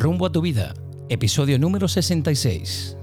Rumbo 0.00 0.24
a 0.24 0.32
tu 0.32 0.40
vida, 0.40 0.72
episodio 1.10 1.58
número 1.58 1.86
66. 1.86 2.99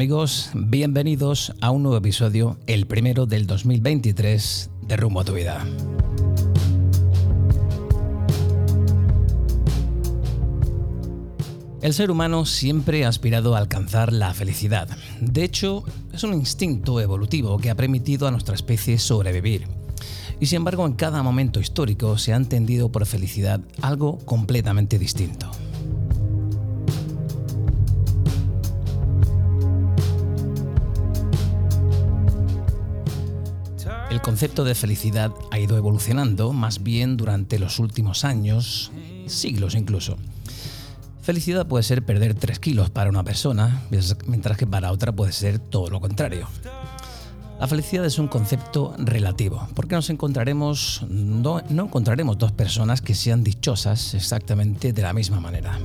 Amigos? 0.00 0.48
Bienvenidos 0.54 1.52
a 1.60 1.70
un 1.70 1.82
nuevo 1.82 1.98
episodio, 1.98 2.56
el 2.66 2.86
primero 2.86 3.26
del 3.26 3.46
2023 3.46 4.70
de 4.80 4.96
Rumbo 4.96 5.20
a 5.20 5.24
tu 5.24 5.34
vida. 5.34 5.62
El 11.82 11.92
ser 11.92 12.10
humano 12.10 12.46
siempre 12.46 13.04
ha 13.04 13.08
aspirado 13.08 13.54
a 13.54 13.58
alcanzar 13.58 14.10
la 14.10 14.32
felicidad. 14.32 14.88
De 15.20 15.44
hecho, 15.44 15.84
es 16.14 16.24
un 16.24 16.32
instinto 16.32 16.98
evolutivo 16.98 17.58
que 17.58 17.68
ha 17.68 17.74
permitido 17.74 18.26
a 18.26 18.30
nuestra 18.30 18.54
especie 18.54 18.98
sobrevivir. 18.98 19.66
Y 20.40 20.46
sin 20.46 20.56
embargo, 20.56 20.86
en 20.86 20.94
cada 20.94 21.22
momento 21.22 21.60
histórico 21.60 22.16
se 22.16 22.32
ha 22.32 22.36
entendido 22.36 22.90
por 22.90 23.04
felicidad 23.04 23.60
algo 23.82 24.16
completamente 24.24 24.98
distinto. 24.98 25.49
El 34.20 34.24
concepto 34.24 34.64
de 34.64 34.74
felicidad 34.74 35.32
ha 35.50 35.58
ido 35.58 35.78
evolucionando 35.78 36.52
más 36.52 36.82
bien 36.82 37.16
durante 37.16 37.58
los 37.58 37.78
últimos 37.78 38.22
años, 38.26 38.92
siglos 39.26 39.74
incluso. 39.74 40.18
Felicidad 41.22 41.66
puede 41.66 41.84
ser 41.84 42.04
perder 42.04 42.34
3 42.34 42.58
kilos 42.58 42.90
para 42.90 43.08
una 43.08 43.24
persona, 43.24 43.82
mientras 44.26 44.58
que 44.58 44.66
para 44.66 44.92
otra 44.92 45.10
puede 45.10 45.32
ser 45.32 45.58
todo 45.58 45.88
lo 45.88 46.02
contrario. 46.02 46.46
La 47.58 47.66
felicidad 47.66 48.04
es 48.04 48.18
un 48.18 48.28
concepto 48.28 48.94
relativo, 48.98 49.66
porque 49.74 49.96
no 49.96 50.02
encontraremos 50.06 51.00
dos 52.38 52.52
personas 52.52 53.00
que 53.00 53.14
sean 53.14 53.42
dichosas 53.42 54.12
exactamente 54.12 54.92
de 54.92 55.00
la 55.02 55.14
misma 55.14 55.40
manera. 55.40 55.78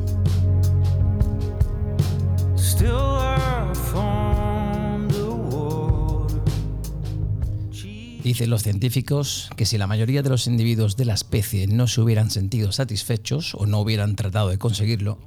Dicen 8.26 8.50
los 8.50 8.64
científicos 8.64 9.52
que 9.56 9.68
si 9.68 9.78
la 9.78 9.86
mayoría 9.86 10.24
de 10.24 10.32
los 10.32 10.48
individuos 10.48 10.98
de 10.98 11.06
la 11.06 11.14
especie 11.14 11.68
no 11.68 11.86
se 11.86 12.02
hubieran 12.02 12.32
sentido 12.32 12.72
satisfechos 12.72 13.54
o 13.54 13.68
no 13.68 13.80
hubieran 13.80 14.16
tratado 14.16 14.50
de 14.50 14.58
conseguirlo, 14.58 15.20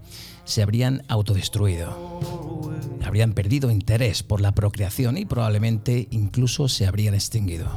se 0.44 0.64
habrían 0.64 1.04
autodestruido. 1.06 1.96
Habrían 3.04 3.34
perdido 3.34 3.70
interés 3.70 4.24
por 4.24 4.40
la 4.40 4.50
procreación 4.50 5.16
y 5.16 5.26
probablemente 5.26 6.08
incluso 6.10 6.66
se 6.66 6.88
habrían 6.88 7.14
extinguido. 7.14 7.70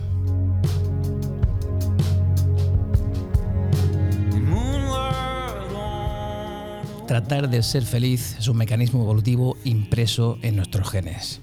Tratar 7.07 7.47
de 7.47 7.61
ser 7.61 7.83
feliz 7.83 8.37
es 8.39 8.47
un 8.47 8.57
mecanismo 8.57 9.03
evolutivo 9.03 9.55
impreso 9.65 10.39
en 10.41 10.55
nuestros 10.55 10.89
genes. 10.89 11.41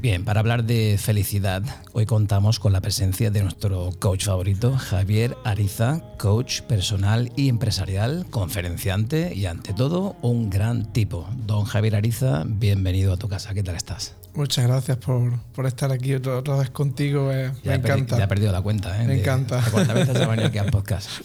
Bien, 0.00 0.24
para 0.24 0.40
hablar 0.40 0.64
de 0.64 0.96
felicidad, 0.96 1.62
hoy 1.92 2.06
contamos 2.06 2.58
con 2.58 2.72
la 2.72 2.80
presencia 2.80 3.30
de 3.30 3.42
nuestro 3.42 3.90
coach 3.98 4.24
favorito, 4.24 4.74
Javier 4.78 5.36
Ariza, 5.44 6.00
coach 6.16 6.62
personal 6.62 7.30
y 7.36 7.50
empresarial, 7.50 8.24
conferenciante 8.30 9.34
y 9.34 9.44
ante 9.44 9.74
todo 9.74 10.16
un 10.22 10.48
gran 10.48 10.90
tipo. 10.90 11.28
Don 11.44 11.66
Javier 11.66 11.96
Ariza, 11.96 12.44
bienvenido 12.46 13.12
a 13.12 13.18
tu 13.18 13.28
casa, 13.28 13.52
¿qué 13.52 13.62
tal 13.62 13.76
estás? 13.76 14.16
Muchas 14.34 14.66
gracias 14.66 14.96
por, 14.98 15.38
por 15.52 15.66
estar 15.66 15.90
aquí 15.90 16.14
otra, 16.14 16.36
otra 16.36 16.56
vez 16.56 16.70
contigo. 16.70 17.32
Eh, 17.32 17.52
me 17.64 17.74
encanta. 17.74 18.16
Ya 18.16 18.24
he 18.24 18.28
perdido 18.28 18.52
la 18.52 18.62
cuenta. 18.62 19.02
¿eh? 19.02 19.06
Me 19.06 19.18
encanta. 19.18 19.62
¿Cuántas 19.72 19.94
veces 19.94 20.28
venido 20.28 20.48
aquí 20.48 20.58
al 20.58 20.70
podcast? 20.70 21.08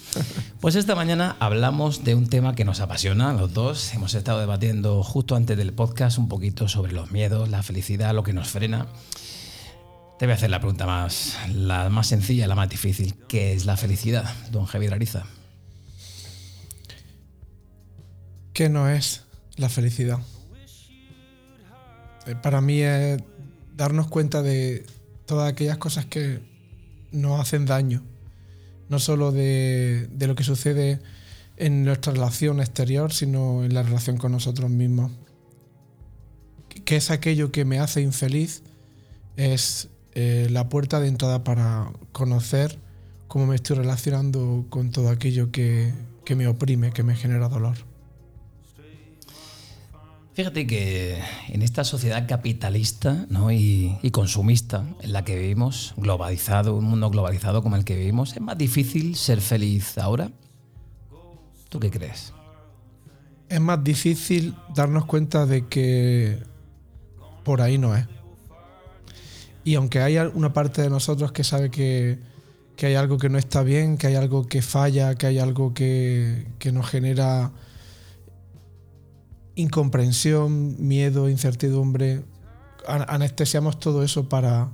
Pues 0.59 0.75
esta 0.75 0.95
mañana 0.95 1.35
hablamos 1.39 2.03
de 2.03 2.16
un 2.16 2.27
tema 2.27 2.55
que 2.55 2.66
nos 2.66 2.79
apasiona 2.79 3.33
los 3.33 3.53
dos. 3.53 3.93
Hemos 3.93 4.16
estado 4.16 4.39
debatiendo 4.39 5.03
justo 5.03 5.35
antes 5.35 5.55
del 5.57 5.73
podcast 5.73 6.17
un 6.17 6.27
poquito 6.27 6.67
sobre 6.67 6.91
los 6.91 7.11
miedos, 7.11 7.49
la 7.49 7.61
felicidad, 7.61 8.16
lo 8.16 8.23
que 8.23 8.33
nos 8.33 8.47
frena. 8.47 8.88
Te 10.17 10.25
voy 10.25 10.31
a 10.31 10.35
hacer 10.35 10.49
la 10.49 10.59
pregunta 10.59 10.87
más, 10.87 11.37
la 11.53 11.89
más 11.89 12.07
sencilla, 12.07 12.47
la 12.47 12.55
más 12.55 12.67
difícil. 12.67 13.13
¿Qué 13.27 13.53
es 13.53 13.66
la 13.66 13.77
felicidad, 13.77 14.33
don 14.49 14.66
Javier 14.66 14.95
Ariza? 14.95 15.25
¿Qué 18.53 18.67
no 18.67 18.89
es 18.89 19.22
la 19.57 19.69
felicidad? 19.69 20.17
Eh, 22.25 22.35
para 22.35 22.61
mí 22.61 22.81
es 22.81 23.21
darnos 23.75 24.07
cuenta 24.07 24.41
de 24.41 24.85
todas 25.25 25.51
aquellas 25.51 25.77
cosas 25.77 26.05
que 26.05 26.39
nos 27.11 27.39
hacen 27.39 27.65
daño, 27.65 28.03
no 28.89 28.99
solo 28.99 29.31
de, 29.31 30.09
lo 30.19 30.35
que 30.35 30.43
sucede 30.43 30.99
en 31.57 31.85
nuestra 31.85 32.13
relación 32.13 32.59
exterior, 32.59 33.13
sino 33.13 33.63
en 33.63 33.73
la 33.73 33.83
relación 33.83 34.17
con 34.17 34.31
nosotros 34.31 34.69
mismos. 34.69 35.11
¿Qué 36.83 36.97
es 36.97 37.09
aquello 37.11 37.51
que 37.51 37.65
me 37.65 37.79
hace 37.79 38.01
infeliz? 38.01 38.63
Es 39.37 39.89
eh, 40.13 40.47
la 40.51 40.69
puerta 40.69 40.99
de 40.99 41.07
entrada 41.07 41.43
para 41.43 41.91
conocer 42.11 42.77
cómo 43.27 43.47
me 43.47 43.55
estoy 43.55 43.77
relacionando 43.77 44.65
con 44.69 44.91
todo 44.91 45.09
aquello 45.09 45.51
que 45.51 45.93
me 46.35 46.47
oprime, 46.47 46.91
que 46.91 47.03
me 47.03 47.15
genera 47.15 47.49
dolor. 47.49 47.77
Fíjate 50.35 50.68
que 50.68 51.18
en 51.47 51.62
esta 51.62 51.85
sociedad 51.85 52.28
capitalista 52.28 53.25
y, 53.53 54.12
consumista 54.12 54.84
en 55.00 55.13
la 55.13 55.23
que 55.23 55.40
vivimos, 55.40 55.94
globalizado, 55.96 56.75
un 56.75 56.84
mundo 56.84 57.09
globalizado 57.09 57.63
como 57.63 57.78
el 57.78 57.85
que 57.85 57.96
vivimos, 57.96 58.34
es 58.34 58.41
más 58.41 58.57
difícil 58.57 59.16
ser 59.16 59.40
feliz 59.40 59.97
ahora. 59.97 60.29
¿Tú 61.69 61.79
qué 61.79 61.90
crees? 61.90 62.34
Es 63.47 63.62
más 63.62 63.81
difícil 63.81 64.53
darnos 64.75 65.06
cuenta 65.06 65.46
de 65.46 65.68
que 65.68 66.44
por 67.46 67.62
ahí 67.62 67.78
no 67.78 67.96
es. 67.96 68.06
Y 69.63 69.75
aunque 69.75 70.02
hay 70.02 70.17
una 70.17 70.52
parte 70.52 70.81
de 70.81 70.90
nosotros 70.90 71.31
que 71.31 71.46
sabe 71.46 71.72
que, 71.72 72.19
hay 72.81 72.96
algo 72.96 73.17
que 73.17 73.29
no 73.29 73.38
está 73.38 73.63
bien, 73.63 73.97
que 73.97 74.07
hay 74.07 74.16
algo 74.16 74.46
que 74.47 74.62
falla, 74.62 75.16
que 75.16 75.28
hay 75.28 75.40
algo 75.40 75.73
que, 75.73 76.46
que 76.59 76.73
nos 76.73 76.90
genera 76.90 77.53
incomprensión, 79.55 80.75
miedo, 80.85 81.29
incertidumbre. 81.29 82.23
Anestesiamos 82.88 83.79
todo 83.79 84.03
eso 84.03 84.29
para, 84.29 84.69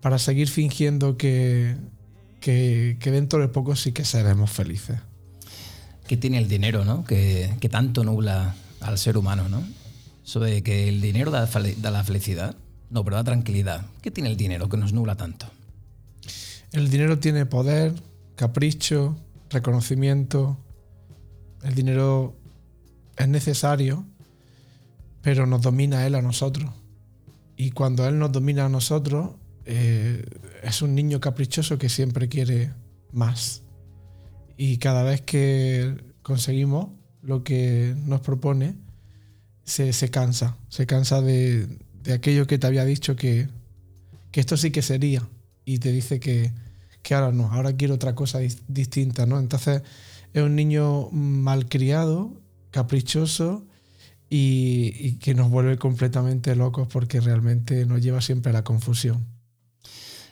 para 0.00 0.18
seguir 0.18 0.48
fingiendo 0.48 1.16
que, 1.16 1.76
que, 2.40 2.96
dentro 3.04 3.40
de 3.40 3.48
poco 3.48 3.76
sí 3.76 3.92
que 3.92 4.04
seremos 4.04 4.50
felices. 4.50 4.98
¿Qué 6.06 6.16
tiene 6.16 6.38
el 6.38 6.48
dinero, 6.48 6.84
no? 6.84 7.04
Que, 7.04 7.56
tanto 7.70 8.04
nubla 8.04 8.54
al 8.80 8.98
ser 8.98 9.16
humano, 9.16 9.48
¿no? 9.48 9.62
Eso 10.24 10.40
de 10.40 10.62
que 10.62 10.88
el 10.88 11.00
dinero 11.00 11.30
da, 11.30 11.46
da 11.46 11.90
la 11.90 12.04
felicidad. 12.04 12.56
No, 12.90 13.04
pero 13.04 13.16
da 13.16 13.24
tranquilidad. 13.24 13.86
¿Qué 14.02 14.10
tiene 14.10 14.28
el 14.28 14.36
dinero 14.36 14.68
que 14.68 14.76
nos 14.76 14.92
nubla 14.92 15.16
tanto? 15.16 15.46
El 16.72 16.90
dinero 16.90 17.18
tiene 17.18 17.46
poder, 17.46 17.94
capricho, 18.34 19.16
reconocimiento. 19.50 20.58
El 21.62 21.74
dinero 21.74 22.34
es 23.16 23.28
necesario, 23.28 24.04
pero 25.22 25.46
nos 25.46 25.62
domina 25.62 26.06
Él 26.06 26.14
a 26.14 26.22
nosotros. 26.22 26.70
Y 27.56 27.70
cuando 27.70 28.06
Él 28.06 28.18
nos 28.18 28.32
domina 28.32 28.66
a 28.66 28.68
nosotros, 28.68 29.30
eh, 29.64 30.24
es 30.62 30.82
un 30.82 30.94
niño 30.94 31.20
caprichoso 31.20 31.78
que 31.78 31.88
siempre 31.88 32.28
quiere 32.28 32.72
más. 33.12 33.62
Y 34.56 34.78
cada 34.78 35.04
vez 35.04 35.20
que 35.22 35.96
conseguimos 36.22 36.88
lo 37.22 37.44
que 37.44 37.94
nos 38.04 38.20
propone, 38.20 38.74
se, 39.64 39.92
cansa. 40.10 40.56
Se 40.68 40.86
cansa 40.86 41.22
de, 41.22 41.78
aquello 42.12 42.46
que 42.46 42.58
te 42.58 42.66
había 42.66 42.84
dicho 42.84 43.14
que, 43.14 43.48
esto 44.32 44.56
sí 44.56 44.72
que 44.72 44.82
sería. 44.82 45.28
Y 45.64 45.78
te 45.78 45.92
dice 45.92 46.18
que, 46.18 46.52
que 47.02 47.14
ahora 47.14 47.30
no, 47.30 47.52
ahora 47.52 47.76
quiero 47.76 47.94
otra 47.94 48.16
cosa 48.16 48.40
distinta. 48.66 49.24
¿no? 49.24 49.38
Entonces 49.38 49.82
es 50.32 50.42
un 50.42 50.56
niño 50.56 51.10
malcriado, 51.10 52.40
caprichoso 52.72 53.66
y, 54.34 55.18
que 55.18 55.34
nos 55.34 55.50
vuelve 55.50 55.76
completamente 55.76 56.56
locos 56.56 56.88
porque 56.88 57.20
realmente 57.20 57.84
nos 57.84 58.00
lleva 58.00 58.22
siempre 58.22 58.48
a 58.48 58.54
la 58.54 58.64
confusión. 58.64 59.26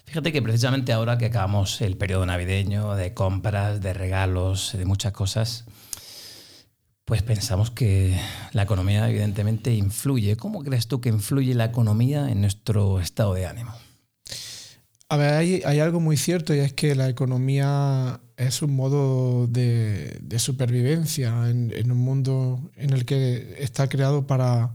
Fíjate 0.06 0.32
que 0.32 0.40
precisamente 0.40 0.94
ahora 0.94 1.18
que 1.18 1.26
acabamos 1.26 1.82
el 1.82 1.98
periodo 1.98 2.24
navideño, 2.24 2.94
de 2.94 3.12
compras, 3.12 3.82
de 3.82 3.92
regalos, 3.92 4.72
de 4.76 4.86
muchas 4.86 5.12
cosas, 5.12 5.66
Pues 7.04 7.22
pensamos 7.22 7.72
que 7.72 8.18
la 8.52 8.62
economía 8.62 9.10
evidentemente 9.10 9.74
influye. 9.74 10.36
¿Cómo 10.36 10.62
crees 10.62 10.86
tú 10.86 11.00
que 11.00 11.08
influye 11.08 11.54
la 11.54 11.64
economía 11.64 12.30
en 12.30 12.40
nuestro 12.40 13.00
estado 13.00 13.34
de 13.34 13.46
ánimo? 13.46 13.72
A 15.10 15.16
ver, 15.16 15.34
hay, 15.66 15.80
algo 15.80 15.98
muy 15.98 16.16
cierto 16.16 16.54
y 16.54 16.60
es 16.60 16.72
que 16.72 16.94
la 16.94 17.08
economía 17.08 18.20
es 18.36 18.62
un 18.62 18.76
modo 18.76 19.48
de, 19.48 20.22
supervivencia 20.38 21.50
en, 21.50 21.90
un 21.90 21.98
mundo 21.98 22.70
en 22.76 22.90
el 22.90 23.04
que 23.04 23.56
está 23.58 23.88
creado 23.88 24.28
para, 24.28 24.72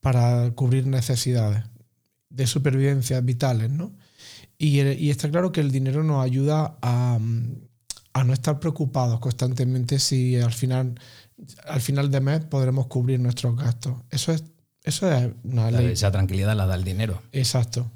para 0.00 0.50
cubrir 0.50 0.86
necesidades 0.86 1.64
de 2.28 2.46
supervivencia 2.46 3.22
vitales, 3.22 3.70
¿no? 3.70 3.96
Y, 4.58 4.82
y, 4.82 5.08
está 5.08 5.30
claro 5.30 5.50
que 5.50 5.62
el 5.62 5.70
dinero 5.70 6.04
nos 6.04 6.22
ayuda 6.22 6.76
a, 6.82 7.18
a, 8.12 8.24
no 8.24 8.32
estar 8.34 8.60
preocupados 8.60 9.18
constantemente 9.18 9.98
si 9.98 10.36
al 10.36 10.52
final, 10.52 11.00
al 11.66 11.80
final 11.80 12.10
de 12.10 12.20
mes 12.20 12.44
podremos 12.44 12.86
cubrir 12.88 13.18
nuestros 13.18 13.56
gastos. 13.56 13.94
Eso 14.10 14.30
es, 14.30 14.44
eso 14.82 15.10
es 15.10 15.32
una 15.42 15.70
ley. 15.70 15.86
Esa 15.86 16.12
tranquilidad 16.12 16.54
la 16.54 16.66
da 16.66 16.74
el 16.74 16.84
dinero. 16.84 17.22
Exacto. 17.32 17.90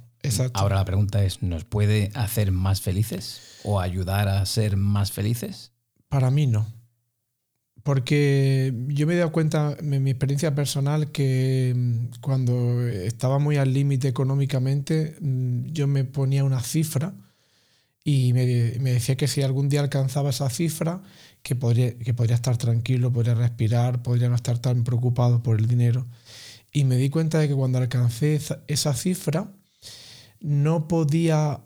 Ahora 0.54 0.76
la 0.76 0.84
pregunta 0.84 1.24
es, 1.24 1.42
¿nos 1.42 1.64
puede 1.64 2.10
hacer 2.14 2.52
más 2.52 2.80
felices 2.80 3.60
o 3.64 3.80
ayudar 3.80 4.28
a 4.28 4.44
ser 4.46 4.76
más 4.76 5.12
felices? 5.12 5.72
Para 6.08 6.30
mí 6.30 6.46
no. 6.46 6.66
Porque 7.82 8.74
yo 8.88 9.06
me 9.06 9.14
he 9.14 9.16
dado 9.16 9.32
cuenta 9.32 9.76
en 9.80 10.02
mi 10.02 10.10
experiencia 10.10 10.54
personal 10.54 11.10
que 11.10 11.72
mm, 11.74 12.20
cuando 12.20 12.86
estaba 12.86 13.38
muy 13.38 13.56
al 13.56 13.72
límite 13.72 14.08
económicamente, 14.08 15.16
mm, 15.20 15.66
yo 15.66 15.86
me 15.86 16.04
ponía 16.04 16.44
una 16.44 16.60
cifra 16.60 17.14
y 18.04 18.32
me, 18.32 18.46
decía 18.46 19.16
que 19.16 19.28
si 19.28 19.42
algún 19.42 19.68
día 19.68 19.80
alcanzaba 19.80 20.30
esa 20.30 20.50
cifra, 20.50 21.02
que 21.42 21.54
podría, 21.54 21.96
que 21.98 22.14
podría 22.14 22.36
estar 22.36 22.56
tranquilo, 22.56 23.12
podría 23.12 23.34
respirar, 23.34 24.02
podría 24.02 24.28
no 24.28 24.34
estar 24.34 24.58
tan 24.58 24.82
preocupado 24.82 25.42
por 25.42 25.58
el 25.58 25.66
dinero. 25.66 26.06
Y 26.72 26.84
me 26.84 26.96
di 26.96 27.10
cuenta 27.10 27.38
de 27.38 27.48
que 27.48 27.54
cuando 27.54 27.78
alcancé 27.78 28.40
esa 28.66 28.94
cifra, 28.94 29.52
no 30.40 30.88
podía 30.88 31.60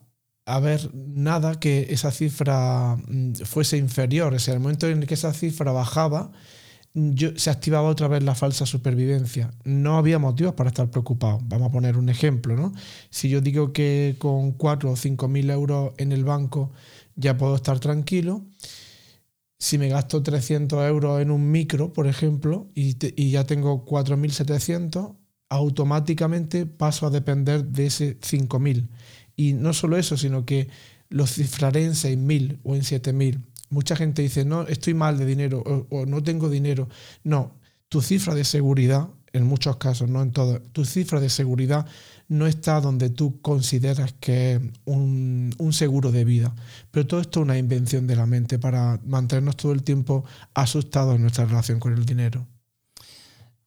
haber 0.44 0.90
nada 0.94 1.58
que 1.60 1.86
esa 1.90 2.10
cifra 2.10 2.96
mm, 3.06 3.32
fuese 3.44 3.76
inferior. 3.76 4.34
O 4.34 4.38
sea, 4.38 4.54
el 4.54 4.60
momento 4.60 4.88
en 4.88 5.02
el 5.02 5.06
que 5.06 5.14
esa 5.14 5.32
cifra 5.32 5.72
bajaba, 5.72 6.32
yo, 6.94 7.30
se 7.36 7.50
activaba 7.50 7.88
otra 7.88 8.08
vez 8.08 8.22
la 8.22 8.34
falsa 8.34 8.66
supervivencia. 8.66 9.50
No 9.64 9.96
había 9.96 10.18
motivos 10.18 10.54
para 10.54 10.68
estar 10.70 10.90
preocupado. 10.90 11.38
Vamos 11.44 11.68
a 11.68 11.72
poner 11.72 11.96
un 11.96 12.08
ejemplo, 12.08 12.56
¿no? 12.56 12.72
Si 13.10 13.28
yo 13.28 13.40
digo 13.40 13.72
que 13.72 14.16
con 14.18 14.52
4 14.52 14.90
o 14.90 14.96
5 14.96 15.28
mil 15.28 15.50
euros 15.50 15.92
en 15.98 16.12
el 16.12 16.24
banco 16.24 16.72
ya 17.14 17.36
puedo 17.36 17.56
estar 17.56 17.78
tranquilo, 17.78 18.44
si 19.58 19.78
me 19.78 19.88
gasto 19.88 20.22
300 20.22 20.88
euros 20.88 21.22
en 21.22 21.30
un 21.30 21.50
micro, 21.50 21.92
por 21.92 22.08
ejemplo, 22.08 22.68
y, 22.74 22.96
y 23.14 23.30
ya 23.30 23.44
tengo 23.44 23.84
4.700, 23.84 25.14
automáticamente 25.52 26.64
paso 26.64 27.06
a 27.06 27.10
depender 27.10 27.64
de 27.66 27.86
ese 27.86 28.18
5.000. 28.20 28.88
Y 29.36 29.52
no 29.52 29.74
solo 29.74 29.98
eso, 29.98 30.16
sino 30.16 30.46
que 30.46 30.68
lo 31.10 31.26
cifraré 31.26 31.84
en 31.84 31.92
6.000 31.92 32.60
o 32.62 32.74
en 32.74 32.82
7.000. 32.82 33.42
Mucha 33.68 33.94
gente 33.94 34.22
dice, 34.22 34.46
no, 34.46 34.62
estoy 34.62 34.94
mal 34.94 35.18
de 35.18 35.26
dinero 35.26 35.62
o, 35.90 36.06
no 36.06 36.22
tengo 36.22 36.48
dinero. 36.48 36.88
No, 37.22 37.52
tu 37.90 38.00
cifra 38.00 38.34
de 38.34 38.44
seguridad, 38.44 39.08
en 39.34 39.44
muchos 39.44 39.76
casos, 39.76 40.08
no 40.08 40.22
en 40.22 40.30
todos, 40.30 40.62
tu 40.72 40.86
cifra 40.86 41.20
de 41.20 41.28
seguridad 41.28 41.86
no 42.28 42.46
está 42.46 42.80
donde 42.80 43.10
tú 43.10 43.42
consideras 43.42 44.14
que 44.20 44.54
es 44.54 44.60
un, 44.86 45.54
un, 45.58 45.72
seguro 45.74 46.12
de 46.12 46.24
vida. 46.24 46.54
Pero 46.90 47.06
todo 47.06 47.20
esto 47.20 47.40
es 47.40 47.44
una 47.44 47.58
invención 47.58 48.06
de 48.06 48.16
la 48.16 48.24
mente 48.24 48.58
para 48.58 49.00
mantenernos 49.04 49.56
todo 49.56 49.72
el 49.72 49.82
tiempo 49.82 50.24
asustados 50.54 51.16
en 51.16 51.22
nuestra 51.22 51.44
relación 51.44 51.78
con 51.78 51.92
el 51.92 52.06
dinero. 52.06 52.46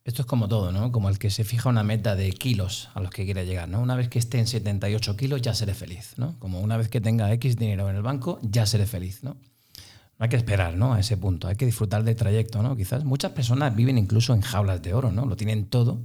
Esto 0.06 0.22
es 0.22 0.28
como 0.28 0.48
todo, 0.48 0.72
¿no? 0.72 0.92
Como 0.92 1.10
el 1.10 1.18
que 1.18 1.32
se 1.32 1.44
fija 1.44 1.68
una 1.68 1.84
meta 1.84 2.16
de 2.16 2.32
kilos 2.32 2.90
a 2.94 3.00
los 3.00 3.10
que 3.10 3.26
quiere 3.26 3.48
llegar, 3.48 3.68
¿no? 3.68 3.82
Una 3.82 3.96
vez 3.96 4.08
que 4.08 4.20
esté 4.20 4.38
en 4.38 4.46
78 4.46 5.18
kilos 5.18 5.42
ya 5.42 5.56
seré 5.56 5.74
feliz, 5.74 6.14
¿no? 6.18 6.38
Como 6.38 6.62
una 6.62 6.78
vez 6.78 6.90
que 6.90 7.02
tenga 7.02 7.34
X 7.34 7.58
dinero 7.58 7.90
en 7.90 7.96
el 7.96 8.04
banco 8.04 8.38
ya 8.44 8.68
seré 8.68 8.86
feliz, 8.86 9.24
¿no? 9.24 9.32
No 9.32 10.24
hay 10.24 10.30
que 10.30 10.36
esperar, 10.36 10.76
¿no? 10.76 10.94
A 10.94 11.00
ese 11.00 11.18
punto, 11.18 11.48
hay 11.48 11.56
que 11.56 11.66
disfrutar 11.66 12.04
del 12.04 12.16
trayecto, 12.16 12.62
¿no? 12.62 12.76
Quizás 12.76 13.04
muchas 13.04 13.32
personas 13.32 13.76
viven 13.76 13.98
incluso 13.98 14.36
en 14.36 14.42
jaulas 14.42 14.84
de 14.84 14.94
oro, 14.94 15.12
¿no? 15.12 15.26
Lo 15.26 15.36
tienen 15.36 15.66
todo 15.66 16.04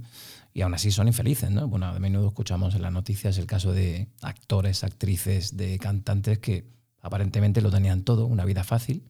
y 0.51 0.61
aún 0.61 0.73
así 0.73 0.89
son 0.91 1.07
infelices, 1.07 1.51
¿no? 1.51 1.67
Bueno, 1.67 1.85
a 1.85 1.99
menudo 1.99 2.27
escuchamos 2.27 2.73
en 2.73 2.81
las 2.81 2.91
noticias 2.91 3.37
el 3.37 3.45
caso 3.45 3.71
de 3.71 4.07
actores, 4.23 4.83
actrices, 4.83 5.57
de 5.57 5.77
cantantes 5.77 6.39
que 6.39 6.65
aparentemente 7.01 7.61
lo 7.61 7.69
tenían 7.69 8.01
todo, 8.01 8.25
una 8.25 8.45
vida 8.45 8.63
fácil, 8.63 9.03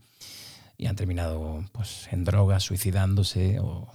y 0.78 0.88
han 0.88 0.98
terminado 0.98 1.64
pues, 1.72 2.10
en 2.12 2.26
drogas, 2.26 2.64
suicidándose 2.64 3.60
o 3.62 3.88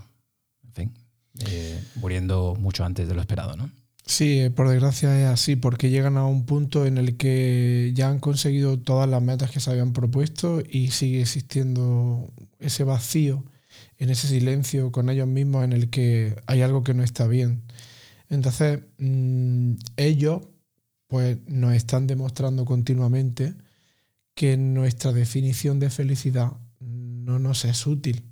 eh, 0.78 1.82
muriendo 1.96 2.56
mucho 2.58 2.84
antes 2.84 3.08
de 3.08 3.14
lo 3.14 3.20
esperado, 3.20 3.56
¿no? 3.56 3.70
Sí, 4.06 4.38
eh, 4.38 4.50
por 4.50 4.68
desgracia 4.68 5.20
es 5.20 5.26
así, 5.26 5.56
porque 5.56 5.90
llegan 5.90 6.16
a 6.16 6.26
un 6.26 6.46
punto 6.46 6.86
en 6.86 6.96
el 6.96 7.16
que 7.16 7.92
ya 7.94 8.08
han 8.08 8.20
conseguido 8.20 8.78
todas 8.78 9.08
las 9.08 9.20
metas 9.20 9.50
que 9.50 9.60
se 9.60 9.70
habían 9.70 9.92
propuesto 9.92 10.62
y 10.68 10.92
sigue 10.92 11.20
existiendo 11.22 12.32
ese 12.60 12.84
vacío, 12.84 13.44
en 13.98 14.10
ese 14.10 14.28
silencio 14.28 14.92
con 14.92 15.10
ellos 15.10 15.26
mismos 15.26 15.64
en 15.64 15.72
el 15.72 15.90
que 15.90 16.36
hay 16.46 16.62
algo 16.62 16.84
que 16.84 16.94
no 16.94 17.02
está 17.02 17.26
bien. 17.26 17.62
Entonces, 18.28 18.80
mm, 18.98 19.74
ellos 19.96 20.42
pues 21.08 21.38
nos 21.46 21.74
están 21.74 22.06
demostrando 22.06 22.64
continuamente 22.64 23.54
que 24.34 24.56
nuestra 24.56 25.12
definición 25.12 25.80
de 25.80 25.90
felicidad 25.90 26.52
no 26.80 27.38
nos 27.38 27.64
es 27.64 27.86
útil 27.86 28.24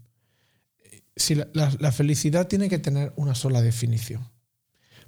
si 1.16 1.34
la, 1.34 1.93
felicidad 1.93 2.49
tiene 2.49 2.69
que 2.69 2.78
tener 2.78 3.12
una 3.16 3.34
sola 3.34 3.62
definición. 3.62 4.28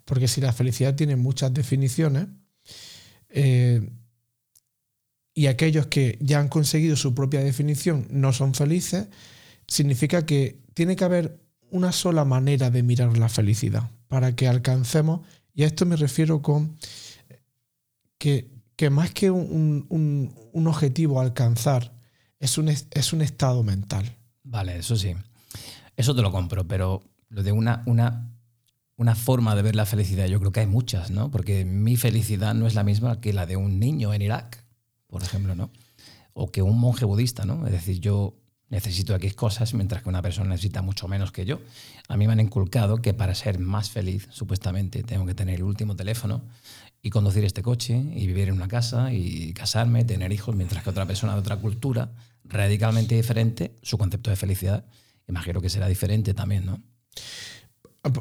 Porque 0.05 0.29
si 0.29 0.41
la 0.41 0.53
felicidad 0.53 0.95
tiene 0.95 1.17
muchas 1.17 1.53
definiciones, 1.53 2.29
eh, 3.29 3.91
y 5.35 5.49
aquellos 5.49 5.89
que 5.89 6.17
ya 6.21 6.39
han 6.39 6.49
conseguido 6.49 6.97
su 6.97 7.15
propia 7.15 7.41
definición 7.41 8.07
no 8.11 8.33
son 8.33 8.55
felices, 8.55 9.09
significa 9.67 10.25
que 10.25 10.63
tiene 10.75 10.97
que 10.97 11.05
haber 11.05 11.41
una 11.71 11.93
sola 11.93 12.25
manera 12.25 12.71
de 12.71 12.83
mirar 12.83 13.19
la 13.19 13.29
felicidad 13.29 13.91
para 14.09 14.35
que 14.35 14.49
alcancemos, 14.49 15.27
y 15.53 15.65
a 15.65 15.67
esto 15.67 15.85
me 15.85 15.97
refiero 15.97 16.41
con 16.41 16.79
que, 18.19 18.49
más 18.91 19.11
que 19.11 19.31
un, 19.31 20.33
objetivo 20.55 21.21
a 21.21 21.25
alcanzar, 21.25 21.93
es 22.39 22.59
un, 22.59 22.69
es 22.69 23.13
un 23.13 23.23
estado 23.23 23.63
mental. 23.63 24.17
Vale, 24.45 24.79
eso 24.79 24.97
sí. 24.97 25.15
Eso 25.97 26.15
te 26.15 26.23
lo 26.23 26.31
compro, 26.31 26.67
pero 26.67 27.03
lo 27.29 27.43
de 27.43 27.53
una, 27.53 27.83
una, 27.87 28.31
una 28.97 29.15
forma 29.15 29.55
de 29.55 29.63
ver 29.63 29.75
la 29.75 29.87
felicidad, 29.87 30.27
yo 30.27 30.39
creo 30.39 30.53
que 30.53 30.61
hay 30.61 30.67
muchas, 30.67 31.11
¿no? 31.11 31.31
Porque 31.31 31.65
mi 31.65 31.97
felicidad 31.97 32.55
no 32.55 32.67
es 32.67 32.75
la 32.75 32.85
misma 32.85 33.21
que 33.21 33.33
la 33.33 33.47
de 33.47 33.57
un 33.57 33.81
niño 33.81 34.13
en 34.13 34.23
Irak, 34.23 34.65
por 35.07 35.23
ejemplo, 35.23 35.55
¿no? 35.55 35.71
O 36.35 36.51
que 36.53 36.63
un 36.63 36.79
monje 36.79 37.05
budista, 37.07 37.47
¿no? 37.47 37.67
Es 37.67 37.73
decir, 37.73 38.01
yo 38.01 38.35
necesito 38.69 39.15
X 39.15 39.35
cosas 39.35 39.73
mientras 39.75 40.03
que 40.03 40.09
una 40.09 40.21
persona 40.21 40.51
necesita 40.51 40.83
mucho 40.83 41.09
menos 41.09 41.33
que 41.33 41.47
yo. 41.47 41.61
A 42.09 42.17
mí 42.17 42.27
me 42.27 42.35
han 42.35 42.41
inculcado 42.41 42.99
que 42.99 43.15
para 43.15 43.35
ser 43.35 43.59
más 43.59 43.91
feliz, 43.91 44.29
supuestamente, 44.31 45.03
tengo 45.03 45.25
que 45.25 45.35
tener 45.35 45.57
el 45.57 45.63
último 45.63 45.97
teléfono 45.97 46.43
y 47.01 47.11
conducir 47.11 47.45
este 47.45 47.63
coche 47.63 47.97
y 47.97 48.27
vivir 48.27 48.49
en 48.49 48.55
una 48.55 48.69
casa 48.69 49.13
y 49.13 49.55
casarme, 49.55 50.05
tener 50.05 50.33
hijos, 50.33 50.55
mientras 50.57 50.83
que 50.83 50.91
otra 50.91 51.07
persona 51.07 51.35
de 51.35 51.41
otra 51.41 51.57
cultura, 51.57 52.13
radicalmente 52.45 53.15
diferente, 53.15 53.79
su 53.83 53.97
concepto 53.97 54.29
de 54.29 54.37
felicidad 54.37 54.85
imagino 55.29 55.61
que 55.61 55.71
será 55.71 55.89
diferente 55.89 56.35
también, 56.35 56.67
¿no? 56.67 56.83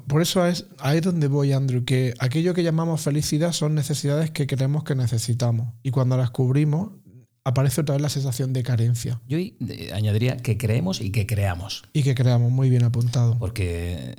Por 0.08 0.22
eso 0.22 0.46
es 0.48 0.66
ahí 0.80 1.00
donde 1.00 1.28
voy, 1.28 1.54
Andrew, 1.54 1.86
que 1.86 2.16
aquello 2.20 2.54
que 2.54 2.64
llamamos 2.64 3.02
felicidad 3.02 3.52
son 3.52 3.76
necesidades 3.76 4.32
que 4.32 4.48
creemos 4.48 4.84
que 4.84 4.96
necesitamos. 4.96 5.74
Y 5.84 5.92
cuando 5.92 6.18
las 6.18 6.32
cubrimos, 6.32 6.90
aparece 7.44 7.82
otra 7.82 7.94
vez 7.94 8.02
la 8.02 8.10
sensación 8.10 8.52
de 8.52 8.64
carencia. 8.64 9.22
Yo 9.28 9.38
añadiría 9.94 10.38
que 10.38 10.58
creemos 10.58 11.02
y 11.02 11.12
que 11.12 11.28
creamos. 11.28 11.84
Y 11.94 12.04
que 12.04 12.16
creamos, 12.16 12.52
muy 12.52 12.70
bien 12.70 12.84
apuntado. 12.84 13.38
Porque 13.38 14.16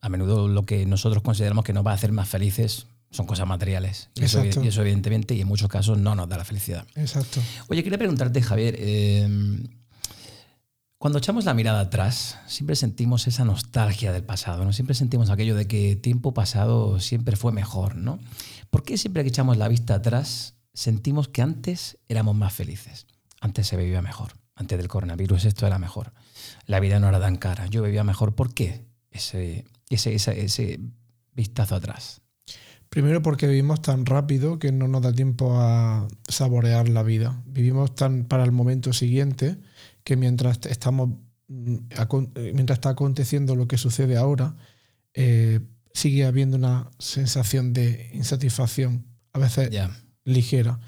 a 0.00 0.08
menudo 0.08 0.48
lo 0.48 0.64
que 0.64 0.86
nosotros 0.86 1.22
consideramos 1.22 1.64
que 1.64 1.74
nos 1.74 1.86
va 1.86 1.90
a 1.90 1.94
hacer 1.94 2.12
más 2.12 2.28
felices 2.28 2.86
son 3.10 3.26
cosas 3.26 3.46
materiales. 3.46 4.08
Y 4.14 4.24
eso, 4.24 4.42
y 4.44 4.68
eso, 4.68 4.80
evidentemente, 4.80 5.34
y 5.34 5.40
en 5.42 5.48
muchos 5.48 5.68
casos 5.68 5.98
no 5.98 6.14
nos 6.14 6.28
da 6.28 6.38
la 6.38 6.44
felicidad. 6.44 6.86
Exacto. 6.96 7.40
Oye, 7.68 7.84
quería 7.84 7.98
preguntarte, 7.98 8.42
Javier, 8.42 8.74
eh, 8.78 9.28
cuando 11.04 11.18
echamos 11.18 11.44
la 11.44 11.52
mirada 11.52 11.80
atrás, 11.80 12.38
siempre 12.46 12.76
sentimos 12.76 13.26
esa 13.26 13.44
nostalgia 13.44 14.10
del 14.10 14.24
pasado, 14.24 14.64
¿no? 14.64 14.72
Siempre 14.72 14.94
sentimos 14.94 15.28
aquello 15.28 15.54
de 15.54 15.66
que 15.66 15.96
tiempo 15.96 16.32
pasado 16.32 16.98
siempre 16.98 17.36
fue 17.36 17.52
mejor, 17.52 17.94
¿no? 17.94 18.20
¿Por 18.70 18.84
qué 18.84 18.96
siempre 18.96 19.22
que 19.22 19.28
echamos 19.28 19.58
la 19.58 19.68
vista 19.68 19.96
atrás 19.96 20.54
sentimos 20.72 21.28
que 21.28 21.42
antes 21.42 21.98
éramos 22.08 22.36
más 22.36 22.54
felices? 22.54 23.06
Antes 23.42 23.66
se 23.66 23.76
vivía 23.76 24.00
mejor. 24.00 24.32
Antes 24.54 24.78
del 24.78 24.88
coronavirus 24.88 25.44
esto 25.44 25.66
era 25.66 25.78
mejor. 25.78 26.14
La 26.64 26.80
vida 26.80 26.98
no 27.00 27.10
era 27.10 27.20
tan 27.20 27.36
cara. 27.36 27.66
Yo 27.66 27.82
vivía 27.82 28.02
mejor. 28.02 28.34
¿Por 28.34 28.54
qué? 28.54 28.86
Ese, 29.10 29.66
ese, 29.90 30.14
ese 30.14 30.80
vistazo 31.34 31.74
atrás. 31.74 32.22
Primero 32.88 33.20
porque 33.20 33.46
vivimos 33.46 33.82
tan 33.82 34.06
rápido 34.06 34.58
que 34.58 34.72
no 34.72 34.88
nos 34.88 35.02
da 35.02 35.12
tiempo 35.12 35.60
a 35.60 36.08
saborear 36.28 36.88
la 36.88 37.02
vida. 37.02 37.42
Vivimos 37.44 37.94
tan 37.94 38.24
para 38.24 38.44
el 38.44 38.52
momento 38.52 38.94
siguiente 38.94 39.58
que 40.04 40.16
mientras 40.16 40.60
estamos 40.66 41.10
mm, 41.48 41.76
eh, 42.34 42.52
mientras 42.54 42.76
está 42.76 42.90
aconteciendo 42.90 43.56
lo 43.56 43.66
que 43.66 43.78
sucede 43.78 44.16
ahora, 44.16 44.56
eh, 45.14 45.60
sigue 45.92 46.24
habiendo 46.26 46.56
una 46.56 46.90
sensación 46.98 47.72
de 47.72 48.10
insatisfacción, 48.12 49.06
a 49.32 49.38
veces 49.38 49.70
ligera. 50.24 50.80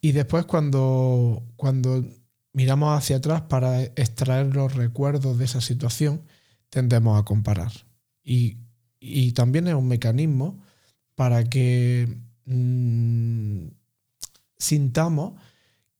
Y 0.00 0.12
después 0.12 0.46
cuando, 0.46 1.42
cuando 1.56 2.04
miramos 2.52 2.96
hacia 2.96 3.16
atrás 3.16 3.42
para 3.42 3.82
extraer 3.82 4.54
los 4.54 4.74
recuerdos 4.74 5.38
de 5.38 5.44
esa 5.44 5.60
situación, 5.60 6.22
tendemos 6.70 7.20
a 7.20 7.24
comparar. 7.24 7.72
Y, 8.22 8.58
también 9.34 9.68
es 9.68 9.74
un 9.74 9.86
mecanismo 9.86 10.60
para 11.14 11.44
que 11.44 12.18
mm, 12.46 13.68
sintamos 14.58 15.34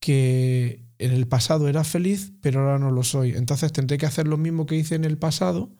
que 0.00 0.86
en 0.98 1.12
el 1.12 1.26
pasado 1.26 1.68
era 1.68 1.84
feliz, 1.84 2.32
pero 2.40 2.60
ahora 2.60 2.78
no 2.78 2.90
lo 2.90 3.02
soy. 3.02 3.32
Entonces 3.32 3.72
tendré 3.72 3.98
que 3.98 4.06
hacer 4.06 4.26
lo 4.26 4.36
mismo 4.36 4.66
que 4.66 4.76
hice 4.76 4.94
en 4.94 5.04
el 5.04 5.18
pasado 5.18 5.70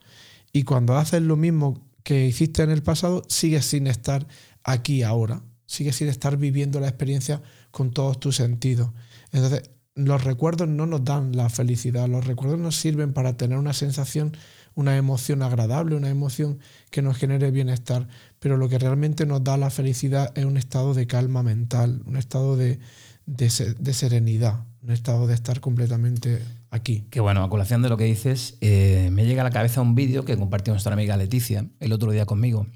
y 0.53 0.63
cuando 0.63 0.97
haces 0.97 1.23
lo 1.23 1.37
mismo 1.37 1.87
que 2.03 2.27
hiciste 2.27 2.63
en 2.63 2.71
el 2.71 2.83
pasado, 2.83 3.25
sigues 3.29 3.67
sin 3.67 3.87
estar 3.87 4.27
aquí 4.63 5.03
ahora, 5.03 5.43
sigues 5.67 5.97
sin 5.97 6.09
estar 6.09 6.37
viviendo 6.37 6.81
la 6.81 6.89
experiencia 6.89 7.43
con 7.71 7.91
todos 7.91 8.21
tus 8.21 8.37
sentidos. 8.37 8.91
Entonces, 9.33 9.71
los 9.97 10.23
recuerdos 10.25 10.69
no 10.69 10.87
nos 10.87 11.05
dan 11.05 11.35
la 11.35 11.49
felicidad, 11.49 12.07
los 12.09 12.27
recuerdos 12.27 12.61
nos 12.61 12.77
sirven 12.77 13.13
para 13.13 13.37
tener 13.37 13.59
una 13.59 13.73
sensación, 13.73 14.37
una 14.75 14.97
emoción 14.97 15.43
agradable, 15.43 15.97
una 15.97 16.11
emoción 16.11 16.59
que 16.91 17.01
nos 17.03 17.17
genere 17.17 17.51
bienestar, 17.51 18.07
pero 18.39 18.59
lo 18.59 18.69
que 18.69 18.79
realmente 18.79 19.25
nos 19.25 19.43
da 19.43 19.57
la 19.57 19.71
felicidad 19.71 20.37
es 20.37 20.45
un 20.45 20.59
estado 20.59 20.93
de 20.93 21.07
calma 21.07 21.43
mental, 21.43 22.03
un 22.05 22.19
estado 22.19 22.57
de, 22.57 22.79
de, 23.27 23.51
serenidad, 23.95 24.65
un 24.87 24.93
estado 24.93 25.27
de 25.27 25.35
estar 25.35 25.61
completamente 25.61 26.41
aquí. 26.71 27.07
Que 27.11 27.19
bueno, 27.19 27.43
a 27.43 27.51
colación 27.51 27.83
de 27.83 27.89
lo 27.89 27.97
que 27.97 28.05
dices, 28.05 28.57
eh, 28.61 29.09
me 29.11 29.27
llega 29.27 29.43
a 29.43 29.45
la 29.45 29.51
cabeza 29.51 29.81
un 29.81 29.97
vídeo 29.97 30.25
que 30.25 30.37
compartió 30.37 30.73
nuestra 30.73 30.93
amiga 30.93 31.17
Leticia 31.17 31.67
el 31.81 31.93
otro 31.93 32.13
día 32.13 32.25
conmigo. 32.25 32.69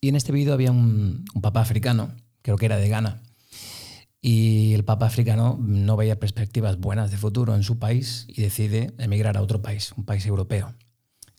Y 0.00 0.08
en 0.08 0.16
este 0.16 0.32
vídeo 0.32 0.52
había 0.52 0.72
un, 0.72 1.24
papá 1.40 1.60
africano, 1.60 2.12
creo 2.42 2.56
que 2.56 2.66
era 2.66 2.78
de 2.78 2.88
Ghana, 2.88 3.22
y 4.20 4.74
el 4.74 4.84
Papa 4.84 5.06
africano 5.06 5.56
no 5.62 5.96
veía 5.96 6.18
perspectivas 6.18 6.78
buenas 6.78 7.12
de 7.12 7.16
futuro 7.16 7.54
en 7.54 7.62
su 7.62 7.78
país 7.78 8.26
y 8.26 8.42
decide 8.42 8.92
emigrar 8.98 9.36
a 9.36 9.42
otro 9.42 9.62
país, 9.62 9.92
un 9.96 10.04
país 10.04 10.26
europeo, 10.26 10.74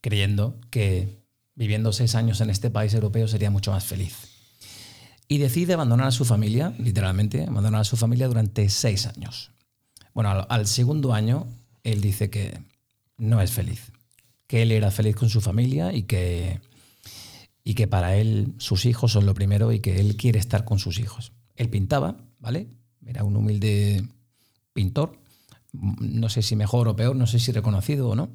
creyendo 0.01 0.60
que 0.69 1.21
viviendo 1.53 1.91
seis 1.91 2.15
años 2.15 2.39
en 2.39 2.50
este 2.50 2.69
país 2.69 2.93
europeo 2.93 3.27
sería 3.27 3.51
mucho 3.51 3.71
más 3.71 3.83
feliz 3.83 4.15
y 5.27 5.38
decide 5.38 5.74
abandonar 5.74 6.07
a 6.07 6.12
su 6.12 6.25
familia, 6.25 6.74
literalmente, 6.79 7.43
abandonar 7.43 7.81
a 7.81 7.86
su 7.86 7.98
familia 7.98 8.27
durante 8.27 8.67
seis 8.69 9.05
años. 9.05 9.51
Bueno, 10.13 10.46
al, 10.50 10.68
segundo 10.68 11.13
año, 11.13 11.48
él 11.84 12.01
dice 12.01 12.30
que 12.30 12.60
no 13.18 13.41
es 13.41 13.51
feliz, 13.51 13.91
que 14.48 14.62
él 14.63 14.72
era 14.72 14.91
feliz 14.91 15.15
con 15.15 15.30
su 15.30 15.41
familia 15.41 15.94
y 15.94 16.03
que, 16.03 16.60
y 17.63 17.75
que 17.75 17.88
para 17.88 18.18
él 18.18 18.53
sus 18.58 18.86
hijos 18.86 19.13
son 19.13 19.25
lo 19.25 19.34
primero 19.34 19.72
y 19.72 19.80
que 19.80 20.00
él 20.00 20.18
quiere 20.18 20.39
estar 20.39 20.65
con 20.65 20.80
sus 20.80 21.00
hijos. 21.00 21.32
Él 21.56 21.70
pintaba, 21.70 22.18
¿vale? 22.39 22.68
Era 23.06 23.24
un 23.24 23.36
humilde 23.36 24.03
pintor, 24.74 25.18
no 25.74 26.30
sé 26.30 26.41
si 26.41 26.56
mejor 26.56 26.88
o 26.88 26.96
peor, 26.96 27.15
no 27.15 27.27
sé 27.27 27.39
si 27.39 27.51
reconocido 27.51 28.10
o 28.10 28.15
no. 28.15 28.30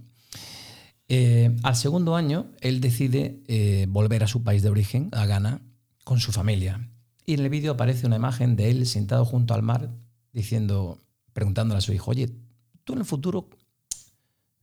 Eh, 1.08 1.54
al 1.62 1.76
segundo 1.76 2.16
año, 2.16 2.46
él 2.60 2.80
decide 2.80 3.42
eh, 3.46 3.86
volver 3.88 4.24
a 4.24 4.28
su 4.28 4.42
país 4.42 4.62
de 4.62 4.70
origen, 4.70 5.08
a 5.12 5.26
Ghana, 5.26 5.60
con 6.04 6.20
su 6.20 6.32
familia. 6.32 6.88
Y 7.26 7.34
en 7.34 7.40
el 7.40 7.48
vídeo 7.48 7.72
aparece 7.72 8.06
una 8.06 8.16
imagen 8.16 8.56
de 8.56 8.70
él 8.70 8.86
sentado 8.86 9.24
junto 9.24 9.54
al 9.54 9.62
mar 9.62 9.90
diciendo, 10.32 10.98
preguntándole 11.36 11.76
a 11.76 11.82
su 11.82 11.92
hijo, 11.92 12.12
oye, 12.12 12.34
tú 12.82 12.94
en 12.94 13.00
el 13.00 13.04
futuro, 13.04 13.50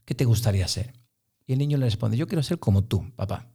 ¿qué 0.05 0.15
te 0.15 0.25
gustaría 0.25 0.67
ser? 0.67 0.91
Y 1.45 1.53
el 1.53 1.59
niño 1.59 1.77
le 1.77 1.85
responde, 1.85 2.17
yo 2.17 2.27
quiero 2.27 2.41
ser 2.41 2.57
como 2.57 2.83
tú, 2.83 3.11
papá. 3.15 3.47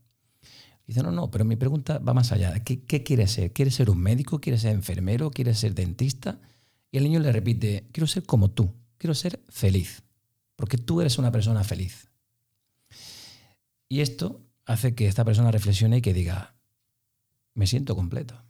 dice, 0.87 1.03
no, 1.03 1.11
no, 1.11 1.29
pero 1.29 1.45
mi 1.45 1.57
pregunta 1.57 1.99
va 1.99 2.15
más 2.15 2.31
allá. 2.31 2.63
¿Qué, 2.63 2.85
¿Qué 2.85 3.03
quieres 3.03 3.33
ser? 3.33 3.53
¿Quieres 3.53 3.75
ser 3.75 3.91
un 3.91 3.99
médico? 3.99 4.41
¿Quieres 4.41 4.61
ser 4.61 4.73
enfermero? 4.73 5.33
¿Quieres 5.33 5.59
ser 5.59 5.75
dentista? 5.75 6.39
Y 6.93 6.99
el 6.99 7.03
niño 7.03 7.19
le 7.19 7.33
repite, 7.33 7.89
quiero 7.91 8.07
ser 8.07 8.23
como 8.23 8.53
tú, 8.53 8.73
quiero 8.99 9.17
ser 9.17 9.43
feliz, 9.49 10.05
porque 10.55 10.79
tú 10.79 11.01
eres 11.01 11.19
una 11.19 11.33
persona 11.33 11.65
feliz. 11.65 12.07
Y 13.89 13.99
esto 13.99 14.47
hace 14.65 14.95
que 14.95 15.09
esta 15.09 15.25
persona 15.25 15.51
reflexione 15.51 15.97
y 15.97 16.03
que 16.03 16.15
diga, 16.15 16.55
me 17.55 17.67
siento 17.67 17.97
completo. 17.97 18.41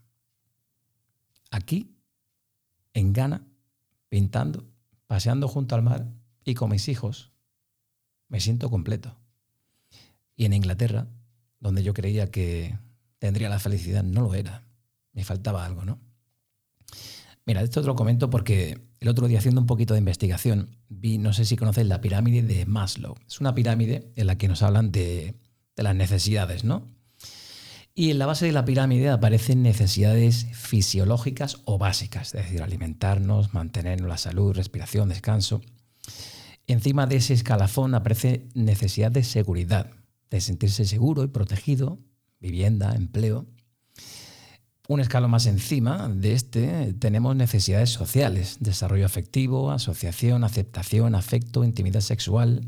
Aquí, 1.51 1.97
en 2.93 3.15
Ghana, 3.15 3.49
pintando, 4.09 4.65
paseando 5.07 5.49
junto 5.49 5.75
al 5.75 5.83
mar 5.83 6.07
y 6.45 6.55
con 6.55 6.71
mis 6.71 6.89
hijos, 6.89 7.33
me 8.29 8.41
siento 8.41 8.71
completo. 8.71 9.17
Y 10.37 10.45
en 10.45 10.53
Inglaterra, 10.53 11.09
donde 11.61 11.83
yo 11.83 11.95
creía 11.95 12.31
que 12.31 12.79
tendría 13.19 13.49
la 13.49 13.59
felicidad, 13.59 14.05
no 14.05 14.23
lo 14.23 14.35
era. 14.35 14.67
Me 15.13 15.25
faltaba 15.25 15.65
algo, 15.65 15.85
¿no? 15.85 15.99
Mira, 17.45 17.63
esto 17.63 17.81
te 17.81 17.87
lo 17.87 17.95
comento 17.95 18.29
porque 18.29 18.79
el 19.01 19.09
otro 19.09 19.27
día 19.27 19.39
haciendo 19.39 19.61
un 19.61 19.67
poquito 19.67 19.95
de 19.95 20.01
investigación 20.01 20.77
vi, 20.89 21.19
no 21.19 21.33
sé 21.33 21.45
si 21.45 21.57
conocéis 21.57 21.87
la 21.87 22.01
pirámide 22.01 22.43
de 22.43 22.67
Maslow. 22.67 23.17
Es 23.27 23.41
una 23.41 23.55
pirámide 23.55 24.13
en 24.17 24.27
la 24.27 24.37
que 24.37 24.49
nos 24.49 24.63
hablan 24.63 24.93
de, 24.93 25.35
de 25.75 25.83
las 25.83 25.95
necesidades, 25.95 26.65
¿no? 26.65 26.87
Y 27.99 28.13
en 28.13 28.21
la 28.21 28.27
base 28.27 28.47
de 28.47 28.53
la 28.53 28.65
pirámide 28.65 29.09
aparecen 29.09 29.65
necesidades 29.65 30.47
fisiológicas 30.53 31.63
o 31.65 31.79
básicas, 31.79 32.33
es 32.33 32.45
decir, 32.45 32.63
alimentarnos, 32.63 33.55
mantenernos 33.55 34.09
la 34.09 34.19
salud, 34.19 34.55
respiración, 34.55 35.09
descanso. 35.09 35.63
Encima 36.69 37.09
de 37.09 37.17
ese 37.17 37.35
escalafón 37.35 37.97
aparece 37.97 38.47
necesidad 38.55 39.11
de 39.11 39.25
seguridad, 39.25 39.91
de 40.31 40.41
sentirse 40.41 40.85
seguro 40.85 41.25
y 41.25 41.27
protegido, 41.27 41.99
vivienda, 42.39 42.95
empleo. 42.95 43.47
Un 44.87 45.01
escalón 45.01 45.33
más 45.33 45.47
encima 45.47 46.09
de 46.09 46.35
este 46.35 46.95
tenemos 47.01 47.35
necesidades 47.35 47.91
sociales, 47.91 48.59
desarrollo 48.61 49.07
afectivo, 49.07 49.73
asociación, 49.73 50.45
aceptación, 50.45 51.17
afecto, 51.17 51.65
intimidad 51.65 52.03
sexual. 52.03 52.65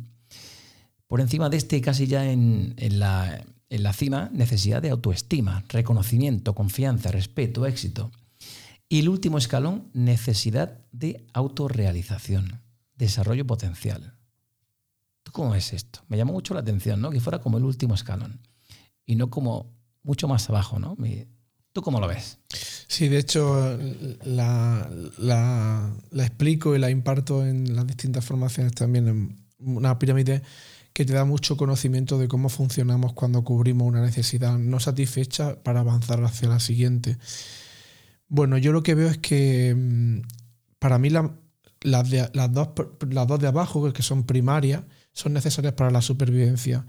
Por 1.06 1.20
encima 1.20 1.48
de 1.50 1.56
este, 1.56 1.80
casi 1.80 2.08
ya 2.08 2.28
en, 2.32 2.74
en 2.78 2.98
la 2.98 3.44
en 3.70 3.84
la 3.84 3.92
cima, 3.92 4.28
necesidad 4.32 4.82
de 4.82 4.90
autoestima, 4.90 5.64
reconocimiento, 5.68 6.54
confianza, 6.54 7.10
respeto, 7.12 7.64
éxito. 7.66 8.10
Y 8.88 8.98
el 8.98 9.08
último 9.08 9.38
escalón, 9.38 9.88
necesidad 9.94 10.80
de 10.90 11.24
autorrealización, 11.32 12.60
desarrollo 12.96 13.46
potencial. 13.46 14.14
¿Tú 15.22 15.30
cómo 15.30 15.50
ves 15.50 15.72
esto? 15.72 16.00
Me 16.08 16.16
llamó 16.16 16.32
mucho 16.32 16.52
la 16.52 16.60
atención, 16.60 17.00
¿no? 17.00 17.10
Que 17.10 17.20
fuera 17.20 17.38
como 17.38 17.58
el 17.58 17.64
último 17.64 17.94
escalón 17.94 18.40
y 19.06 19.14
no 19.14 19.30
como 19.30 19.72
mucho 20.02 20.26
más 20.26 20.50
abajo, 20.50 20.80
¿no? 20.80 20.96
¿Tú 21.72 21.82
cómo 21.82 22.00
lo 22.00 22.08
ves? 22.08 22.38
Sí, 22.88 23.06
de 23.06 23.18
hecho 23.18 23.78
la, 24.24 24.90
la 25.18 26.24
explico 26.24 26.74
y 26.74 26.80
la 26.80 26.90
imparto 26.90 27.46
en 27.46 27.76
las 27.76 27.86
distintas 27.86 28.24
formaciones 28.24 28.72
también 28.72 29.06
en 29.06 29.46
una 29.58 29.96
pirámide 30.00 30.42
que 30.92 31.04
te 31.04 31.12
da 31.12 31.24
mucho 31.24 31.56
conocimiento 31.56 32.18
de 32.18 32.28
cómo 32.28 32.48
funcionamos 32.48 33.12
cuando 33.12 33.44
cubrimos 33.44 33.86
una 33.86 34.02
necesidad 34.02 34.58
no 34.58 34.80
satisfecha 34.80 35.62
para 35.62 35.80
avanzar 35.80 36.22
hacia 36.24 36.48
la 36.48 36.60
siguiente. 36.60 37.16
Bueno, 38.28 38.58
yo 38.58 38.72
lo 38.72 38.82
que 38.82 38.94
veo 38.94 39.08
es 39.08 39.18
que 39.18 39.74
mm, 39.74 40.20
para 40.78 40.98
mí 40.98 41.10
las, 41.10 41.30
dos, 42.52 42.68
las 43.08 43.26
dos 43.26 43.40
de 43.40 43.46
abajo, 43.46 43.92
que 43.92 44.02
son 44.02 44.24
primarias, 44.24 44.82
son 45.12 45.32
necesarias 45.32 45.74
para 45.74 45.90
la 45.90 46.02
supervivencia 46.02 46.86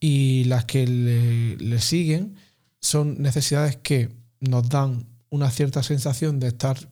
y 0.00 0.44
las 0.44 0.64
que 0.64 0.86
le 0.86 1.80
siguen 1.80 2.36
son 2.80 3.20
necesidades 3.20 3.76
que 3.76 4.10
nos 4.40 4.68
dan 4.68 5.06
una 5.30 5.50
cierta 5.50 5.82
sensación 5.82 6.40
de 6.40 6.48
estar 6.48 6.90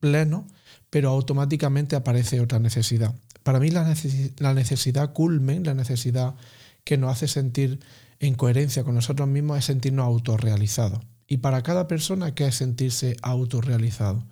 pleno, 0.00 0.46
pero 0.90 1.10
automáticamente 1.10 1.96
aparece 1.96 2.40
otra 2.40 2.58
necesidad. 2.58 3.14
Para 3.44 3.60
mí 3.60 3.70
la, 3.70 3.84
necesidad 3.84 5.12
culmen, 5.12 5.64
la 5.64 5.74
necesidad 5.74 6.34
que 6.82 6.96
nos 6.96 7.12
hace 7.12 7.28
sentir 7.28 7.78
en 8.18 8.34
coherencia 8.34 8.84
con 8.84 8.94
nosotros 8.94 9.28
mismos 9.28 9.58
es 9.58 9.66
sentirnos 9.66 10.06
autorrealizados. 10.06 11.00
Y 11.28 11.36
para 11.38 11.62
cada 11.62 11.86
persona, 11.86 12.34
¿qué 12.34 12.46
es 12.46 12.56
sentirse 12.56 13.16
autorrealizado? 13.22 14.26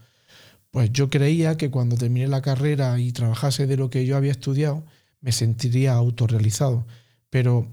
Pues 0.71 0.90
yo 0.92 1.11
creía 1.11 1.59
que 1.59 1.71
cuando 1.71 1.97
terminé 1.97 2.26
la 2.26 2.40
carrera 2.40 2.99
y 2.99 3.12
trabajase 3.12 3.66
de 3.66 3.76
lo 3.76 3.90
que 3.90 4.07
yo 4.07 4.16
había 4.16 4.33
estudiado, 4.33 4.85
me 5.21 5.31
sentiría 5.31 5.92
autorrealizado. 5.92 6.87
Pero 7.28 7.69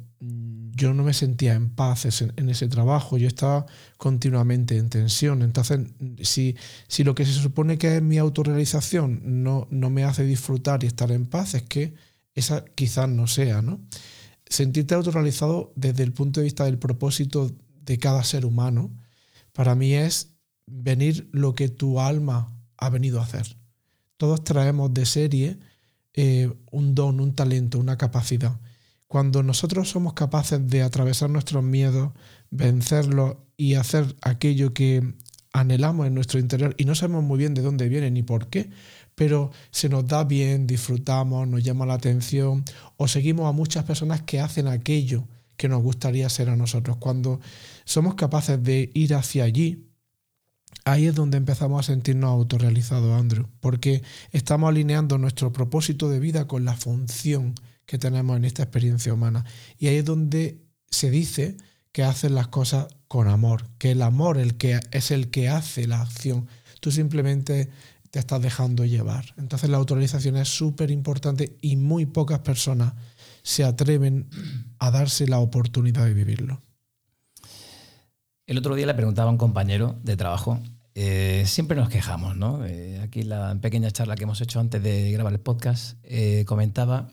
yo 0.79 0.93
no 0.93 1.03
me 1.03 1.13
sentía 1.13 1.53
en 1.53 1.69
paz 1.69 2.21
en 2.21 2.49
ese 2.49 2.67
trabajo, 2.69 3.17
yo 3.17 3.27
estaba 3.27 3.65
continuamente 3.97 4.77
en 4.77 4.89
tensión. 4.89 5.41
Entonces, 5.41 5.81
si, 6.21 6.55
si 6.87 7.03
lo 7.03 7.13
que 7.13 7.25
se 7.25 7.33
supone 7.33 7.77
que 7.77 7.97
es 7.97 8.01
mi 8.01 8.17
autorrealización 8.17 9.43
no, 9.43 9.67
no 9.69 9.89
me 9.89 10.05
hace 10.05 10.23
disfrutar 10.23 10.83
y 10.83 10.87
estar 10.87 11.11
en 11.11 11.25
paz, 11.25 11.53
es 11.53 11.63
que 11.63 11.93
esa 12.33 12.63
quizás 12.63 13.09
no 13.09 13.27
sea, 13.27 13.61
¿no? 13.61 13.81
Sentirte 14.47 14.95
autorrealizado 14.95 15.73
desde 15.75 16.03
el 16.03 16.13
punto 16.13 16.39
de 16.39 16.45
vista 16.45 16.63
del 16.63 16.79
propósito 16.79 17.51
de 17.83 17.99
cada 17.99 18.23
ser 18.23 18.45
humano, 18.45 18.95
para 19.51 19.75
mí 19.75 19.93
es 19.93 20.31
venir 20.65 21.29
lo 21.33 21.53
que 21.53 21.67
tu 21.67 21.99
alma 21.99 22.55
ha 22.77 22.89
venido 22.89 23.19
a 23.19 23.23
hacer. 23.23 23.57
Todos 24.17 24.43
traemos 24.43 24.93
de 24.93 25.05
serie 25.05 25.59
eh, 26.13 26.51
un 26.71 26.95
don, 26.95 27.19
un 27.19 27.35
talento, 27.35 27.79
una 27.79 27.97
capacidad. 27.97 28.59
Cuando 29.09 29.41
nosotros 29.41 29.89
somos 29.89 30.13
capaces 30.13 30.67
de 30.67 30.83
atravesar 30.83 31.31
nuestros 31.31 31.63
miedos, 31.63 32.11
vencerlos 32.51 33.37
y 33.57 33.73
hacer 33.73 34.15
aquello 34.21 34.71
que 34.75 35.15
anhelamos 35.51 36.05
en 36.05 36.13
nuestro 36.13 36.39
interior 36.39 36.75
y 36.77 36.85
no 36.85 36.93
sabemos 36.93 37.23
muy 37.23 37.39
bien 37.39 37.55
de 37.55 37.63
dónde 37.63 37.89
viene 37.89 38.11
ni 38.11 38.21
por 38.21 38.49
qué, 38.49 38.69
pero 39.15 39.49
se 39.71 39.89
nos 39.89 40.05
da 40.05 40.25
bien, 40.25 40.67
disfrutamos, 40.67 41.47
nos 41.47 41.63
llama 41.63 41.87
la 41.87 41.95
atención 41.95 42.63
o 42.97 43.07
seguimos 43.07 43.49
a 43.49 43.51
muchas 43.51 43.83
personas 43.83 44.21
que 44.21 44.41
hacen 44.41 44.67
aquello 44.67 45.27
que 45.57 45.67
nos 45.67 45.81
gustaría 45.81 46.29
ser 46.29 46.51
a 46.51 46.55
nosotros. 46.55 46.97
Cuando 46.97 47.39
somos 47.85 48.13
capaces 48.13 48.61
de 48.61 48.91
ir 48.93 49.15
hacia 49.15 49.43
allí, 49.43 49.89
ahí 50.85 51.07
es 51.07 51.15
donde 51.15 51.37
empezamos 51.37 51.79
a 51.79 51.91
sentirnos 51.91 52.29
autorrealizados, 52.29 53.19
Andrew, 53.19 53.47
porque 53.59 54.03
estamos 54.31 54.69
alineando 54.69 55.17
nuestro 55.17 55.51
propósito 55.51 56.11
de 56.11 56.19
vida 56.19 56.45
con 56.45 56.63
la 56.63 56.75
función 56.75 57.55
que 57.89 57.97
tenemos 57.97 58.37
en 58.37 58.45
esta 58.45 58.61
experiencia 58.61 59.11
humana. 59.11 59.43
Y 59.79 59.87
ahí 59.87 59.95
es 59.95 60.05
donde 60.05 60.61
se 60.91 61.09
dice 61.09 61.57
que 61.91 62.03
hacen 62.03 62.35
las 62.35 62.47
cosas 62.47 62.85
con 63.07 63.27
amor, 63.27 63.65
que 63.79 63.89
el 63.89 64.03
amor 64.03 64.37
el 64.37 64.57
que, 64.57 64.79
es 64.91 65.09
el 65.09 65.31
que 65.31 65.49
hace 65.49 65.87
la 65.87 65.99
acción. 65.99 66.47
Tú 66.81 66.91
simplemente 66.91 67.71
te 68.11 68.19
estás 68.19 68.43
dejando 68.43 68.85
llevar. 68.85 69.33
Entonces 69.37 69.71
la 69.71 69.77
autorización 69.77 70.37
es 70.37 70.49
súper 70.49 70.91
importante 70.91 71.57
y 71.61 71.77
muy 71.77 72.05
pocas 72.05 72.37
personas 72.39 72.93
se 73.41 73.63
atreven 73.63 74.29
a 74.77 74.91
darse 74.91 75.27
la 75.27 75.39
oportunidad 75.39 76.05
de 76.05 76.13
vivirlo. 76.13 76.61
El 78.45 78.59
otro 78.59 78.75
día 78.75 78.85
le 78.85 78.93
preguntaba 78.93 79.29
a 79.29 79.31
un 79.31 79.39
compañero 79.39 79.99
de 80.03 80.15
trabajo, 80.15 80.59
eh, 80.93 81.43
siempre 81.47 81.75
nos 81.75 81.89
quejamos, 81.89 82.37
¿no? 82.37 82.63
Eh, 82.67 82.99
aquí 82.99 83.23
la 83.23 83.55
pequeña 83.59 83.89
charla 83.89 84.13
que 84.15 84.25
hemos 84.25 84.41
hecho 84.41 84.59
antes 84.59 84.83
de 84.83 85.11
grabar 85.11 85.33
el 85.33 85.39
podcast, 85.39 85.97
eh, 86.03 86.45
comentaba 86.45 87.09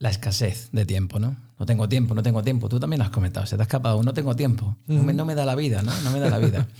la 0.00 0.08
escasez 0.08 0.70
de 0.72 0.86
tiempo, 0.86 1.20
¿no? 1.20 1.36
No 1.58 1.66
tengo 1.66 1.88
tiempo, 1.88 2.14
no 2.14 2.22
tengo 2.22 2.42
tiempo. 2.42 2.68
Tú 2.68 2.80
también 2.80 2.98
lo 2.98 3.04
has 3.04 3.10
comentado, 3.10 3.46
se 3.46 3.56
te 3.56 3.62
ha 3.62 3.64
escapado, 3.64 4.02
no 4.02 4.14
tengo 4.14 4.34
tiempo, 4.34 4.76
no, 4.86 5.02
me, 5.04 5.12
no 5.12 5.26
me 5.26 5.34
da 5.34 5.44
la 5.44 5.54
vida, 5.54 5.82
¿no? 5.82 5.92
No 6.00 6.10
me 6.10 6.18
da 6.18 6.28
la 6.28 6.38
vida. 6.38 6.66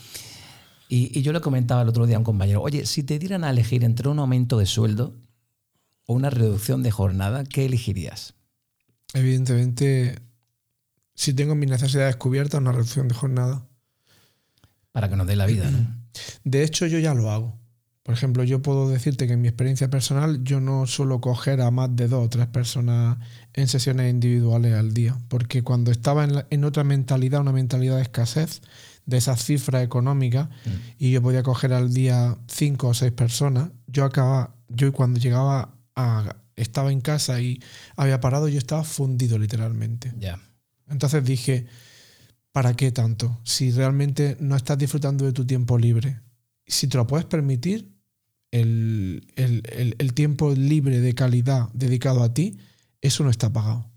Y, 0.92 1.22
yo 1.22 1.32
le 1.32 1.40
comentaba 1.40 1.82
el 1.82 1.88
otro 1.88 2.04
día 2.04 2.16
a 2.16 2.18
un 2.18 2.24
compañero, 2.24 2.60
oye, 2.62 2.84
si 2.84 3.04
te 3.04 3.20
dieran 3.20 3.44
a 3.44 3.50
elegir 3.50 3.84
entre 3.84 4.08
un 4.08 4.18
aumento 4.18 4.58
de 4.58 4.66
sueldo 4.66 5.14
o 6.04 6.14
una 6.14 6.30
reducción 6.30 6.82
de 6.82 6.90
jornada, 6.90 7.44
¿qué 7.44 7.64
elegirías? 7.64 8.34
Evidentemente, 9.14 10.18
si 11.14 11.32
tengo 11.32 11.54
mis 11.54 11.70
necesidades 11.70 12.16
cubiertas, 12.16 12.60
una 12.60 12.72
reducción 12.72 13.06
de 13.06 13.14
jornada. 13.14 13.68
Para 14.90 15.08
que 15.08 15.14
nos 15.14 15.28
dé 15.28 15.36
la 15.36 15.46
vida, 15.46 15.70
¿no? 15.70 15.78
De 16.42 16.64
hecho, 16.64 16.88
yo 16.88 16.98
ya 16.98 17.14
lo 17.14 17.30
hago. 17.30 17.59
Por 18.02 18.14
ejemplo, 18.14 18.45
yo 18.45 18.62
puedo 18.62 18.88
decirte 18.88 19.26
que 19.26 19.35
en 19.35 19.42
mi 19.42 19.49
experiencia 19.49 19.90
personal 19.90 20.42
yo 20.42 20.61
no 20.61 20.87
suelo 20.87 21.21
coger 21.21 21.61
a 21.61 21.71
más 21.71 21.95
de 21.95 22.09
dos 22.09 22.25
o 22.25 22.28
tres 22.28 22.47
personas 22.47 23.19
en 23.52 23.69
sesiones 23.69 24.11
individuales 24.11 24.75
al 24.75 24.95
día, 24.95 25.19
porque 25.28 25.62
cuando 25.62 25.90
estaba 25.90 26.25
en, 26.25 26.45
en 26.49 26.64
otra 26.64 26.83
mentalidad, 26.83 27.42
una 27.42 27.52
mentalidad 27.52 27.97
de 27.97 28.02
escasez, 28.02 28.62
de 29.07 29.16
esas 29.16 29.45
cifras 29.45 29.83
económicas 29.83 30.49
mm. 30.49 30.71
y 30.99 31.11
yo 31.11 31.21
podía 31.21 31.42
coger 31.42 31.73
al 31.73 31.92
día 31.92 32.38
cinco 32.47 32.88
o 32.88 32.95
seis 32.95 33.12
personas. 33.12 33.71
Yo 33.87 34.04
acababa, 34.04 34.54
yo 34.69 34.92
cuando 34.92 35.19
llegaba 35.19 35.75
a, 35.97 36.37
estaba 36.57 36.92
en 36.92 37.00
casa 37.00 37.40
y 37.40 37.61
había 37.97 38.21
parado, 38.21 38.49
yo 38.49 38.59
estaba 38.59 38.85
fundido 38.85 39.38
literalmente. 39.38 40.12
Entonces 40.88 41.25
dije, 41.25 41.66
¿para 42.52 42.75
qué 42.75 42.92
tanto? 42.92 43.40
Si 43.45 43.73
realmente 43.73 44.37
no 44.40 44.57
estás 44.57 44.78
disfrutando 44.78 45.25
de 45.25 45.33
tu 45.33 45.45
tiempo 45.45 45.78
libre. 45.78 46.21
Si 46.70 46.88
te 46.88 46.96
lo 46.96 47.06
puedes 47.06 47.26
permitir, 47.26 47.92
el, 48.50 49.24
el 49.36 50.14
tiempo 50.14 50.52
libre 50.52 51.00
de 51.00 51.14
calidad 51.14 51.68
dedicado 51.73 52.23
a 52.23 52.34
ti, 52.34 52.58
eso 53.00 53.23
no 53.23 53.30
está 53.30 53.52
pagado 53.52 53.90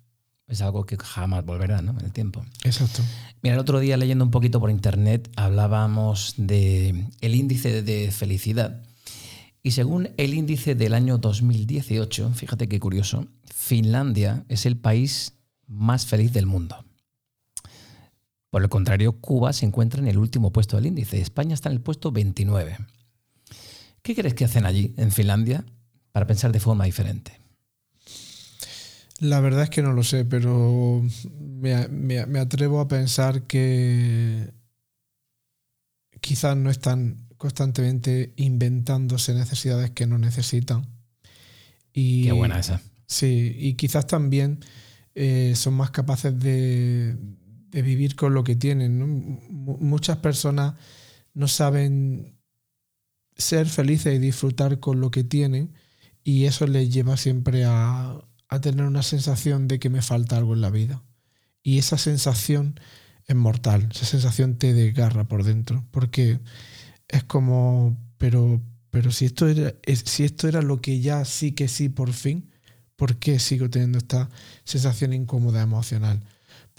es 0.48 0.62
algo 0.62 0.86
que 0.86 0.98
jamás 0.98 1.45
volverá, 1.45 1.82
¿no? 1.82 1.91
En 2.00 2.06
el 2.06 2.12
tiempo. 2.12 2.45
Exacto. 2.63 3.02
Mira, 3.41 3.56
el 3.56 3.60
otro 3.60 3.80
día 3.80 3.98
leyendo 3.98 4.24
un 4.24 4.32
poquito 4.32 4.60
por 4.60 4.69
internet 4.69 5.30
hablábamos 5.36 6.36
de 6.38 7.08
el 7.21 7.36
índice 7.36 7.82
de 7.82 8.12
felicidad. 8.12 8.84
Y 9.62 9.71
según 9.71 10.10
el 10.17 10.34
índice 10.34 10.76
del 10.76 10.93
año 10.93 11.17
2018, 11.17 12.32
fíjate 12.34 12.67
qué 12.67 12.80
curioso, 12.80 13.28
Finlandia 13.45 14.45
es 14.50 14.65
el 14.65 14.78
país 14.78 15.34
más 15.67 16.06
feliz 16.06 16.34
del 16.34 16.45
mundo. 16.45 16.86
Por 18.54 18.62
el 18.62 18.70
contrario, 18.70 19.13
Cuba 19.13 19.52
se 19.52 19.66
encuentra 19.66 20.00
en 20.00 20.08
el 20.08 20.20
último 20.20 20.54
puesto 20.54 20.76
del 20.76 20.86
índice. 20.86 21.20
España 21.20 21.56
está 21.56 21.70
en 21.70 21.74
el 21.74 21.82
puesto 21.82 22.12
29. 22.12 22.78
¿Qué 24.04 24.13
crees 24.13 24.36
que 24.36 24.46
hacen 24.46 24.68
allí, 24.68 24.94
en 24.96 25.12
Finlandia, 25.12 25.66
para 26.12 26.28
pensar 26.28 26.52
de 26.52 26.60
forma 26.60 26.86
diferente? 26.86 27.42
La 29.18 29.39
verdad 29.39 29.63
es 29.63 29.72
que 29.72 29.82
no 29.82 29.92
lo 29.92 30.04
sé, 30.04 30.24
pero 30.24 31.02
me, 31.50 32.20
atrevo 32.39 32.80
a 32.80 32.88
pensar 32.88 33.42
que 33.48 34.54
quizás 36.22 36.56
no 36.56 36.70
están 36.70 37.26
constantemente 37.38 38.34
inventándose 38.36 39.34
necesidades 39.34 39.89
que 39.89 40.06
no 40.06 40.20
necesitan. 40.20 40.86
Y, 41.92 42.26
Qué 42.26 42.34
buena 42.34 42.60
esa. 42.60 42.84
Sí, 43.08 43.56
y 43.58 43.74
quizás 43.74 44.06
también 44.06 44.60
eh, 45.16 45.54
son 45.56 45.74
más 45.74 45.89
capaces 45.89 46.39
de, 46.39 47.18
vivir 47.82 48.16
con 48.16 48.34
lo 48.34 48.44
que 48.44 48.56
tienen. 48.56 49.42
Muchas 49.50 50.18
personas 50.18 50.76
no 51.34 51.48
saben 51.48 52.38
ser 53.36 53.68
felices 53.68 54.16
y 54.16 54.20
disfrutar 54.20 54.80
con 54.80 55.02
lo 55.02 55.12
que 55.12 55.24
tienen 55.24 55.74
y 56.24 56.46
eso 56.46 56.68
les 56.68 56.94
lleva 56.94 57.18
siempre 57.18 57.66
a, 57.66 58.22
a 58.48 58.62
tener 58.62 58.86
una 58.86 59.04
sensación 59.04 59.68
de 59.68 59.80
que 59.80 59.90
me 59.90 60.02
falta 60.02 60.38
algo 60.38 60.54
en 60.54 60.62
la 60.62 60.70
vida. 60.70 61.04
Y 61.64 61.80
esa 61.80 61.98
sensación 61.98 62.80
es 63.26 63.36
mortal, 63.36 63.90
esa 63.92 64.06
sensación 64.06 64.58
te 64.58 64.74
desgarra 64.74 65.28
por 65.28 65.44
dentro, 65.44 65.86
porque 65.92 66.40
es 67.08 67.24
como, 67.24 67.98
pero, 68.18 68.62
pero 68.90 69.12
si, 69.12 69.26
esto 69.26 69.48
era, 69.48 69.74
si 69.86 70.24
esto 70.24 70.48
era 70.48 70.62
lo 70.62 70.82
que 70.82 71.00
ya 71.00 71.26
sí 71.26 71.54
que 71.54 71.68
sí 71.68 71.90
por 71.90 72.12
fin, 72.14 72.52
¿por 72.96 73.18
qué 73.18 73.40
sigo 73.40 73.70
teniendo 73.70 73.98
esta 73.98 74.30
sensación 74.66 75.14
incómoda 75.14 75.62
emocional? 75.62 76.24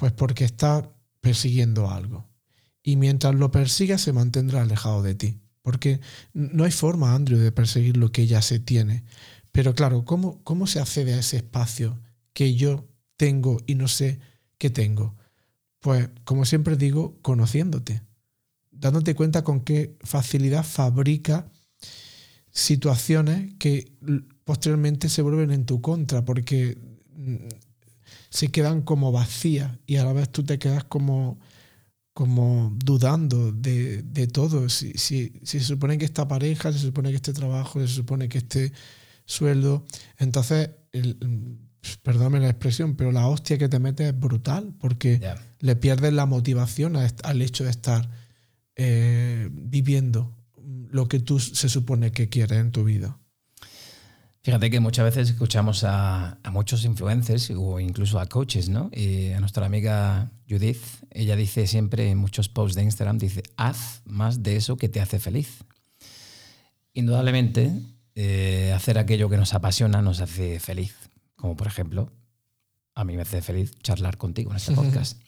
Pues 0.05 0.13
porque 0.13 0.45
está 0.45 0.93
persiguiendo 1.23 1.91
algo. 1.91 2.29
Y 2.83 2.97
mientras 2.97 3.35
lo 3.35 3.51
persiga 3.51 3.97
se 3.97 4.13
mantendrá 4.13 4.61
alejado 4.61 5.03
de 5.03 5.15
ti. 5.15 5.41
Porque 5.63 5.99
no 6.35 6.65
hay 6.65 6.73
forma, 6.73 7.15
Andrew, 7.15 7.39
de 7.39 7.51
perseguir 7.53 7.97
lo 7.97 8.13
que 8.13 8.27
ya 8.27 8.43
se 8.43 8.59
tiene. 8.59 9.05
Pero 9.51 9.75
claro, 9.75 10.05
¿cómo, 10.05 10.45
¿cómo 10.45 10.67
se 10.67 10.79
accede 10.79 11.15
a 11.15 11.21
ese 11.21 11.39
espacio 11.39 11.99
que 12.35 12.55
yo 12.55 12.87
tengo 13.17 13.63
y 13.67 13.77
no 13.77 13.89
sé 13.89 14.21
qué 14.59 14.69
tengo? 14.69 15.17
Pues, 15.81 16.11
como 16.25 16.45
siempre 16.45 16.77
digo, 16.77 17.19
conociéndote, 17.23 18.03
dándote 18.73 19.15
cuenta 19.15 19.43
con 19.43 19.63
qué 19.63 19.97
facilidad 20.03 20.67
fabrica 20.67 21.51
situaciones 22.51 23.55
que 23.59 23.91
posteriormente 24.45 25.09
se 25.09 25.23
vuelven 25.23 25.51
en 25.51 25.65
tu 25.65 25.81
contra, 25.81 26.27
porque 26.27 26.77
se 28.35 28.49
quedan 28.49 28.83
como 28.83 29.13
vacías 29.13 29.71
y 29.87 29.95
a 29.97 30.05
la 30.05 30.13
vez 30.13 30.29
tú 30.29 30.43
te 30.43 30.59
quedas 30.59 30.83
como, 30.83 31.39
como 32.13 32.77
dudando 32.85 33.53
de, 33.53 34.03
todo. 34.33 34.69
Si, 34.69 34.93
si, 34.95 35.35
si, 35.45 35.61
se 35.61 35.65
supone 35.65 35.99
que 35.99 36.05
esta 36.05 36.27
pareja, 36.27 36.73
se 36.73 36.81
supone 36.81 37.11
que 37.11 37.17
este 37.17 37.33
trabajo, 37.33 37.79
se 37.79 37.87
supone 37.87 38.29
que 38.29 38.39
este 38.39 38.73
sueldo. 39.25 39.85
Entonces, 40.19 40.71
perdóname 42.03 42.41
la 42.41 42.51
expresión, 42.51 42.97
pero 42.97 43.13
la 43.13 43.29
hostia 43.29 43.57
que 43.57 43.69
te 43.69 43.79
metes 43.79 44.09
es 44.09 44.19
brutal 44.19 44.75
porque 44.81 45.21
le 45.61 45.77
pierdes 45.77 46.13
la 46.13 46.27
motivación 46.27 46.97
al 46.97 47.41
hecho 47.41 47.63
de 47.63 47.71
estar 47.71 48.11
eh, 48.75 49.49
viviendo 49.53 50.37
lo 50.91 51.07
que 51.07 51.21
tú 51.21 51.39
se 51.39 51.69
supone 51.69 52.11
que 52.11 52.29
quieres 52.29 52.59
en 52.59 52.73
tu 52.73 52.83
vida. 52.83 53.17
Fíjate 54.45 54.71
que 54.71 54.79
muchas 54.79 55.07
veces 55.07 55.31
escuchamos 55.31 55.85
a, 55.85 56.39
muchos 56.53 56.85
influencers 56.85 57.51
o 57.57 57.81
incluso 57.81 58.21
a 58.21 58.27
coaches, 58.27 58.69
¿no? 58.69 58.91
Y 58.93 59.31
a 59.31 59.41
nuestra 59.41 59.65
amiga 59.65 60.31
Judith, 60.47 60.83
ella 61.11 61.35
dice 61.35 61.67
siempre 61.67 62.11
en 62.11 62.19
muchos 62.19 62.51
posts 62.51 62.77
de 62.77 62.83
Instagram, 62.83 63.17
dice, 63.17 63.43
haz 63.57 64.03
más 64.05 64.43
de 64.43 64.57
eso 64.57 64.77
que 64.77 64.91
te 64.91 65.01
hace 65.01 65.19
feliz. 65.19 65.65
Indudablemente, 66.93 67.73
eh, 68.17 68.75
hacer 68.77 68.99
aquello 68.99 69.31
que 69.31 69.39
nos 69.39 69.55
apasiona 69.55 70.03
nos 70.03 70.21
hace 70.21 70.61
feliz. 70.61 70.95
Como 71.37 71.57
por 71.57 71.67
ejemplo, 71.67 72.13
a 72.95 73.03
mí 73.05 73.17
me 73.17 73.23
hace 73.23 73.41
feliz 73.41 73.73
charlar 73.83 74.19
contigo 74.19 74.51
en 74.51 74.59
este 74.59 74.73
podcast. 74.75 75.23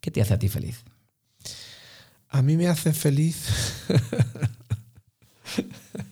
¿Qué 0.00 0.12
te 0.12 0.22
hace 0.22 0.34
a 0.34 0.38
ti 0.38 0.48
feliz? 0.48 0.84
A 2.28 2.42
mí 2.42 2.56
me 2.56 2.68
hace 2.68 2.92
feliz. 2.92 3.48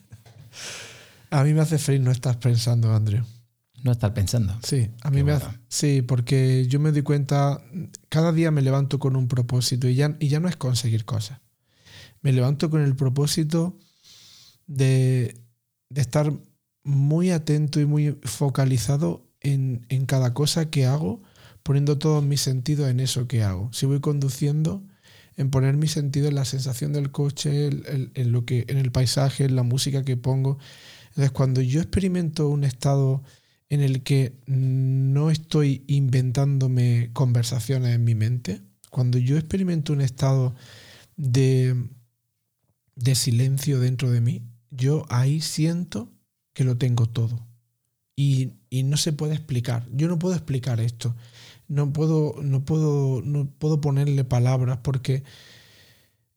a 1.39 1.45
mí 1.45 1.55
me 1.55 1.61
hace 1.61 1.79
feliz 1.79 2.01
no 2.01 2.11
estar 2.11 2.39
pensando, 2.39 2.95
Andrew. 2.95 3.25
No 3.83 3.93
estar 3.93 4.15
pensando. 4.15 4.59
Sí, 4.63 4.91
a 5.03 5.11
mí 5.11 5.23
me 5.23 5.33
hace. 5.33 5.47
Sí, 5.69 6.03
porque 6.03 6.67
yo 6.69 6.81
me 6.81 6.91
doy 6.91 7.03
cuenta, 7.03 7.63
cada 8.09 8.33
día 8.33 8.51
me 8.51 8.63
levanto 8.63 8.99
con 8.99 9.15
un 9.15 9.29
propósito 9.29 9.89
y 9.89 9.95
ya, 9.95 10.17
y 10.21 10.29
ya 10.29 10.41
no 10.41 10.49
es 10.49 10.57
conseguir 10.57 11.05
cosas. 11.05 11.41
Me 12.23 12.33
levanto 12.33 12.71
con 12.71 12.81
el 12.81 12.97
propósito 12.97 13.77
de 14.67 15.45
de 15.95 16.01
estar 16.01 16.33
muy 16.83 17.31
atento 17.31 17.81
y 17.81 17.87
muy 17.87 18.19
focalizado 18.25 19.27
en, 19.41 19.87
en 19.89 20.07
cada 20.07 20.35
cosa 20.35 20.71
que 20.71 20.87
hago, 20.87 21.23
poniendo 21.63 21.99
todos 21.99 22.23
mis 22.25 22.41
sentidos 22.41 22.91
en 22.91 23.01
eso 23.01 23.29
que 23.29 23.43
hago. 23.43 23.71
Si 23.73 23.87
voy 23.87 24.01
conduciendo, 24.01 24.83
en 25.37 25.51
poner 25.51 25.77
mi 25.77 25.87
sentido 25.87 26.29
en 26.29 26.35
la 26.35 26.45
sensación 26.45 26.93
del 26.93 27.11
coche, 27.11 27.67
en, 27.69 28.33
lo 28.33 28.45
que, 28.45 28.65
en 28.69 28.79
el 28.79 28.91
paisaje, 28.91 29.45
en 29.45 29.57
la 29.57 29.63
música 29.63 30.05
que 30.05 30.17
pongo. 30.17 30.59
Entonces, 31.15 31.31
cuando 31.31 31.61
yo 31.61 31.81
experimento 31.81 32.49
un 32.49 32.65
estado 32.65 33.23
en 33.69 33.81
el 33.81 34.03
que 34.03 34.37
no 34.47 35.31
estoy 35.31 35.85
inventándome 35.87 37.11
conversaciones 37.13 37.95
en 37.95 38.05
mi 38.05 38.15
mente, 38.15 38.61
cuando 38.91 39.19
yo 39.19 39.37
experimento 39.37 39.93
un 39.93 40.01
estado 40.01 40.55
de, 41.17 41.89
de 42.97 43.15
silencio 43.15 43.81
dentro 43.81 44.11
de 44.11 44.21
mí, 44.21 44.43
yo 44.71 45.07
ahí 45.09 45.41
siento 45.41 46.13
que 46.53 46.65
lo 46.65 46.77
tengo 46.77 47.07
todo. 47.07 47.47
Y, 48.17 48.53
y, 48.71 48.85
no 48.85 48.97
se 48.97 49.13
puede 49.13 49.35
explicar. 49.35 49.89
Yo 49.93 50.07
no 50.07 50.19
puedo 50.19 50.35
explicar 50.35 50.81
esto 50.81 51.17
no 51.69 51.93
puedo, 51.93 52.37
no 52.43 52.65
puedo, 52.65 53.23
no 53.23 53.47
puedo 53.59 53.81
ponerle 53.81 54.25
palabras 54.25 54.79
porque 54.83 55.23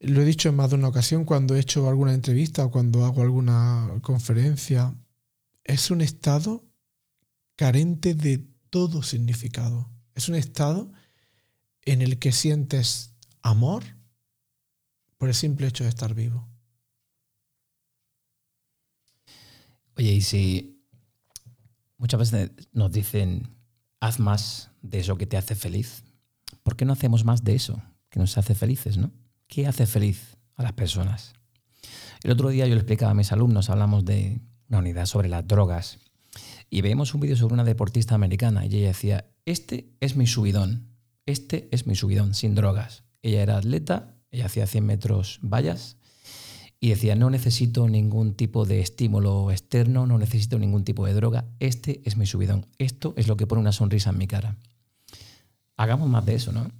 lo 0.00 0.22
he 0.22 0.24
dicho 0.24 0.48
en 0.48 0.56
más 0.56 0.70
de 0.70 0.76
una 0.76 0.88
ocasión 0.88 1.24
cuando 1.24 1.56
he 1.56 1.60
hecho 1.60 1.88
alguna 1.88 2.14
entrevista 2.14 2.64
o 2.64 2.70
cuando 2.70 3.04
hago 3.04 3.22
alguna 3.22 3.90
conferencia. 4.02 4.94
Es 5.64 5.90
un 5.90 6.00
estado 6.00 6.64
carente 7.56 8.14
de 8.14 8.46
todo 8.70 9.02
significado. 9.02 9.90
Es 10.14 10.28
un 10.28 10.36
estado 10.36 10.92
en 11.82 12.02
el 12.02 12.18
que 12.18 12.32
sientes 12.32 13.14
amor 13.42 13.84
por 15.16 15.28
el 15.28 15.34
simple 15.34 15.66
hecho 15.66 15.84
de 15.84 15.90
estar 15.90 16.14
vivo. 16.14 16.48
Oye, 19.96 20.12
y 20.12 20.20
si 20.20 20.80
muchas 21.96 22.20
veces 22.20 22.50
nos 22.72 22.92
dicen, 22.92 23.56
haz 23.98 24.20
más 24.20 24.70
de 24.80 25.00
eso 25.00 25.18
que 25.18 25.26
te 25.26 25.36
hace 25.36 25.56
feliz. 25.56 26.04
¿Por 26.62 26.76
qué 26.76 26.84
no 26.84 26.92
hacemos 26.92 27.24
más 27.24 27.42
de 27.42 27.56
eso 27.56 27.82
que 28.10 28.20
nos 28.20 28.38
hace 28.38 28.54
felices, 28.54 28.96
no? 28.96 29.12
¿Qué 29.48 29.66
hace 29.66 29.86
feliz 29.86 30.36
a 30.56 30.62
las 30.62 30.74
personas? 30.74 31.32
El 32.22 32.32
otro 32.32 32.50
día 32.50 32.66
yo 32.66 32.74
le 32.74 32.80
explicaba 32.80 33.12
a 33.12 33.14
mis 33.14 33.32
alumnos, 33.32 33.70
hablamos 33.70 34.04
de 34.04 34.42
una 34.68 34.80
unidad 34.80 35.06
sobre 35.06 35.30
las 35.30 35.48
drogas 35.48 35.98
y 36.68 36.82
veíamos 36.82 37.14
un 37.14 37.22
vídeo 37.22 37.34
sobre 37.34 37.54
una 37.54 37.64
deportista 37.64 38.14
americana 38.14 38.66
y 38.66 38.76
ella 38.76 38.88
decía, 38.88 39.24
este 39.46 39.88
es 40.00 40.16
mi 40.16 40.26
subidón, 40.26 40.88
este 41.24 41.66
es 41.72 41.86
mi 41.86 41.94
subidón 41.94 42.34
sin 42.34 42.54
drogas. 42.54 43.04
Ella 43.22 43.42
era 43.42 43.56
atleta, 43.56 44.16
ella 44.30 44.46
hacía 44.46 44.66
100 44.66 44.84
metros 44.84 45.40
vallas 45.42 45.96
y 46.78 46.90
decía, 46.90 47.16
no 47.16 47.30
necesito 47.30 47.88
ningún 47.88 48.34
tipo 48.34 48.66
de 48.66 48.80
estímulo 48.80 49.50
externo, 49.50 50.06
no 50.06 50.18
necesito 50.18 50.58
ningún 50.58 50.84
tipo 50.84 51.06
de 51.06 51.14
droga, 51.14 51.46
este 51.58 52.02
es 52.04 52.18
mi 52.18 52.26
subidón, 52.26 52.66
esto 52.76 53.14
es 53.16 53.28
lo 53.28 53.38
que 53.38 53.46
pone 53.46 53.62
una 53.62 53.72
sonrisa 53.72 54.10
en 54.10 54.18
mi 54.18 54.26
cara. 54.26 54.58
Hagamos 55.78 56.10
más 56.10 56.26
de 56.26 56.34
eso, 56.34 56.52
¿no? 56.52 56.70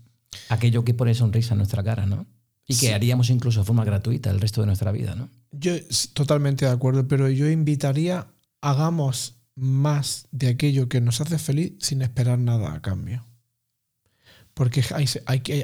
Aquello 0.50 0.84
que 0.84 0.92
pone 0.92 1.14
sonrisa 1.14 1.54
en 1.54 1.58
nuestra 1.58 1.82
cara, 1.82 2.04
¿no? 2.04 2.26
Y 2.68 2.76
que 2.76 2.92
haríamos 2.92 3.30
incluso 3.30 3.60
de 3.60 3.66
forma 3.66 3.84
gratuita 3.84 4.30
el 4.30 4.40
resto 4.40 4.60
de 4.60 4.66
nuestra 4.66 4.92
vida, 4.92 5.14
¿no? 5.14 5.30
Yo 5.50 5.72
totalmente 6.12 6.66
de 6.66 6.70
acuerdo, 6.70 7.08
pero 7.08 7.30
yo 7.30 7.48
invitaría, 7.48 8.28
hagamos 8.60 9.36
más 9.54 10.28
de 10.30 10.48
aquello 10.48 10.88
que 10.88 11.00
nos 11.00 11.20
hace 11.20 11.38
feliz 11.38 11.72
sin 11.80 12.02
esperar 12.02 12.38
nada 12.38 12.74
a 12.74 12.82
cambio. 12.82 13.24
Porque 14.52 14.84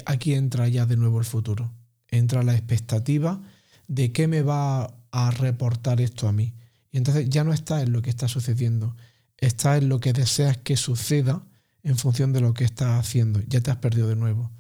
aquí 0.07 0.35
entra 0.35 0.67
ya 0.69 0.87
de 0.87 0.97
nuevo 0.97 1.19
el 1.19 1.25
futuro. 1.25 1.73
Entra 2.09 2.43
la 2.43 2.55
expectativa 2.55 3.43
de 3.87 4.13
qué 4.13 4.27
me 4.27 4.43
va 4.43 4.95
a 5.11 5.31
reportar 5.31 6.01
esto 6.01 6.27
a 6.27 6.33
mí. 6.33 6.55
Y 6.91 6.97
entonces 6.97 7.29
ya 7.29 7.45
no 7.45 7.53
está 7.53 7.83
en 7.83 7.93
lo 7.93 8.03
que 8.03 8.11
está 8.11 8.29
sucediendo, 8.29 8.97
está 9.37 9.77
en 9.77 9.89
lo 9.89 10.01
que 10.01 10.13
deseas 10.13 10.57
que 10.59 10.77
suceda 10.77 11.45
en 11.83 11.99
función 11.99 12.33
de 12.33 12.41
lo 12.41 12.55
que 12.55 12.65
estás 12.65 12.99
haciendo. 12.99 13.41
Ya 13.47 13.61
te 13.61 13.71
has 13.71 13.77
perdido 13.77 14.09
de 14.09 14.17
nuevo. 14.17 14.51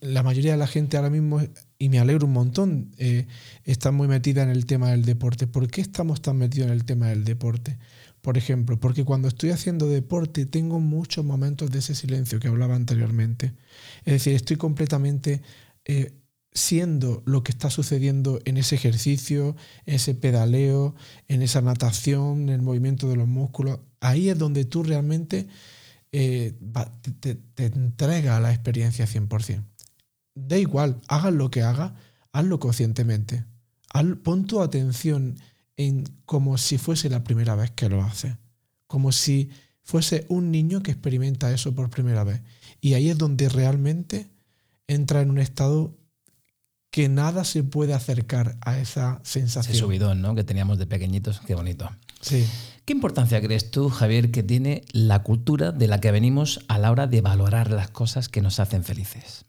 La 0.00 0.24
mayoría 0.24 0.52
de 0.52 0.58
la 0.58 0.66
gente 0.66 0.96
ahora 0.96 1.10
mismo, 1.10 1.40
y 1.78 1.88
me 1.88 2.00
alegro 2.00 2.26
un 2.26 2.32
montón, 2.32 2.90
eh, 2.98 3.26
está 3.64 3.92
muy 3.92 4.08
metida 4.08 4.42
en 4.42 4.50
el 4.50 4.66
tema 4.66 4.90
del 4.90 5.04
deporte. 5.04 5.46
¿Por 5.46 5.68
qué 5.68 5.80
estamos 5.80 6.20
tan 6.20 6.36
metidos 6.38 6.66
en 6.66 6.72
el 6.72 6.84
tema 6.84 7.08
del 7.08 7.24
deporte? 7.24 7.78
Por 8.22 8.36
ejemplo, 8.36 8.80
porque 8.80 9.04
cuando 9.04 9.28
estoy 9.28 9.50
haciendo 9.50 9.86
deporte 9.86 10.46
tengo 10.46 10.80
muchos 10.80 11.24
momentos 11.24 11.70
de 11.70 11.78
ese 11.78 11.94
silencio 11.94 12.40
que 12.40 12.48
hablaba 12.48 12.74
anteriormente. 12.74 13.54
Es 14.04 14.14
decir, 14.14 14.34
estoy 14.34 14.56
completamente 14.56 15.42
eh, 15.84 16.12
siendo 16.52 17.22
lo 17.24 17.44
que 17.44 17.52
está 17.52 17.70
sucediendo 17.70 18.40
en 18.44 18.56
ese 18.56 18.74
ejercicio, 18.74 19.54
en 19.84 19.94
ese 19.94 20.16
pedaleo, 20.16 20.96
en 21.28 21.42
esa 21.42 21.60
natación, 21.60 22.42
en 22.42 22.48
el 22.48 22.62
movimiento 22.62 23.08
de 23.08 23.14
los 23.14 23.28
músculos. 23.28 23.78
Ahí 24.00 24.28
es 24.28 24.38
donde 24.38 24.64
tú 24.64 24.82
realmente 24.82 25.46
eh, 26.18 26.54
te, 27.20 27.66
entrega 27.66 28.40
la 28.40 28.50
experiencia 28.50 29.06
100%. 29.06 29.62
Da 30.34 30.56
igual, 30.56 30.98
hagas 31.08 31.34
lo 31.34 31.50
que 31.50 31.60
hagas, 31.60 31.92
hazlo 32.32 32.58
conscientemente. 32.58 33.44
pon 34.22 34.46
tu 34.46 34.62
atención 34.62 35.36
en 35.76 36.04
como 36.24 36.56
si 36.56 36.78
fuese 36.78 37.10
la 37.10 37.22
primera 37.22 37.54
vez 37.54 37.70
que 37.70 37.90
lo 37.90 38.02
haces. 38.02 38.34
Como 38.86 39.12
si 39.12 39.50
fuese 39.82 40.24
un 40.30 40.50
niño 40.50 40.82
que 40.82 40.90
experimenta 40.90 41.52
eso 41.52 41.74
por 41.74 41.90
primera 41.90 42.24
vez. 42.24 42.40
Y 42.80 42.94
ahí 42.94 43.10
es 43.10 43.18
donde 43.18 43.50
realmente 43.50 44.30
entra 44.86 45.20
en 45.20 45.28
un 45.28 45.38
estado 45.38 45.98
que 46.90 47.10
nada 47.10 47.44
se 47.44 47.62
puede 47.62 47.92
acercar 47.92 48.56
a 48.62 48.78
esa 48.78 49.20
sensación. 49.22 49.72
Ese 49.74 49.80
subidón, 49.80 50.22
¿no? 50.22 50.34
Que 50.34 50.44
teníamos 50.44 50.78
de 50.78 50.86
pequeñitos, 50.86 51.40
qué 51.40 51.54
bonito. 51.54 51.90
Sí. 52.20 52.46
¿Qué 52.84 52.92
importancia 52.92 53.40
crees 53.40 53.70
tú, 53.70 53.88
Javier, 53.88 54.30
que 54.30 54.42
tiene 54.42 54.84
la 54.92 55.22
cultura 55.22 55.72
de 55.72 55.88
la 55.88 56.00
que 56.00 56.12
venimos 56.12 56.60
a 56.68 56.78
la 56.78 56.90
hora 56.90 57.06
de 57.06 57.20
valorar 57.20 57.70
las 57.70 57.90
cosas 57.90 58.28
que 58.28 58.42
nos 58.42 58.60
hacen 58.60 58.84
felices? 58.84 59.44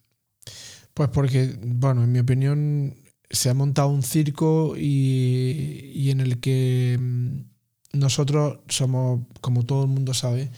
Pues 0.93 1.09
porque, 1.09 1.55
bueno, 1.61 2.03
en 2.03 2.11
mi 2.11 2.19
opinión, 2.19 2.95
se 3.29 3.49
ha 3.49 3.53
montado 3.53 3.89
un 3.89 4.03
circo 4.03 4.75
y, 4.75 6.09
en 6.09 6.19
el 6.19 6.39
que 6.39 6.97
mm, 6.99 7.99
nosotros 7.99 8.59
somos, 8.69 9.21
como 9.41 9.63
todo 9.63 9.83
el 9.83 9.89
mundo 9.89 10.13
sabe, 10.13 10.49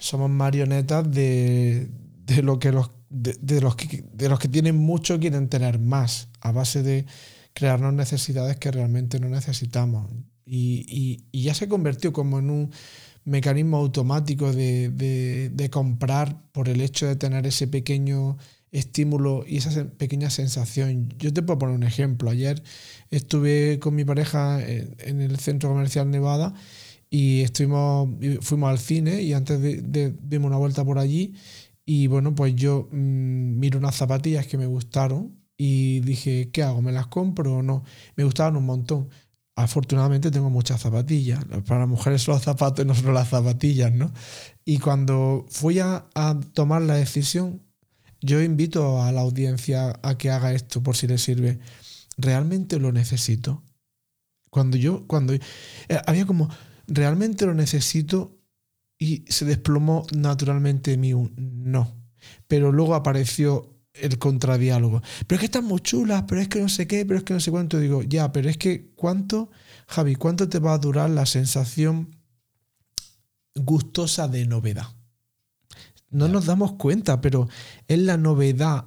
somos 0.00 0.28
marionetas 0.30 1.08
de, 1.10 1.88
de 2.24 2.42
lo 2.42 2.58
que 2.58 2.72
los 2.72 2.90
de, 3.08 3.60
los 3.60 3.76
que, 3.76 4.04
de 4.12 4.28
los 4.28 4.38
que 4.38 4.48
tienen 4.48 4.76
mucho 4.76 5.18
quieren 5.18 5.48
tener 5.48 5.78
más, 5.78 6.28
a 6.40 6.52
base 6.52 6.82
de 6.82 7.06
crearnos 7.54 7.94
necesidades 7.94 8.56
que 8.56 8.70
realmente 8.70 9.20
no 9.20 9.28
necesitamos. 9.28 10.10
Y, 10.46 11.24
ya 11.32 11.54
se 11.54 11.68
convirtió 11.68 12.12
como 12.12 12.38
en 12.38 12.50
un 12.50 12.70
mecanismo 13.24 13.78
automático 13.78 14.52
de, 14.52 15.68
comprar 15.72 16.40
por 16.52 16.68
el 16.68 16.80
hecho 16.80 17.06
de 17.06 17.16
tener 17.16 17.46
ese 17.46 17.66
pequeño 17.66 18.38
estímulo 18.70 19.44
y 19.46 19.56
esa 19.58 19.84
pequeña 19.90 20.30
sensación. 20.30 21.08
Yo 21.18 21.32
te 21.32 21.42
puedo 21.42 21.58
poner 21.58 21.74
un 21.76 21.82
ejemplo. 21.82 22.30
Ayer 22.30 22.62
estuve 23.10 23.78
con 23.80 23.94
mi 23.94 24.04
pareja 24.04 24.60
en, 24.64 25.20
el 25.20 25.38
centro 25.38 25.68
comercial 25.70 26.10
Nevada 26.10 26.54
y 27.10 27.44
fuimos 28.40 28.70
al 28.70 28.78
cine 28.78 29.22
y 29.22 29.32
antes 29.32 29.60
de, 29.60 30.14
dimos 30.22 30.48
una 30.48 30.58
vuelta 30.58 30.84
por 30.84 30.98
allí 30.98 31.34
y 31.86 32.08
bueno, 32.08 32.34
pues 32.34 32.54
yo 32.56 32.88
mm, 32.90 33.58
miro 33.58 33.78
unas 33.78 33.94
zapatillas 33.94 34.46
que 34.46 34.58
me 34.58 34.66
gustaron 34.66 35.36
y 35.56 36.00
dije, 36.00 36.50
¿qué 36.52 36.64
hago? 36.64 36.82
¿Me 36.82 36.92
las 36.92 37.06
compro 37.06 37.58
o 37.58 37.62
no? 37.62 37.84
Me 38.16 38.24
gustaban 38.24 38.56
un 38.56 38.66
montón. 38.66 39.08
Afortunadamente 39.56 40.30
tengo 40.30 40.50
muchas 40.50 40.80
zapatillas. 40.80 41.44
Para 41.66 41.86
mujeres 41.86 42.22
son 42.22 42.34
los 42.34 42.44
zapatos 42.44 42.84
y 42.84 42.88
no 42.88 42.94
solo 42.94 43.12
las 43.12 43.28
zapatillas, 43.28 43.92
¿no? 43.92 44.12
Y 44.64 44.78
cuando 44.78 45.46
fui 45.48 45.80
a, 45.80 46.06
tomar 46.52 46.82
la 46.82 46.94
decisión, 46.94 47.62
yo 48.20 48.40
invito 48.42 49.02
a 49.02 49.12
la 49.12 49.22
audiencia 49.22 49.98
a 50.02 50.18
que 50.18 50.30
haga 50.30 50.52
esto 50.52 50.82
por 50.82 50.96
si 50.96 51.06
le 51.06 51.18
sirve. 51.18 51.58
¿Realmente 52.18 52.78
lo 52.78 52.92
necesito? 52.92 53.62
Cuando 54.50 54.76
yo, 54.76 55.06
cuando 55.06 55.34
eh, 55.34 55.42
había 56.06 56.26
como, 56.26 56.48
¿realmente 56.86 57.46
lo 57.46 57.54
necesito? 57.54 58.36
y 58.98 59.24
se 59.28 59.44
desplomó 59.44 60.06
naturalmente 60.14 60.96
mi 60.96 61.12
no. 61.12 61.94
Pero 62.48 62.72
luego 62.72 62.94
apareció 62.94 63.75
el 64.00 64.18
contradiálogo. 64.18 65.02
Pero 65.26 65.36
es 65.36 65.40
que 65.40 65.46
están 65.46 65.64
muy 65.64 65.80
chulas, 65.80 66.24
pero 66.26 66.40
es 66.40 66.48
que 66.48 66.60
no 66.60 66.68
sé 66.68 66.86
qué, 66.86 67.04
pero 67.04 67.18
es 67.18 67.24
que 67.24 67.34
no 67.34 67.40
sé 67.40 67.50
cuánto. 67.50 67.78
Digo, 67.78 68.02
ya, 68.02 68.32
pero 68.32 68.48
es 68.48 68.58
que 68.58 68.90
cuánto, 68.94 69.50
Javi, 69.88 70.14
cuánto 70.14 70.48
te 70.48 70.58
va 70.58 70.74
a 70.74 70.78
durar 70.78 71.10
la 71.10 71.26
sensación 71.26 72.16
gustosa 73.54 74.28
de 74.28 74.46
novedad. 74.46 74.86
No 76.10 76.28
nos 76.28 76.46
damos 76.46 76.72
cuenta, 76.74 77.20
pero 77.20 77.48
es 77.88 77.98
la 77.98 78.16
novedad 78.16 78.86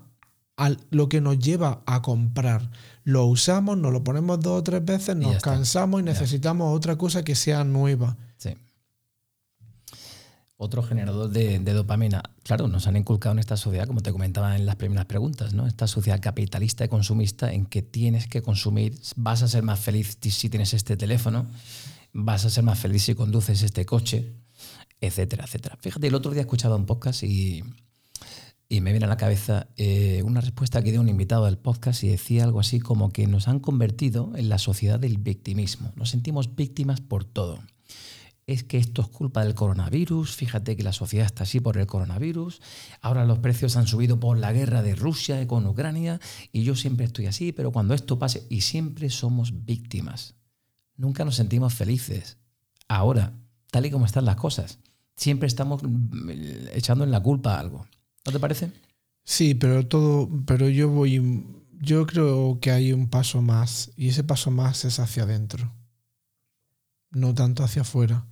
lo 0.90 1.10
que 1.10 1.22
nos 1.22 1.40
lleva 1.40 1.84
a 1.86 2.02
comprar. 2.02 2.70
Lo 3.04 3.26
usamos, 3.26 3.78
nos 3.78 3.94
lo 3.94 4.04
ponemos 4.04 4.40
dos 4.40 4.60
o 4.60 4.64
tres 4.64 4.84
veces, 4.84 5.16
nos 5.16 5.42
cansamos 5.42 6.02
y 6.02 6.04
necesitamos 6.04 6.76
otra 6.76 6.98
cosa 6.98 7.24
que 7.24 7.36
sea 7.36 7.64
nueva. 7.64 8.18
Otro 10.62 10.84
generador 10.84 11.30
de, 11.30 11.58
dopamina. 11.60 12.22
Claro, 12.44 12.68
nos 12.68 12.86
han 12.86 12.98
inculcado 12.98 13.32
en 13.32 13.40
esta 13.40 13.56
sociedad, 13.56 13.88
como 13.88 14.02
te 14.02 14.12
comentaba 14.12 14.58
en 14.58 14.66
las 14.66 14.76
primeras 14.76 15.06
preguntas, 15.06 15.54
¿no? 15.54 15.66
Esta 15.66 15.88
sociedad 15.88 16.20
capitalista 16.20 16.84
y 16.84 16.90
consumista 16.90 17.54
en 17.54 17.66
que 17.66 17.82
tienes 17.82 18.28
que 18.28 18.42
consumir, 18.42 19.00
vas 19.16 19.42
a 19.42 19.48
ser 19.48 19.64
más 19.64 19.80
feliz 19.80 20.18
si 20.20 20.50
tienes 20.50 20.74
este 20.74 20.98
teléfono. 20.98 21.48
vas 22.12 22.44
a 22.44 22.50
ser 22.50 22.66
más 22.66 22.78
feliz 22.78 23.04
si 23.04 23.16
conduces 23.16 23.62
este 23.62 23.86
coche, 23.86 24.34
etcétera, 25.00 25.46
etcétera. 25.46 25.78
Fíjate, 25.80 26.08
el 26.08 26.16
otro 26.16 26.32
día 26.32 26.42
escuchaba 26.42 26.76
un 26.76 26.86
podcast 26.86 27.24
y, 27.24 27.64
y 28.68 28.82
me 28.82 28.92
viene 28.92 29.06
a 29.06 29.10
la 29.10 29.16
cabeza 29.16 29.68
eh, 29.78 30.24
una 30.26 30.42
respuesta 30.42 30.82
que 30.82 30.92
dio 30.92 31.00
un 31.00 31.08
invitado 31.08 31.46
del 31.46 31.58
podcast 31.58 32.04
y 32.04 32.10
decía 32.10 32.44
algo 32.44 32.60
así 32.60 32.82
como 32.82 33.14
que 33.14 33.28
nos 33.28 33.48
han 33.48 33.62
convertido 33.62 34.34
en 34.36 34.50
la 34.50 34.58
sociedad 34.58 35.00
del 35.00 35.20
victimismo. 35.20 35.94
Nos 35.96 36.10
sentimos 36.10 36.58
víctimas 36.58 37.00
por 37.00 37.24
todo 37.24 37.60
es 38.50 38.64
que 38.64 38.80
esto 38.80 39.04
es 39.04 39.08
culpa 39.10 39.44
del 39.44 39.54
coronavirus, 39.54 40.36
fíjate 40.36 40.76
que 40.76 40.82
la 40.82 40.92
sociedad 40.92 41.28
está 41.28 41.44
así 41.44 41.60
por 41.60 41.78
el 41.78 41.86
coronavirus, 41.86 42.62
ahora 43.00 43.24
los 43.24 43.38
precios 43.38 43.78
han 43.78 43.86
subido 43.86 44.20
por 44.20 44.40
la 44.40 44.52
guerra 44.52 44.82
de 44.82 44.96
Rusia 44.96 45.46
con 45.46 45.68
Ucrania 45.68 46.20
y 46.52 46.64
yo 46.64 46.76
siempre 46.76 47.06
estoy 47.06 47.28
así, 47.28 47.52
pero 47.52 47.72
cuando 47.72 47.94
esto 47.94 48.18
pase, 48.18 48.48
y 48.50 48.62
siempre 48.62 49.12
somos 49.12 49.66
víctimas, 49.66 50.34
nunca 50.98 51.26
nos 51.26 51.36
sentimos 51.36 51.76
felices. 51.76 52.38
Ahora, 52.88 53.34
tal 53.70 53.86
y 53.86 53.92
como 53.92 54.08
están 54.08 54.26
las 54.26 54.38
cosas, 54.38 54.80
siempre 55.16 55.48
estamos 55.48 55.84
mm, 55.84 56.30
echando 56.74 57.04
en 57.04 57.12
la 57.12 57.22
culpa 57.22 57.60
algo. 57.60 57.86
¿No 58.26 58.32
te 58.32 58.40
parece? 58.40 58.72
Sí, 59.26 59.54
pero 59.54 59.86
todo, 59.86 60.28
pero 60.48 60.70
yo 60.70 60.90
voy, 60.90 61.46
yo 61.80 62.08
creo 62.08 62.58
que 62.60 62.72
hay 62.72 62.94
un 62.94 63.10
paso 63.10 63.44
más 63.44 63.92
y 63.96 64.10
ese 64.10 64.24
paso 64.24 64.50
más 64.50 64.86
es 64.86 65.00
hacia 65.00 65.22
adentro, 65.22 65.72
no 67.12 67.36
tanto 67.36 67.64
hacia 67.64 67.84
afuera 67.84 68.26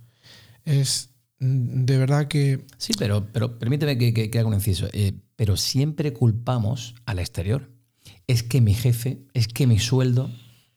es 0.68 1.10
mm, 1.40 1.84
de 1.84 1.98
verdad 1.98 2.28
que... 2.28 2.66
Sí, 2.76 2.92
pero, 2.98 3.26
pero 3.32 3.58
permíteme 3.58 3.96
que, 3.98 4.30
haga 4.38 4.46
un 4.46 4.54
inciso. 4.54 4.88
Eh, 4.92 5.14
pero 5.36 5.56
siempre 5.56 6.12
culpamos 6.12 6.94
al 7.06 7.18
exterior. 7.18 7.70
Es 8.26 8.42
que 8.42 8.60
mi 8.60 8.74
jefe, 8.74 9.26
es 9.32 9.48
que 9.48 9.66
mi 9.66 9.78
sueldo, 9.78 10.30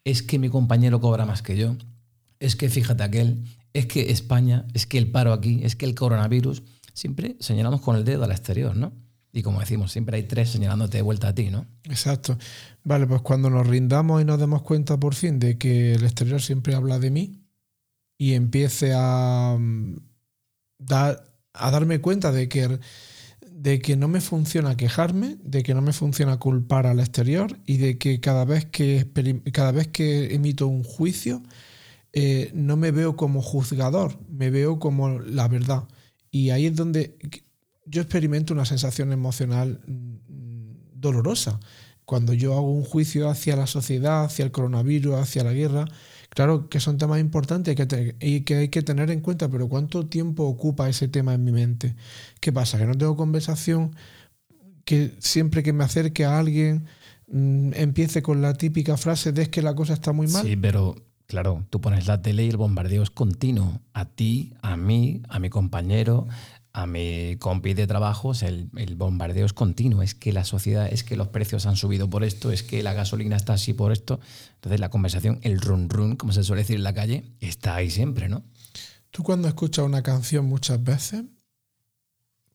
es 0.06 0.24
que 0.24 0.40
mi 0.40 0.50
compañero 0.50 1.02
cobra 1.02 1.26
más 1.26 1.42
que 1.42 1.58
yo, 1.58 1.76
es 2.40 2.56
que 2.56 2.70
fíjate 2.70 3.04
aquel, 3.04 3.44
es 3.74 3.86
que 3.86 4.12
España, 4.12 4.66
es 4.74 4.86
que 4.86 4.98
el 4.98 5.12
paro 5.12 5.34
aquí, 5.34 5.62
es 5.64 5.76
que 5.76 5.86
el 5.86 5.96
coronavirus. 5.96 6.64
Siempre 6.94 7.38
señalamos 7.40 7.82
con 7.82 7.96
el 7.96 8.04
dedo 8.04 8.24
al 8.24 8.32
exterior, 8.32 8.76
¿no? 8.76 8.94
Y 9.34 9.44
como 9.44 9.62
decimos, 9.62 9.92
siempre 9.92 10.18
hay 10.18 10.24
tres 10.24 10.50
señalándote 10.50 10.98
de 10.98 11.04
vuelta 11.04 11.30
a 11.30 11.36
ti, 11.36 11.50
¿no? 11.50 11.66
Exacto. 11.86 12.38
Vale, 12.84 13.08
pues 13.08 13.22
cuando 13.22 13.50
nos 13.50 13.66
rindamos 13.66 14.22
y 14.22 14.26
nos 14.26 14.40
demos 14.40 14.62
cuenta 14.62 15.00
por 15.00 15.16
fin 15.16 15.40
de 15.40 15.58
que 15.58 15.94
el 15.94 16.04
exterior 16.04 16.42
siempre 16.42 16.76
habla 16.76 17.00
de 17.00 17.12
mí, 17.12 17.41
y 18.22 18.36
empiece 18.36 18.94
a, 18.96 19.58
mm, 19.60 19.96
dar, 20.78 21.24
a 21.54 21.72
darme 21.72 22.02
cuenta 22.02 22.32
de 22.32 22.48
que, 22.50 22.78
de 23.52 23.80
que 23.82 23.96
no 23.96 24.08
me 24.08 24.22
funciona 24.22 24.78
quejarme, 24.78 25.38
de 25.44 25.64
que 25.64 25.74
no 25.74 25.82
me 25.82 25.92
funciona 25.92 26.38
culpar 26.38 26.86
al 26.86 27.00
exterior 27.00 27.58
y 27.66 27.78
de 27.78 27.98
que 27.98 28.20
cada 28.20 28.46
vez 28.46 28.66
que, 28.66 29.08
cada 29.52 29.72
vez 29.72 29.88
que 29.88 30.36
emito 30.36 30.68
un 30.68 30.84
juicio 30.84 31.42
eh, 32.14 32.52
no 32.54 32.78
me 32.78 32.92
veo 32.92 33.16
como 33.16 33.42
juzgador, 33.42 34.20
me 34.30 34.52
veo 34.52 34.78
como 34.78 35.18
la 35.20 35.48
verdad. 35.48 35.88
Y 36.30 36.52
ahí 36.52 36.68
es 36.68 36.76
donde 36.76 37.18
yo 37.88 38.04
experimento 38.04 38.54
una 38.54 38.66
sensación 38.66 39.14
emocional 39.14 39.82
mm, 39.88 40.92
dolorosa. 40.94 41.60
Cuando 42.06 42.34
yo 42.34 42.54
hago 42.54 42.72
un 42.72 42.84
juicio 42.84 43.30
hacia 43.30 43.56
la 43.56 43.66
sociedad, 43.66 44.26
hacia 44.26 44.46
el 44.46 44.52
coronavirus, 44.52 45.16
hacia 45.16 45.44
la 45.44 45.54
guerra, 45.54 45.86
Claro 46.34 46.70
que 46.70 46.80
son 46.80 46.98
temas 46.98 47.20
importantes 47.20 47.76
y 48.22 48.42
que 48.42 48.56
hay 48.56 48.70
que 48.70 48.82
tener 48.82 49.12
en 49.12 49.20
cuenta, 49.20 49.50
pero 49.50 49.68
¿cuánto 49.68 50.08
tiempo 50.08 50.44
ocupa 50.46 50.88
ese 50.88 51.10
tema 51.10 51.34
en 51.34 51.44
mi 51.44 51.52
mente? 51.52 51.94
¿Qué 52.40 52.54
pasa? 52.54 52.78
Que 52.78 52.86
no 52.86 52.96
tengo 52.96 53.18
conversación, 53.18 53.94
que 54.86 55.14
siempre 55.20 55.62
que 55.62 55.74
me 55.74 55.84
acerque 55.84 56.24
a 56.24 56.40
alguien 56.40 56.86
mm, 57.28 57.74
empiece 57.74 58.22
con 58.22 58.42
la 58.42 58.54
típica 58.54 58.96
frase 58.96 59.34
de 59.34 59.42
es 59.42 59.50
que 59.50 59.62
la 59.62 59.76
cosa 59.76 59.94
está 59.94 60.14
muy 60.14 60.28
mal. 60.28 60.46
Sí, 60.46 60.56
pero 60.56 60.96
claro, 61.28 61.66
tú 61.70 61.82
pones 61.82 62.08
la 62.08 62.22
tele 62.22 62.46
y 62.46 62.50
el 62.50 62.58
bombardeo 62.58 63.04
es 63.04 63.10
continuo. 63.10 63.82
A 63.94 64.06
ti, 64.06 64.54
a 64.62 64.78
mí, 64.78 65.24
a 65.28 65.38
mi 65.40 65.50
compañero, 65.50 66.28
a 66.74 66.86
mi 66.86 67.36
compi 67.38 67.74
de 67.74 67.86
trabajos, 67.86 68.44
el, 68.44 68.70
bombardeo 68.96 69.46
es 69.46 69.54
continuo. 69.54 70.02
Es 70.02 70.16
que 70.16 70.32
la 70.32 70.46
sociedad, 70.46 70.88
es 70.92 71.04
que 71.04 71.18
los 71.18 71.28
precios 71.28 71.66
han 71.66 71.76
subido 71.76 72.10
por 72.10 72.24
esto, 72.24 72.52
es 72.52 72.64
que 72.64 72.82
la 72.82 72.94
gasolina 72.94 73.36
está 73.36 73.54
así 73.54 73.74
por 73.74 73.92
esto. 73.92 74.20
Entonces 74.56 74.80
la 74.80 74.90
conversación, 74.90 75.40
el 75.42 75.60
run 75.60 75.90
run, 75.90 76.16
como 76.16 76.34
se 76.34 76.44
suele 76.44 76.62
decir 76.62 76.78
en 76.78 76.84
la 76.84 76.94
calle, 76.94 77.26
está 77.40 77.76
ahí 77.76 77.90
siempre, 77.90 78.30
¿no? 78.30 78.44
Tú 79.10 79.24
cuando 79.24 79.48
escuchas 79.50 79.86
una 79.86 80.02
canción 80.02 80.46
muchas 80.46 80.82
veces, 80.82 81.24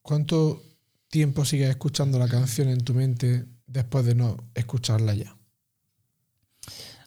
¿cuánto 0.00 0.62
tiempo 1.08 1.44
sigues 1.44 1.68
escuchando 1.68 2.18
la 2.18 2.28
canción 2.28 2.68
en 2.68 2.80
tu 2.82 2.94
mente 2.94 3.44
después 3.66 4.06
de 4.06 4.14
no 4.14 4.36
escucharla 4.54 5.14
ya? 5.14 5.36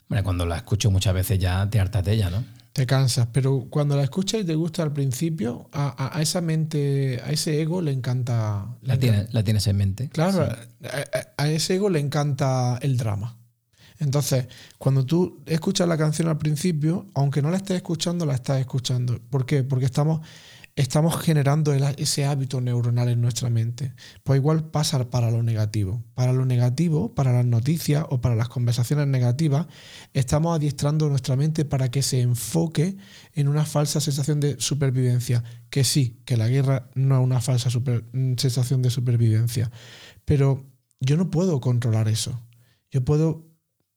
Bueno, 0.08 0.24
cuando 0.24 0.46
la 0.46 0.58
escucho 0.58 0.92
muchas 0.92 1.14
veces 1.14 1.40
ya 1.40 1.68
te 1.70 1.80
hartas 1.80 2.04
de 2.06 2.14
ella, 2.14 2.30
¿no? 2.30 2.44
Te 2.74 2.86
cansas, 2.86 3.28
pero 3.32 3.68
cuando 3.70 3.96
la 3.96 4.04
escuchas 4.04 4.42
y 4.42 4.44
te 4.44 4.56
gusta 4.56 4.84
al 4.84 4.94
principio, 4.94 5.70
a, 5.74 6.20
esa 6.22 6.42
mente, 6.42 7.22
a 7.24 7.32
ese 7.32 7.62
ego 7.62 7.82
le 7.82 7.92
encanta. 7.92 8.78
la, 8.82 8.98
la 9.32 9.44
tienes 9.44 9.68
en 9.68 9.78
mente. 9.78 10.10
Claro, 10.10 10.48
a, 11.38 11.48
ese 11.50 11.76
ego 11.76 11.90
le 11.90 12.00
encanta 12.00 12.78
el 12.82 12.98
drama. 12.98 13.38
Entonces, 14.00 14.48
cuando 14.78 15.06
tú 15.06 15.42
escuchas 15.46 15.88
la 15.88 15.98
canción 15.98 16.30
al 16.30 16.38
principio, 16.38 17.08
aunque 17.16 17.42
no 17.42 17.52
la 17.52 17.58
estés 17.58 17.78
escuchando, 17.78 18.26
la 18.26 18.36
estás 18.36 18.60
escuchando. 18.60 19.20
¿Por 19.30 19.46
qué? 19.46 19.64
Porque 19.64 19.86
estamos 19.86 20.22
estamos 20.80 21.22
generando 21.22 21.74
ese 21.74 22.26
hábito 22.26 22.62
neuronal 22.62 23.10
en 23.10 23.20
nuestra 23.20 23.50
mente. 23.50 23.94
Pues 24.24 24.40
igual 24.40 24.72
pasa 24.72 25.10
para 25.10 25.30
lo 25.30 25.44
negativo. 25.44 26.02
Para 26.14 26.32
lo 26.32 26.46
negativo, 26.46 27.14
para 27.14 27.34
las 27.34 27.46
noticias 27.46 28.06
o 28.10 28.22
para 28.22 28.36
las 28.36 28.48
conversaciones 28.48 29.06
negativas, 29.08 29.68
estamos 30.14 30.56
adiestrando 30.56 31.10
nuestra 31.10 31.36
mente 31.36 31.66
para 31.66 31.92
que 31.92 32.02
se 32.02 32.22
enfoque 32.22 32.96
en 33.34 33.50
una 33.50 33.66
falsa 33.66 34.00
sensación 34.00 34.40
de 34.40 34.56
supervivencia. 34.58 35.44
Que 35.70 35.84
sí, 35.84 36.22
que 36.24 36.38
la 36.38 36.48
guerra 36.48 36.90
no 36.96 37.18
es 37.20 37.24
una 37.26 37.42
falsa 37.42 37.70
mm, 37.70 38.36
sensación 38.38 38.82
de 38.82 38.90
supervivencia. 38.90 39.70
Pero 40.24 40.66
yo 41.02 41.18
no 41.18 41.30
puedo 41.30 41.60
controlar 41.60 42.08
eso. 42.08 42.42
Yo 42.90 43.04
puedo, 43.04 43.46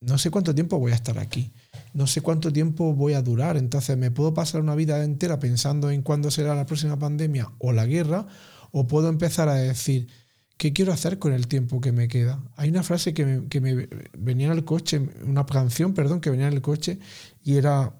no 0.01 0.18
sé 0.18 0.33
cuánto 0.33 0.53
tiempo 0.53 0.81
voy 0.81 0.90
a 0.90 0.97
estar 0.97 1.21
aquí 1.21 1.53
no 1.94 2.07
sé 2.07 2.20
cuánto 2.20 2.52
tiempo 2.52 2.94
voy 2.94 3.12
a 3.14 3.22
durar, 3.22 3.57
entonces 3.57 3.96
me 3.96 4.11
puedo 4.11 4.35
pasar 4.35 4.61
una 4.61 4.74
vida 4.74 5.02
entera 5.05 5.38
pensando 5.38 5.90
en 5.90 6.02
cuándo 6.02 6.31
será 6.31 6.55
la 6.55 6.66
próxima 6.66 6.98
pandemia 6.98 7.50
o 7.59 7.72
la 7.72 7.87
guerra, 7.87 8.26
o 8.70 8.87
puedo 8.87 9.09
empezar 9.09 9.48
a 9.48 9.55
decir, 9.55 10.09
¿qué 10.57 10.72
quiero 10.72 10.92
hacer 10.92 11.18
con 11.18 11.33
el 11.33 11.48
tiempo 11.48 11.81
que 11.81 11.92
me 11.92 12.09
queda? 12.09 12.42
Hay 12.57 12.70
una 12.70 12.83
frase 12.83 13.12
que 13.12 13.24
me, 13.26 13.88
venía 14.18 14.46
en 14.46 14.52
el 14.52 14.64
coche, 14.64 15.00
una 15.26 15.44
canción, 15.44 15.92
perdón, 15.92 16.20
que 16.20 16.31
venía 16.31 16.48
en 16.48 16.55
el 16.55 16.62
coche 16.62 16.98
y 17.42 17.57
era 17.57 17.94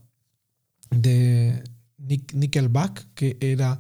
de 0.91 1.63
Nickelback, 1.99 3.15
que 3.15 3.37
era 3.41 3.79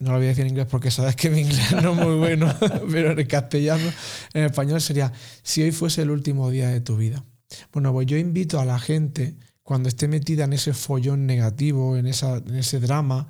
no 0.00 0.12
lo 0.12 0.16
voy 0.16 0.26
a 0.26 0.28
decir 0.30 0.42
en 0.42 0.50
inglés 0.50 0.66
porque 0.68 0.90
sabes 0.90 1.14
que 1.14 1.30
mi 1.30 1.42
inglés 1.42 1.72
no 1.80 1.92
es 1.92 1.96
muy 1.96 2.16
bueno, 2.16 2.52
pero 2.90 3.18
en 3.18 3.26
castellano, 3.26 3.92
en 4.34 4.44
español 4.44 4.80
sería, 4.80 5.12
si 5.42 5.62
hoy 5.62 5.70
fuese 5.70 6.02
el 6.02 6.10
último 6.10 6.50
día 6.50 6.68
de 6.68 6.80
tu 6.80 6.96
vida. 6.96 7.24
Bueno, 7.72 7.92
pues 7.92 8.06
yo 8.06 8.16
invito 8.16 8.60
a 8.60 8.64
la 8.64 8.78
gente, 8.78 9.36
cuando 9.62 9.88
esté 9.88 10.08
metida 10.08 10.44
en 10.44 10.52
ese 10.52 10.72
follón 10.74 11.26
negativo, 11.26 11.96
en, 11.96 12.06
ese 12.06 12.80
drama, 12.80 13.28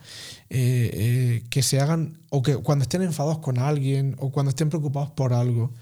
eh, 0.49 0.91
eh, 0.93 1.45
que 1.51 1.63
se 1.63 1.81
hagan, 1.81 2.19
o 2.31 2.43
que 2.43 2.57
cuando 2.57 2.83
estén 2.83 3.03
enfadados 3.03 3.39
con 3.39 3.59
alguien, 3.59 4.17
o 4.19 4.31
cuando 4.31 4.51
estén 4.51 4.71
preocupados 4.71 5.11
por 5.11 5.33
algo, 5.33 5.75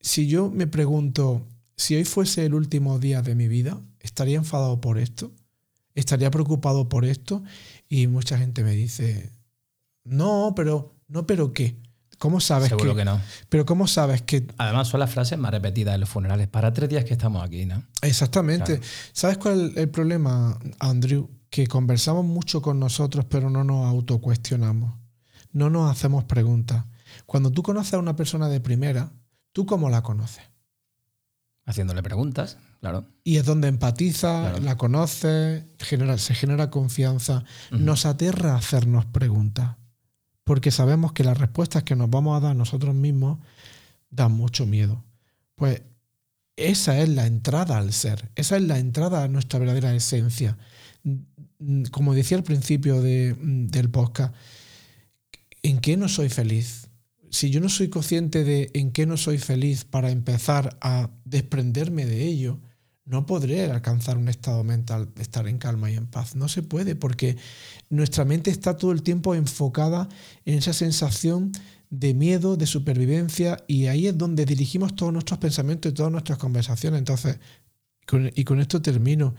si 0.00 0.26
yo 0.26 0.50
me 0.50 0.66
pregunto, 0.66 1.46
si 1.76 1.94
hoy 1.94 2.04
fuese 2.04 2.44
el 2.44 2.54
último 2.54 2.98
día 2.98 3.22
de 3.22 3.34
mi 3.34 3.48
vida, 3.48 3.80
¿estaría 4.00 4.36
enfadado 4.36 4.80
por 4.80 4.98
esto? 4.98 5.32
¿Estaría 5.94 6.30
preocupado 6.30 6.88
por 6.88 7.04
esto? 7.04 7.42
Y 7.88 8.06
mucha 8.06 8.38
gente 8.38 8.62
me 8.64 8.72
dice, 8.72 9.30
no, 10.04 10.52
pero, 10.56 10.94
no, 11.08 11.26
pero 11.26 11.52
qué. 11.52 11.76
¿Cómo 12.20 12.38
sabes 12.38 12.68
Seguro 12.68 12.94
que, 12.94 13.02
no. 13.02 13.18
Pero 13.48 13.64
¿cómo 13.64 13.86
sabes 13.86 14.20
que...? 14.20 14.46
Además 14.58 14.88
son 14.88 15.00
las 15.00 15.10
frases 15.10 15.38
más 15.38 15.52
repetidas 15.52 15.94
en 15.94 16.00
los 16.00 16.08
funerales. 16.10 16.48
Para 16.48 16.70
tres 16.70 16.90
días 16.90 17.06
que 17.06 17.14
estamos 17.14 17.42
aquí, 17.42 17.64
¿no? 17.64 17.82
Exactamente. 18.02 18.78
¿Sabes 19.14 19.38
cuál 19.38 19.70
es 19.70 19.76
el 19.78 19.88
problema, 19.88 20.58
Andrew? 20.80 21.30
Que 21.48 21.66
conversamos 21.66 22.26
mucho 22.26 22.60
con 22.60 22.78
nosotros, 22.78 23.24
pero 23.24 23.48
no 23.48 23.64
nos 23.64 23.86
autocuestionamos. 23.86 24.92
No 25.52 25.70
nos 25.70 25.90
hacemos 25.90 26.24
preguntas. 26.24 26.84
Cuando 27.24 27.50
tú 27.52 27.62
conoces 27.62 27.94
a 27.94 27.98
una 27.98 28.16
persona 28.16 28.50
de 28.50 28.60
primera, 28.60 29.14
¿tú 29.52 29.64
cómo 29.64 29.88
la 29.88 30.02
conoces? 30.02 30.44
Haciéndole 31.64 32.02
preguntas, 32.02 32.58
claro. 32.80 33.06
Y 33.24 33.38
es 33.38 33.46
donde 33.46 33.68
empatiza, 33.68 34.60
la 34.60 34.76
conoces, 34.76 35.64
genera, 35.78 36.18
se 36.18 36.34
genera 36.34 36.68
confianza. 36.68 37.44
Nos 37.70 38.04
aterra 38.04 38.56
hacernos 38.56 39.06
preguntas 39.06 39.79
porque 40.44 40.70
sabemos 40.70 41.12
que 41.12 41.24
las 41.24 41.38
respuestas 41.38 41.84
que 41.84 41.96
nos 41.96 42.10
vamos 42.10 42.36
a 42.36 42.40
dar 42.40 42.56
nosotros 42.56 42.94
mismos 42.94 43.38
dan 44.10 44.32
mucho 44.32 44.66
miedo. 44.66 45.04
Pues 45.54 45.82
esa 46.56 46.98
es 47.00 47.08
la 47.08 47.26
entrada 47.26 47.78
al 47.78 47.92
ser, 47.92 48.30
esa 48.34 48.56
es 48.56 48.62
la 48.62 48.78
entrada 48.78 49.24
a 49.24 49.28
nuestra 49.28 49.58
verdadera 49.58 49.94
esencia. 49.94 50.58
Como 51.90 52.14
decía 52.14 52.36
al 52.36 52.44
principio 52.44 53.00
del 53.00 53.90
podcast, 53.90 54.34
¿en 55.62 55.78
qué 55.80 55.96
no 55.96 56.08
soy 56.08 56.28
feliz? 56.28 56.88
Si 57.30 57.50
yo 57.50 57.60
no 57.60 57.68
soy 57.68 57.88
consciente 57.88 58.44
de 58.44 58.70
en 58.74 58.90
qué 58.90 59.06
no 59.06 59.16
soy 59.16 59.38
feliz 59.38 59.84
para 59.84 60.10
empezar 60.10 60.76
a 60.80 61.10
desprenderme 61.24 62.04
de 62.04 62.24
ello, 62.24 62.60
no 63.10 63.26
podré 63.26 63.64
alcanzar 63.64 64.16
un 64.16 64.28
estado 64.28 64.62
mental, 64.62 65.08
estar 65.18 65.48
en 65.48 65.58
calma 65.58 65.90
y 65.90 65.96
en 65.96 66.06
paz. 66.06 66.36
No 66.36 66.48
se 66.48 66.62
puede 66.62 66.94
porque 66.94 67.36
nuestra 67.88 68.24
mente 68.24 68.52
está 68.52 68.76
todo 68.76 68.92
el 68.92 69.02
tiempo 69.02 69.34
enfocada 69.34 70.08
en 70.44 70.54
esa 70.54 70.72
sensación 70.72 71.50
de 71.90 72.14
miedo, 72.14 72.56
de 72.56 72.66
supervivencia, 72.66 73.64
y 73.66 73.86
ahí 73.86 74.06
es 74.06 74.16
donde 74.16 74.44
dirigimos 74.44 74.94
todos 74.94 75.12
nuestros 75.12 75.40
pensamientos 75.40 75.90
y 75.90 75.94
todas 75.96 76.12
nuestras 76.12 76.38
conversaciones. 76.38 77.00
Entonces, 77.00 77.40
y 78.36 78.44
con 78.44 78.60
esto 78.60 78.80
termino, 78.80 79.34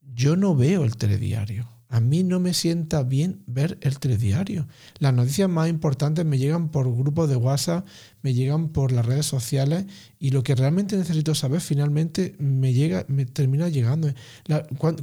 yo 0.00 0.34
no 0.36 0.56
veo 0.56 0.82
el 0.82 0.96
telediario. 0.96 1.75
A 1.88 2.00
mí 2.00 2.24
no 2.24 2.40
me 2.40 2.52
sienta 2.52 3.02
bien 3.04 3.42
ver 3.46 3.78
el 3.80 3.98
telediario. 3.98 4.66
Las 4.98 5.14
noticias 5.14 5.48
más 5.48 5.68
importantes 5.68 6.24
me 6.24 6.38
llegan 6.38 6.70
por 6.70 6.92
grupos 6.92 7.28
de 7.28 7.36
WhatsApp, 7.36 7.86
me 8.22 8.34
llegan 8.34 8.70
por 8.70 8.90
las 8.90 9.06
redes 9.06 9.26
sociales 9.26 9.86
y 10.18 10.30
lo 10.30 10.42
que 10.42 10.56
realmente 10.56 10.96
necesito 10.96 11.34
saber 11.34 11.60
finalmente 11.60 12.34
me 12.38 12.72
llega, 12.72 13.04
me 13.08 13.24
termina 13.24 13.68
llegando. 13.68 14.12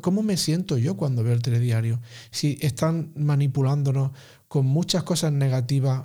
¿Cómo 0.02 0.24
me 0.24 0.36
siento 0.36 0.78
yo 0.78 0.98
cuando 0.98 1.24
veo 1.24 1.34
el 1.34 1.42
telediario? 1.42 2.02
Si 2.32 2.58
están 2.62 3.14
manipulándonos 3.16 4.12
con 4.50 4.66
muchas 4.66 5.04
cosas 5.04 5.32
negativas 5.32 6.04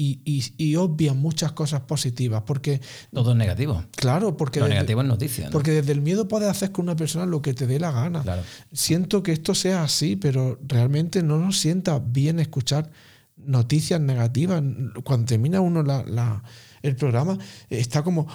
y, 0.00 0.76
obvian 0.76 1.18
muchas 1.18 1.52
cosas 1.52 1.82
positivas. 1.82 2.42
Porque, 2.46 2.80
Todo 3.12 3.32
es 3.32 3.36
negativo. 3.36 3.84
Claro, 3.96 4.36
porque. 4.36 4.60
Lo 4.60 4.68
negativo 4.68 5.02
es 5.02 5.08
noticia. 5.08 5.50
Porque 5.50 5.72
desde 5.72 5.92
el 5.92 6.00
miedo 6.00 6.28
puedes 6.28 6.48
hacer 6.48 6.72
con 6.72 6.84
una 6.84 6.96
persona 6.96 7.26
lo 7.26 7.42
que 7.42 7.54
te 7.54 7.66
dé 7.66 7.78
la 7.78 7.90
gana. 7.90 8.24
Siento 8.72 9.22
que 9.22 9.32
esto 9.32 9.54
sea 9.54 9.82
así, 9.82 10.16
pero 10.16 10.58
realmente 10.66 11.22
no 11.22 11.38
nos 11.38 11.58
sienta 11.58 11.98
bien 11.98 12.40
escuchar 12.40 12.90
noticias 13.36 14.00
negativas. 14.00 14.62
Cuando 15.04 15.26
termina 15.26 15.60
uno 15.60 15.82
la, 15.82 16.42
el 16.82 16.96
programa, 16.96 17.38
está 17.68 18.02
como. 18.02 18.26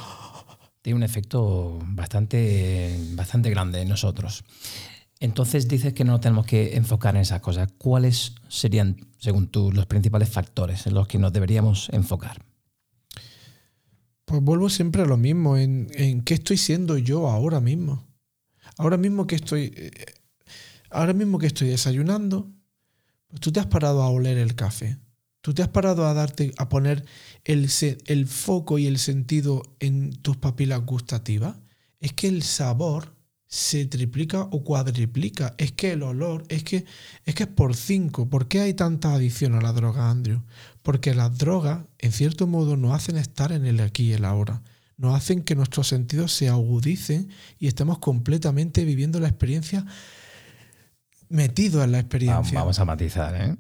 Tiene 0.82 0.98
un 0.98 1.04
efecto 1.04 1.80
bastante, 1.84 2.96
bastante 3.14 3.50
grande 3.50 3.82
en 3.82 3.90
nosotros. 3.90 4.44
Entonces 5.20 5.68
dices 5.68 5.94
que 5.94 6.04
no 6.04 6.20
tenemos 6.20 6.46
que 6.46 6.76
enfocar 6.76 7.16
en 7.16 7.22
esas 7.22 7.42
cosas. 7.42 7.70
¿Cuáles 7.78 8.36
serían, 8.50 8.98
según 9.18 9.48
tú, 9.48 9.72
los 9.72 9.86
principales 9.86 10.30
factores 10.30 10.86
en 10.88 10.94
los 10.94 11.08
que 11.08 11.20
nos 11.20 11.32
deberíamos 11.32 11.90
enfocar? 11.94 12.44
Pues 14.26 14.42
vuelvo 14.42 14.70
siempre 14.70 15.04
a 15.04 15.06
lo 15.06 15.18
mismo, 15.18 15.56
en, 15.58 15.88
qué 16.26 16.34
estoy 16.34 16.58
siendo 16.58 16.98
yo 16.98 17.30
ahora 17.30 17.62
mismo. 17.62 18.06
Ahora 18.78 18.98
mismo 18.98 19.28
que 19.28 19.36
estoy, 19.36 19.72
eh, 19.76 19.92
ahora 20.90 21.14
mismo 21.14 21.40
que 21.40 21.48
estoy 21.48 21.70
desayunando, 21.70 22.52
pues 23.28 23.40
tú 23.40 23.52
te 23.52 23.60
has 23.60 23.68
parado 23.68 24.02
a 24.02 24.10
oler 24.10 24.38
el 24.38 24.56
café. 24.56 24.98
Tú 25.42 25.54
te 25.54 25.62
has 25.62 25.70
parado 25.70 26.08
a 26.08 26.14
darte, 26.14 26.54
a 26.58 26.70
poner 26.70 27.06
el, 27.44 27.70
el 28.08 28.28
foco 28.28 28.80
y 28.80 28.88
el 28.88 28.98
sentido 28.98 29.62
en 29.80 30.12
tus 30.22 30.38
papilas 30.38 30.84
gustativas. 30.84 31.56
Es 32.00 32.14
que 32.14 32.28
el 32.28 32.42
sabor 32.42 33.15
se 33.56 33.86
triplica 33.86 34.42
o 34.42 34.66
cuadriplica. 34.66 35.56
Es 35.58 35.72
que 35.72 35.94
el 35.94 36.04
olor, 36.04 36.44
es 36.50 36.66
que 36.66 36.84
es 37.24 37.36
que 37.36 37.44
es 37.44 37.50
por 37.50 37.74
cinco. 37.74 38.30
¿Por 38.30 38.50
qué 38.50 38.60
hay 38.60 38.74
tanta 38.74 39.14
adicción 39.14 39.56
a 39.56 39.62
la 39.62 39.72
droga, 39.72 40.10
Andrew? 40.10 40.42
Porque 40.84 41.16
las 41.16 41.38
drogas, 41.38 41.86
en 42.00 42.12
cierto 42.12 42.48
modo, 42.48 42.76
nos 42.76 42.94
hacen 42.94 43.16
estar 43.16 43.54
en 43.54 43.66
el 43.66 43.80
aquí 43.80 44.10
y 44.10 44.14
el 44.14 44.26
ahora. 44.26 44.62
Nos 44.98 45.16
hacen 45.16 45.42
que 45.42 45.56
nuestros 45.56 45.88
sentidos 45.88 46.34
se 46.34 46.50
agudicen 46.50 47.30
y 47.58 47.68
estemos 47.68 48.00
completamente 48.00 48.84
viviendo 48.84 49.22
la 49.22 49.30
experiencia 49.30 49.86
metidos 51.30 51.86
en 51.86 51.94
la 51.94 52.00
experiencia. 52.00 52.60
Vamos 52.60 52.80
a 52.80 52.86
matizar, 52.86 53.36
¿eh? 53.36 53.56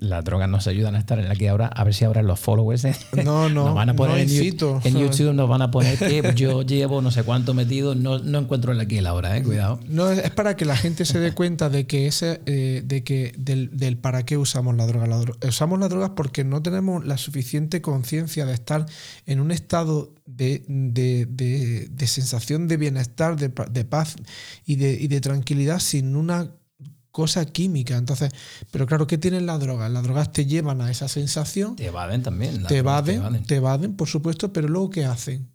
Las 0.00 0.24
drogas 0.24 0.48
nos 0.48 0.66
ayudan 0.66 0.94
a 0.94 0.98
estar 0.98 1.18
en 1.18 1.30
aquí 1.30 1.46
ahora, 1.46 1.66
a 1.66 1.84
ver 1.84 1.94
si 1.94 2.04
ahora 2.04 2.22
los 2.22 2.40
followers 2.40 2.84
¿eh? 2.84 2.96
no, 3.24 3.48
no, 3.48 3.64
nos 3.66 3.74
van 3.74 3.90
a 3.90 3.94
poner 3.94 4.18
en, 4.18 4.28
YouTube 4.28 5.34
nos 5.34 5.48
van 5.48 5.62
a 5.62 5.70
poner 5.70 5.98
que 5.98 6.32
yo 6.34 6.62
llevo 6.62 7.02
no 7.02 7.10
sé 7.10 7.22
cuánto 7.22 7.54
metido, 7.54 7.94
no, 7.94 8.18
no 8.18 8.38
encuentro 8.38 8.72
el 8.72 8.80
aquí 8.80 8.96
y 8.96 8.98
el 8.98 9.06
ahora, 9.06 9.36
¿eh? 9.36 9.42
cuidado. 9.42 9.80
No, 9.86 10.10
es 10.10 10.30
para 10.30 10.56
que 10.56 10.64
la 10.64 10.76
gente 10.76 11.04
se 11.04 11.18
dé 11.18 11.32
cuenta 11.32 11.68
de 11.68 11.86
que 11.86 12.06
ese, 12.06 12.40
eh, 12.46 12.82
de 12.84 13.02
que 13.02 13.34
del, 13.36 13.98
para 13.98 14.24
qué 14.24 14.36
usamos 14.36 14.74
la 14.76 14.86
droga. 14.86 15.06
Usamos 15.46 15.78
las 15.78 15.90
drogas 15.90 16.10
porque 16.16 16.44
no 16.44 16.62
tenemos 16.62 17.04
la 17.04 17.18
suficiente 17.18 17.80
conciencia 17.80 18.46
de 18.46 18.54
estar 18.54 18.86
en 19.26 19.40
un 19.40 19.50
estado 19.50 20.14
de, 20.26 20.64
de, 20.68 22.06
sensación 22.06 22.68
de 22.68 22.76
bienestar, 22.76 23.36
de, 23.36 23.84
paz 23.84 24.16
y 24.64 24.76
de, 24.76 24.92
y 24.92 25.08
de 25.08 25.20
tranquilidad 25.20 25.80
sin 25.80 26.16
una 26.16 26.50
cosa 27.14 27.46
química. 27.46 27.96
Entonces, 27.96 28.32
pero 28.72 28.86
claro, 28.86 29.06
¿qué 29.06 29.18
tienen 29.18 29.46
las 29.46 29.60
drogas? 29.60 29.88
Las 29.88 30.02
drogas 30.02 30.32
te 30.32 30.46
llevan 30.46 30.80
a 30.80 30.90
esa 30.90 31.06
sensación. 31.06 31.76
Te 31.76 31.86
evaden 31.86 32.24
también. 32.24 32.64
Te 32.64 32.78
evaden, 32.78 33.44
te 33.44 33.54
evaden, 33.54 33.94
por 33.94 34.08
supuesto, 34.08 34.52
pero 34.52 34.66
luego 34.66 34.90
¿qué 34.90 35.04
hacen? 35.04 35.48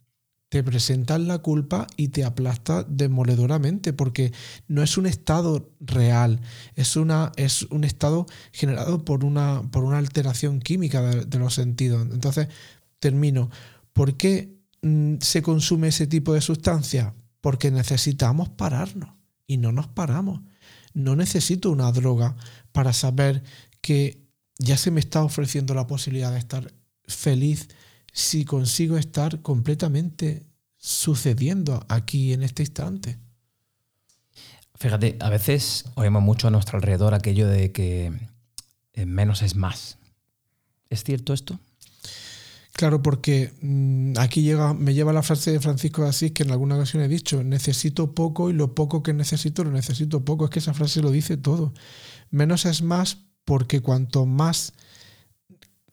Te 0.48 0.64
presentan 0.64 1.28
la 1.28 1.40
culpa 1.40 1.86
y 1.98 2.08
te 2.08 2.24
aplasta 2.24 2.86
demoledoramente, 2.88 3.92
porque 3.92 4.32
no 4.70 4.82
es 4.84 4.98
un 4.98 5.06
estado 5.06 5.70
real, 5.82 6.40
es, 6.76 6.96
una, 6.96 7.34
es 7.36 7.64
un 7.64 7.84
estado 7.84 8.26
generado 8.54 9.04
por 9.04 9.26
una, 9.26 9.62
por 9.70 9.84
una 9.84 9.98
alteración 9.98 10.62
química 10.62 11.02
de, 11.02 11.40
los 11.40 11.56
sentidos. 11.56 12.08
Entonces, 12.10 12.48
termino. 13.00 13.50
¿Por 13.92 14.16
qué 14.16 14.56
mm, 14.82 15.16
se 15.20 15.42
consume 15.42 15.90
ese 15.90 16.08
tipo 16.08 16.34
de 16.34 16.40
sustancia? 16.40 17.14
Porque 17.42 17.70
necesitamos 17.70 18.48
pararnos 18.48 19.10
y 19.46 19.58
no 19.58 19.74
nos 19.74 19.88
paramos. 19.88 20.40
No 21.00 21.16
necesito 21.16 21.72
una 21.72 21.92
droga 21.92 22.36
para 22.72 22.94
saber 22.94 23.44
que 23.82 24.28
ya 24.58 24.78
se 24.78 24.92
me 24.92 25.00
está 25.00 25.24
ofreciendo 25.24 25.74
la 25.74 25.88
posibilidad 25.88 26.32
de 26.32 26.40
estar 26.40 26.74
feliz 27.08 27.70
si 28.12 28.46
consigo 28.46 28.98
estar 28.98 29.42
completamente 29.42 30.46
sucediendo 30.78 31.86
aquí 31.90 32.34
en 32.34 32.44
este 32.44 32.64
instante. 32.64 33.18
Fíjate, 34.76 35.18
a 35.20 35.30
veces 35.30 35.86
oímos 35.96 36.24
mucho 36.24 36.48
a 36.48 36.52
nuestro 36.52 36.78
alrededor 36.78 37.14
aquello 37.14 37.48
de 37.48 37.72
que 37.72 38.14
eh, 38.94 39.06
menos 39.06 39.42
es 39.42 39.56
más. 39.56 39.98
¿Es 40.90 41.04
cierto 41.04 41.34
esto? 41.34 41.60
Claro, 42.80 43.04
porque 43.04 43.52
mm, 43.62 44.14
aquí 44.20 44.42
llega, 44.42 44.74
me 44.74 44.94
lleva 44.94 45.12
la 45.12 45.22
frase 45.22 45.52
de 45.52 45.60
Francisco 45.60 46.04
de 46.04 46.08
Asís 46.08 46.32
que 46.32 46.44
en 46.44 46.52
alguna 46.52 46.76
ocasión 46.76 47.04
he 47.04 47.10
dicho, 47.10 47.44
necesito 47.44 48.16
poco 48.16 48.50
y 48.50 48.54
lo 48.54 48.74
poco 48.74 49.04
que 49.04 49.12
necesito 49.12 49.66
lo 49.66 49.72
necesito 49.72 50.24
poco. 50.24 50.46
Es 50.46 50.50
que 50.50 50.60
esa 50.60 50.74
frase 50.74 51.02
lo 51.02 51.12
dice 51.12 51.36
todo. 51.36 51.74
Menos 52.32 52.66
es 52.66 52.82
más 52.82 53.18
porque 53.44 53.82
cuanto 53.82 54.26
más 54.26 54.72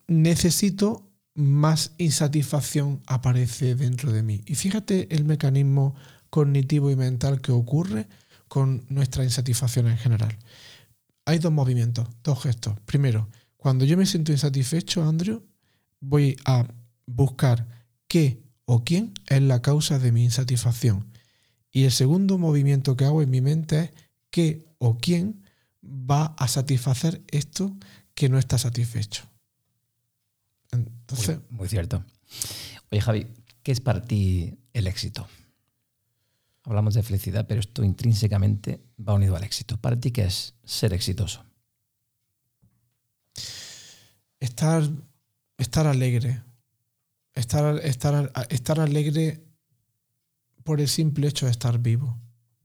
necesito, 0.07 1.11
más 1.35 1.91
insatisfacción 1.97 3.01
aparece 3.05 3.75
dentro 3.75 4.13
de 4.13 4.23
mí. 4.23 4.41
Y 4.45 4.55
fíjate 4.55 5.13
el 5.13 5.25
mecanismo 5.25 5.93
cognitivo 6.29 6.89
y 6.89 6.95
mental 6.95 7.41
que 7.41 7.51
ocurre 7.51 8.07
con 8.47 8.85
nuestra 8.87 9.25
insatisfacción 9.25 9.87
en 9.87 9.97
general. 9.97 10.37
Hay 11.25 11.39
dos 11.39 11.51
movimientos, 11.51 12.07
dos 12.23 12.43
gestos. 12.43 12.79
Primero, 12.85 13.27
cuando 13.57 13.83
yo 13.83 13.97
me 13.97 14.05
siento 14.05 14.31
insatisfecho, 14.31 15.03
Andrew, 15.03 15.43
voy 15.99 16.37
a 16.45 16.65
buscar 17.07 17.67
qué 18.07 18.43
o 18.65 18.83
quién 18.83 19.13
es 19.27 19.41
la 19.41 19.61
causa 19.61 19.97
de 19.97 20.11
mi 20.11 20.23
insatisfacción. 20.23 21.11
Y 21.71 21.85
el 21.85 21.91
segundo 21.91 22.37
movimiento 22.37 22.95
que 22.95 23.05
hago 23.05 23.21
en 23.21 23.29
mi 23.29 23.41
mente 23.41 23.79
es 23.79 23.91
qué 24.29 24.67
o 24.77 24.97
quién 24.97 25.43
va 25.83 26.35
a 26.37 26.47
satisfacer 26.47 27.23
esto 27.29 27.75
que 28.13 28.29
no 28.29 28.37
está 28.37 28.57
satisfecho. 28.57 29.23
Entonces, 30.71 31.39
muy, 31.49 31.69
cierto. 31.69 32.03
Oye, 32.91 33.01
Javi, 33.01 33.27
¿qué 33.63 33.71
es 33.71 33.79
para 33.79 34.01
ti 34.01 34.57
el 34.73 34.87
éxito? 34.87 35.27
Hablamos 36.63 36.93
de 36.95 37.03
felicidad, 37.03 37.47
pero 37.47 37.61
esto 37.61 37.83
intrínsecamente 37.83 38.81
va 38.99 39.13
unido 39.13 39.35
al 39.35 39.43
éxito. 39.43 39.77
¿Para 39.77 39.97
ti 39.97 40.11
qué 40.11 40.25
es 40.25 40.53
ser 40.65 40.93
exitoso? 40.93 41.45
Estar 44.39 44.83
estar 45.57 45.87
alegre. 45.87 46.41
Estar, 47.37 47.77
estar, 47.85 48.31
estar 48.49 48.79
alegre 48.79 49.43
por 50.63 50.81
el 50.81 50.87
simple 50.87 51.27
hecho 51.27 51.45
de 51.45 51.51
estar 51.51 51.79
vivo. 51.79 52.17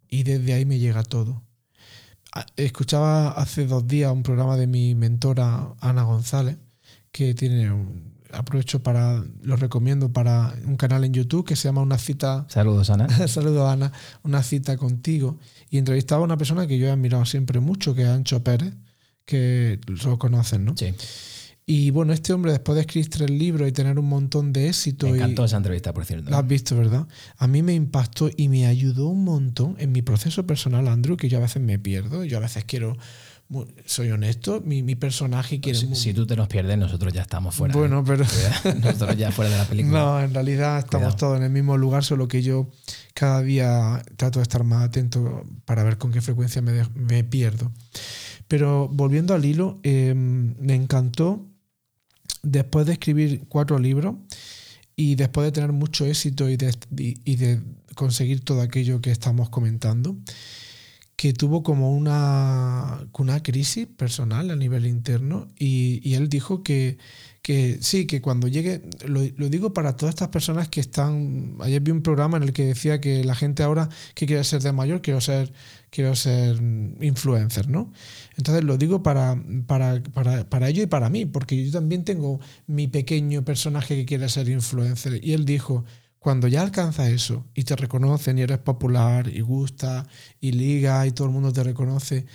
Y 0.08 0.24
desde 0.24 0.54
ahí 0.54 0.64
me 0.64 0.78
llega 0.78 1.02
todo. 1.02 1.42
Escuchaba 2.56 3.32
hace 3.32 3.66
dos 3.66 3.86
días 3.86 4.12
un 4.12 4.22
programa 4.22 4.56
de 4.56 4.66
mi 4.66 4.94
mentora 4.94 5.74
Ana 5.80 6.02
González, 6.02 6.56
que 7.10 7.34
tiene 7.34 7.70
un, 7.70 8.12
aprovecho 8.32 8.82
para, 8.82 9.22
lo 9.42 9.56
recomiendo 9.56 10.12
para 10.12 10.54
un 10.64 10.76
canal 10.76 11.04
en 11.04 11.12
YouTube 11.12 11.46
que 11.46 11.56
se 11.56 11.68
llama 11.68 11.82
Una 11.82 11.98
cita. 11.98 12.46
Saludos, 12.48 12.90
Ana. 12.90 13.08
Saludos, 13.28 13.70
Ana. 13.70 13.92
Una 14.22 14.42
cita 14.42 14.76
contigo. 14.76 15.38
Y 15.70 15.78
entrevistaba 15.78 16.22
a 16.22 16.24
una 16.24 16.36
persona 16.36 16.66
que 16.66 16.78
yo 16.78 16.86
he 16.86 16.90
admirado 16.90 17.24
siempre 17.26 17.60
mucho, 17.60 17.94
que 17.94 18.02
es 18.02 18.08
Ancho 18.08 18.42
Pérez, 18.42 18.74
que 19.24 19.78
lo 19.86 20.18
conocen, 20.18 20.64
¿no? 20.64 20.76
Sí. 20.76 20.94
Y 21.64 21.90
bueno, 21.90 22.12
este 22.12 22.32
hombre 22.32 22.52
después 22.52 22.74
de 22.74 22.82
escribir 22.82 23.08
tres 23.08 23.30
libros 23.30 23.68
y 23.68 23.72
tener 23.72 23.98
un 23.98 24.06
montón 24.08 24.52
de 24.52 24.68
éxito... 24.68 25.08
Me 25.08 25.16
encantó 25.16 25.42
y, 25.42 25.44
esa 25.46 25.56
entrevista, 25.56 25.94
por 25.94 26.04
cierto. 26.04 26.30
La 26.30 26.38
has 26.38 26.46
visto, 26.46 26.76
¿verdad? 26.76 27.06
A 27.36 27.46
mí 27.46 27.62
me 27.62 27.72
impactó 27.72 28.30
y 28.36 28.48
me 28.48 28.66
ayudó 28.66 29.08
un 29.08 29.24
montón 29.24 29.76
en 29.78 29.92
mi 29.92 30.02
proceso 30.02 30.44
personal, 30.44 30.88
Andrew, 30.88 31.16
que 31.16 31.28
yo 31.28 31.38
a 31.38 31.42
veces 31.42 31.62
me 31.62 31.78
pierdo, 31.78 32.24
yo 32.24 32.38
a 32.38 32.40
veces 32.40 32.64
quiero 32.64 32.96
soy 33.84 34.10
honesto, 34.10 34.62
mi, 34.64 34.82
mi 34.82 34.94
personaje 34.94 35.60
quiere... 35.60 35.78
Si, 35.78 35.94
si, 35.94 36.14
tú 36.14 36.26
te 36.26 36.36
nos 36.36 36.48
pierdes, 36.48 36.78
nosotros 36.78 37.12
ya 37.12 37.22
estamos 37.22 37.54
fuera. 37.54 37.74
Bueno, 37.74 38.00
¿eh? 38.00 38.04
pero... 38.06 38.24
nosotros 38.80 39.16
ya 39.16 39.30
fuera 39.30 39.50
de 39.50 39.58
la 39.58 39.64
película. 39.66 39.98
No, 39.98 40.20
en 40.20 40.32
realidad 40.32 40.78
estamos 40.78 41.16
todos 41.16 41.36
en 41.36 41.44
el 41.44 41.50
mismo 41.50 41.76
lugar, 41.76 42.04
solo 42.04 42.28
que 42.28 42.42
yo 42.42 42.70
cada 43.14 43.42
día 43.42 44.02
trato 44.16 44.38
de 44.38 44.44
estar 44.44 44.64
más 44.64 44.84
atento 44.84 45.44
para 45.64 45.82
ver 45.82 45.98
con 45.98 46.12
qué 46.12 46.20
frecuencia 46.20 46.62
me, 46.62 46.86
me 46.94 47.24
pierdo. 47.24 47.70
Pero 48.48 48.88
volviendo 48.88 49.34
al 49.34 49.44
hilo, 49.44 49.80
eh, 49.82 50.14
me 50.14 50.74
encantó, 50.74 51.46
después 52.42 52.86
de 52.86 52.94
escribir 52.94 53.44
cuatro 53.48 53.78
libros 53.78 54.16
y 54.96 55.14
después 55.14 55.46
de 55.46 55.52
tener 55.52 55.72
mucho 55.72 56.04
éxito 56.04 56.48
y 56.48 56.56
de, 56.56 57.60
conseguir 57.94 58.42
todo 58.42 58.62
aquello 58.62 59.00
que 59.02 59.10
estamos 59.10 59.50
comentando, 59.50 60.16
que 61.14 61.34
tuvo 61.34 61.62
como 61.62 61.92
una, 61.92 63.06
una 63.18 63.42
crisis 63.42 63.86
personal 63.86 64.50
a 64.50 64.56
nivel 64.56 64.86
interno 64.86 65.48
y 65.58 66.14
él 66.14 66.28
dijo 66.28 66.62
que, 66.62 66.98
que, 67.42 67.78
sí, 67.80 68.06
que 68.06 68.20
cuando 68.20 68.46
llegue, 68.46 68.82
lo, 69.04 69.20
lo, 69.36 69.48
digo 69.48 69.72
para 69.72 69.96
todas 69.96 70.14
estas 70.14 70.28
personas 70.28 70.68
que 70.68 70.80
están, 70.80 71.56
ayer 71.60 71.82
vi 71.82 71.90
un 71.90 72.02
programa 72.02 72.36
en 72.36 72.44
el 72.44 72.52
que 72.52 72.66
decía 72.66 73.00
que 73.00 73.24
la 73.24 73.34
gente 73.34 73.64
ahora 73.64 73.88
que 74.14 74.26
quiere 74.26 74.44
ser 74.44 74.62
de 74.62 74.70
mayor, 74.72 75.02
quiero 75.02 75.20
ser, 75.20 75.52
quiero 75.90 76.14
ser 76.14 76.56
influencer, 77.00 77.68
¿no? 77.68 77.92
Entonces 78.36 78.62
lo 78.64 78.78
digo 78.78 79.02
para, 79.02 79.42
para, 79.66 80.02
para, 80.02 80.48
para 80.48 80.68
ello 80.68 80.84
y 80.84 80.86
para 80.86 81.10
mí, 81.10 81.26
porque 81.26 81.64
yo 81.64 81.72
también 81.72 82.04
tengo 82.04 82.40
mi 82.68 82.86
pequeño 82.86 83.44
personaje 83.44 83.96
que 83.96 84.06
quiere 84.06 84.28
ser 84.28 84.48
influencer 84.48 85.24
y 85.24 85.32
él 85.32 85.44
dijo, 85.44 85.84
cuando 86.20 86.46
ya 86.46 86.62
alcanzas 86.62 87.08
eso 87.08 87.44
y 87.54 87.64
te 87.64 87.74
reconocen 87.74 88.38
y 88.38 88.42
eres 88.42 88.58
popular 88.58 89.26
y 89.28 89.40
gusta 89.40 90.06
y 90.40 90.52
liga 90.52 91.04
y 91.08 91.10
todo 91.10 91.26
el 91.26 91.32
mundo 91.32 91.52
te 91.52 91.64
reconoce, 91.64 92.26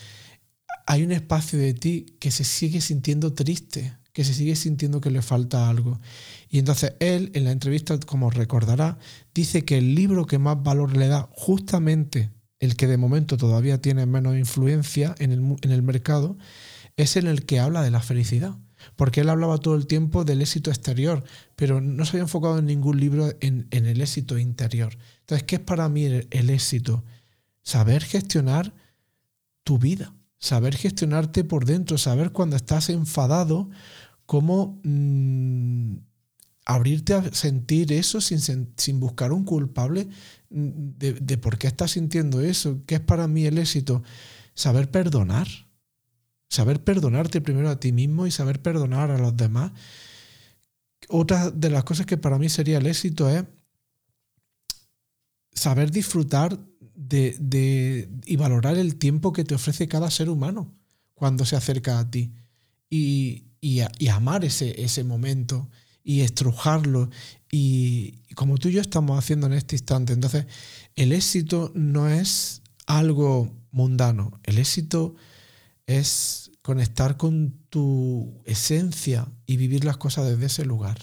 hay 0.86 1.03
un 1.03 1.14
espacio 1.14 1.58
de 1.58 1.74
ti 1.74 2.18
que 2.20 2.30
se 2.32 2.43
sigue 2.43 2.82
sintiendo 2.82 3.34
triste, 3.34 3.93
que 4.18 4.24
se 4.24 4.34
sigue 4.34 4.55
sintiendo 4.55 4.99
que 4.99 5.11
le 5.11 5.22
falta 5.22 5.70
algo. 5.70 6.01
Y 6.49 6.57
entonces 6.57 6.95
él, 6.99 7.30
en 7.36 7.43
la 7.43 7.51
entrevista, 7.51 7.99
como 7.99 8.32
recordará, 8.32 8.97
dice 9.32 9.63
que 9.63 9.78
el 9.78 9.93
libro 9.93 10.26
que 10.26 10.39
más 10.39 10.63
valor 10.63 10.97
le 10.97 11.07
da, 11.07 11.30
justamente 11.34 12.32
el 12.57 12.76
que 12.76 12.88
de 12.88 12.97
momento 12.97 13.38
todavía 13.38 13.80
tiene 13.80 14.07
menos 14.07 14.36
influencia 14.36 15.13
en 15.20 15.32
el, 15.32 15.55
en 15.61 15.72
el 15.72 15.84
mercado, 15.84 16.36
es 16.95 17.15
en 17.15 17.28
el 17.28 17.45
que 17.45 17.59
habla 17.59 17.84
de 17.84 17.91
la 17.91 18.01
felicidad 18.01 18.57
porque 18.95 19.22
él 19.22 19.30
hablaba 19.30 19.59
todo 19.59 19.76
el 19.76 19.86
tiempo 19.86 20.26
del 20.26 20.41
éxito 20.41 20.72
exterior, 20.72 21.24
pero 21.55 21.80
no 21.80 22.03
se 22.03 22.13
había 22.13 22.24
enfocado 22.24 22.57
en 22.57 22.65
ningún 22.65 22.99
libro 22.99 23.30
en, 23.39 23.68
el 23.70 24.01
éxito 24.01 24.39
interior. 24.39 24.97
Entonces, 25.20 25.45
¿qué 25.45 25.57
es 25.57 25.61
para 25.61 25.89
mí 25.89 26.05
el, 26.05 26.49
éxito? 26.49 27.03
Saber 27.61 28.03
gestionar 28.03 28.74
tu 29.63 29.78
vida, 29.78 30.15
saber 30.39 30.76
gestionarte 30.76 31.43
por 31.43 31.65
dentro, 31.65 31.99
saber 31.99 32.32
cuando 32.32 32.55
estás 32.55 32.89
enfadado, 32.89 33.70
cómo 34.28 34.80
mm, 34.84 35.95
abrirte 36.65 37.15
a 37.15 37.34
sentir 37.34 37.91
eso 37.91 38.21
sin, 38.21 38.39
sin 38.78 38.99
buscar 38.99 39.34
un 39.34 39.43
culpable 39.43 40.07
mm, 40.51 40.69
de, 40.99 41.13
de 41.13 41.38
por 41.39 41.57
qué 41.57 41.65
estás 41.65 41.91
sintiendo 41.91 42.41
eso. 42.41 42.84
¿Qué 42.86 42.95
es 42.95 43.01
para 43.01 43.28
mí 43.28 43.47
el 43.47 43.57
éxito? 43.57 44.03
Saber 44.53 44.91
perdonar 44.91 45.47
Saber 46.49 46.82
perdonarte 46.82 47.41
primero 47.41 47.69
a 47.69 47.80
ti 47.80 47.91
mismo 47.91 48.25
y 48.25 48.32
saber 48.32 48.61
perdonar 48.61 49.11
a 49.11 49.17
los 49.17 49.36
demás. 49.36 49.73
Otra 51.09 51.51
de 51.51 51.69
las 51.69 51.84
cosas 51.84 52.05
que 52.05 52.17
para 52.17 52.39
mí 52.39 52.47
sería 52.47 52.78
el 52.78 52.88
éxito 52.88 53.30
es 53.30 53.43
saber 55.51 55.91
disfrutar 55.91 56.57
de, 56.95 58.09
y 58.25 58.36
valorar 58.38 58.78
el 58.78 58.95
tiempo 58.95 59.34
que 59.34 59.43
te 59.43 59.55
ofrece 59.55 59.88
cada 59.88 60.09
ser 60.09 60.30
humano 60.30 60.73
cuando 61.13 61.45
se 61.45 61.55
acerca 61.55 61.99
a 61.99 62.09
ti 62.09 62.32
y, 62.89 63.46
amar 64.12 64.45
ese, 64.45 64.82
ese 64.82 65.03
momento 65.03 65.70
y 66.03 66.22
estrujarlo 66.22 67.10
y, 67.51 68.20
como 68.36 68.58
tú 68.58 68.70
y 68.70 68.74
yo 68.74 68.82
estamos 68.82 69.18
haciendo 69.18 69.47
en 69.47 69.53
este 69.53 69.76
instante. 69.76 70.14
Entonces, 70.14 70.45
el 70.95 71.12
éxito 71.12 71.72
no 71.76 72.10
es 72.10 72.62
algo 72.86 73.51
mundano, 73.72 74.39
el 74.43 74.58
éxito 74.58 75.16
es 75.86 76.51
conectar 76.62 77.18
con 77.18 77.60
tu 77.70 78.41
esencia 78.45 79.28
y 79.45 79.58
vivir 79.58 79.86
las 79.86 79.97
cosas 79.97 80.28
desde 80.28 80.47
ese 80.47 80.66
lugar. 80.66 80.97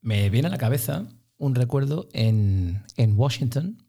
Me 0.00 0.30
viene 0.30 0.48
a 0.48 0.50
la 0.50 0.58
cabeza 0.58 1.08
un 1.36 1.54
recuerdo 1.54 2.08
en, 2.12 2.84
Washington. 3.16 3.82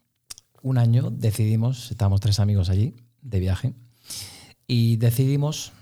Un 0.62 0.78
año 0.78 1.10
decidimos, 1.10 1.90
estábamos 1.90 2.20
tres 2.20 2.40
amigos 2.40 2.70
allí 2.70 2.94
de 3.20 3.40
viaje, 3.40 3.74
y 4.66 4.96
decidimos 4.96 5.72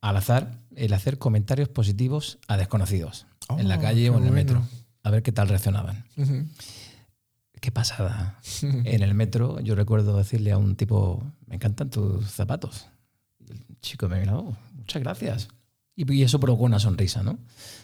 al 0.00 0.16
azar 0.16 0.58
el 0.76 0.92
hacer 0.92 1.18
comentarios 1.18 1.68
positivos 1.68 2.38
a 2.48 2.56
desconocidos 2.56 3.26
en 3.58 3.68
la 3.68 3.78
oh, 3.78 3.80
calle 3.80 4.10
o 4.10 4.18
en 4.18 4.24
el 4.24 4.32
metro, 4.32 4.62
a 5.02 5.10
ver 5.10 5.22
qué 5.22 5.32
tal 5.32 5.48
reaccionaban. 5.48 6.04
Qué 7.60 7.70
pasada. 7.70 8.38
en 8.62 9.02
el 9.02 9.14
metro 9.14 9.60
yo 9.60 9.74
recuerdo 9.74 10.16
decirle 10.16 10.52
a 10.52 10.58
un 10.58 10.76
tipo, 10.76 11.22
me 11.46 11.56
encantan 11.56 11.90
tus 11.90 12.30
zapatos 12.30 12.88
chico 13.84 14.08
me 14.08 14.18
miró, 14.18 14.56
muchas 14.72 15.02
gracias. 15.02 15.48
Y, 15.94 16.22
eso 16.22 16.40
provocó 16.40 16.64
una 16.64 16.80
sonrisa, 16.80 17.22
¿no? 17.22 17.38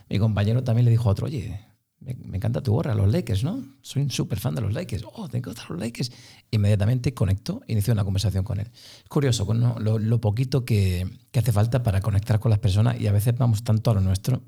Mi 0.08 0.18
compañero 0.18 0.64
también 0.64 0.84
le 0.84 0.90
dijo 0.90 1.08
a 1.08 1.12
otro, 1.12 1.26
oye, 1.26 1.60
me, 2.00 2.36
encanta 2.36 2.62
tu 2.62 2.72
gorra, 2.72 2.94
los 2.94 3.10
Lakers, 3.10 3.44
¿no? 3.44 3.62
Soy 3.82 4.02
un 4.02 4.10
súper 4.10 4.40
fan 4.40 4.54
de 4.54 4.62
los 4.62 4.72
Lakers. 4.72 5.04
Oh, 5.12 5.28
te 5.28 5.38
encantan 5.38 5.64
los 5.68 5.78
Lakers. 5.78 6.10
Inmediatamente 6.50 7.12
conectó, 7.12 7.62
inició 7.66 7.92
una 7.92 8.04
conversación 8.04 8.42
con 8.44 8.58
él. 8.58 8.70
Es 8.72 9.08
curioso 9.08 9.46
lo, 9.52 10.20
poquito 10.20 10.64
que, 10.64 11.06
hace 11.34 11.52
falta 11.52 11.82
para 11.82 12.00
conectar 12.00 12.40
con 12.40 12.50
las 12.50 12.58
personas 12.58 13.00
y 13.00 13.06
a 13.06 13.12
veces 13.12 13.36
vamos 13.36 13.62
tanto 13.62 13.90
a 13.90 13.94
lo 13.94 14.00
nuestro 14.00 14.42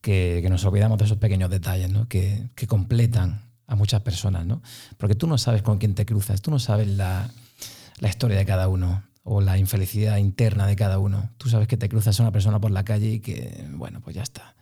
que, 0.00 0.44
nos 0.48 0.64
olvidamos 0.64 0.98
de 0.98 1.04
esos 1.04 1.18
pequeños 1.18 1.50
detalles, 1.50 1.90
¿no? 1.90 2.08
Que, 2.08 2.48
que, 2.54 2.66
completan 2.66 3.42
a 3.66 3.74
muchas 3.76 4.00
personas, 4.00 4.46
¿no? 4.46 4.62
Porque 4.96 5.14
tú 5.14 5.26
no 5.26 5.36
sabes 5.38 5.62
con 5.62 5.78
quién 5.78 5.94
te 5.94 6.06
cruzas, 6.06 6.40
tú 6.40 6.50
no 6.50 6.58
sabes 6.58 6.88
la, 6.88 7.30
la 7.98 8.08
historia 8.08 8.38
de 8.38 8.46
cada 8.46 8.68
uno 8.68 9.04
o 9.22 9.40
la 9.40 9.58
infelicidad 9.58 10.16
interna 10.18 10.66
de 10.66 10.76
cada 10.76 10.98
uno. 10.98 11.30
Tú 11.36 11.48
sabes 11.48 11.66
que 11.68 11.76
te 11.76 11.88
cruzas 11.88 12.18
a 12.18 12.22
una 12.22 12.32
persona 12.32 12.60
por 12.60 12.70
la 12.70 12.84
calle 12.84 13.08
y 13.08 13.20
que, 13.20 13.66
bueno, 13.72 14.00
pues 14.00 14.14
ya 14.14 14.22
está. 14.22 14.55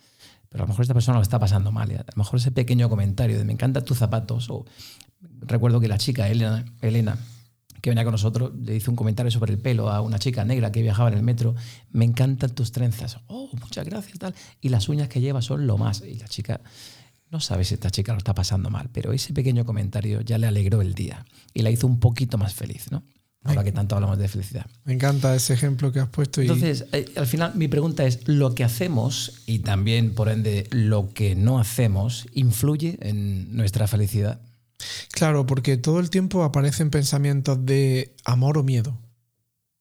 Pero 0.55 0.63
a 0.63 0.67
lo 0.67 0.69
mejor 0.69 0.85
esta 0.85 0.95
persona 0.95 1.19
lo 1.19 1.23
está 1.23 1.41
pasando 1.41 1.73
mal. 1.73 1.91
A 1.91 1.95
lo 1.95 2.05
mejor 2.15 2.39
ese 2.39 2.53
pequeño 2.53 2.89
comentario 2.89 3.37
de 3.37 3.45
me 3.45 3.53
encantan 3.53 3.85
tus 3.85 3.99
zapatos. 3.99 4.49
O 4.51 4.65
recuerdo 5.41 5.81
que 5.81 5.89
la 5.89 5.99
chica, 5.99 6.29
Elena, 6.29 6.65
Elena, 6.81 7.19
que 7.83 7.91
venía 7.91 8.05
con 8.05 8.13
nosotros, 8.13 8.53
le 8.55 8.77
hizo 8.77 8.89
un 8.93 8.97
comentario 8.97 9.33
sobre 9.33 9.53
el 9.53 9.59
pelo 9.59 9.91
a 9.91 10.01
una 10.01 10.21
chica 10.21 10.45
negra 10.45 10.71
que 10.71 10.81
viajaba 10.81 11.09
en 11.09 11.17
el 11.17 11.25
metro. 11.25 11.57
Me 11.91 12.05
encantan 12.05 12.55
tus 12.55 12.71
trenzas. 12.71 13.19
Oh, 13.27 13.51
muchas 13.61 13.85
gracias, 13.85 14.17
tal. 14.21 14.33
Y 14.61 14.69
las 14.69 14.89
uñas 14.89 15.09
que 15.09 15.21
lleva 15.21 15.43
son 15.43 15.67
lo 15.67 15.77
más. 15.77 16.03
Y 16.03 16.15
la 16.21 16.29
chica 16.29 16.61
no 17.33 17.41
sabe 17.41 17.65
si 17.65 17.75
esta 17.75 17.91
chica 17.91 18.13
lo 18.13 18.19
está 18.19 18.33
pasando 18.33 18.71
mal, 18.71 18.91
pero 18.93 19.13
ese 19.13 19.33
pequeño 19.33 19.65
comentario 19.65 20.21
ya 20.21 20.39
le 20.39 20.47
alegró 20.47 20.83
el 20.83 20.95
día 20.95 21.27
y 21.53 21.63
la 21.63 21.71
hizo 21.71 21.89
un 21.89 21.99
poquito 21.99 22.39
más 22.39 22.55
feliz, 22.55 22.93
¿no? 22.93 23.03
Ahora 23.45 23.63
que 23.63 23.73
tanto 23.73 23.95
hablamos 23.95 24.19
de 24.19 24.27
felicidad. 24.27 24.67
Me 24.85 24.95
encanta 24.95 25.35
ese 25.35 25.53
ejemplo 25.53 25.93
que 25.93 26.01
has 26.01 26.09
puesto. 26.09 26.41
Entonces, 26.41 26.87
eh, 26.93 27.07
al 27.17 27.27
final 27.27 27.53
mi 27.55 27.69
pregunta 27.69 28.05
es, 28.05 28.27
¿lo 28.27 28.55
que 28.55 28.65
hacemos 28.65 29.43
y 29.47 29.61
también, 29.61 30.15
por 30.15 30.31
ende, 30.31 30.67
lo 30.71 31.13
que 31.13 31.37
no 31.37 31.59
hacemos 31.59 32.27
influye 32.33 32.99
en 33.01 33.55
nuestra 33.55 33.87
felicidad? 33.87 34.41
Claro, 35.13 35.47
porque 35.47 35.77
todo 35.77 36.01
el 36.01 36.11
tiempo 36.11 36.43
aparecen 36.43 36.91
pensamientos 36.91 37.65
de 37.65 38.15
amor 38.25 38.59
o 38.59 38.63
miedo. 38.63 38.99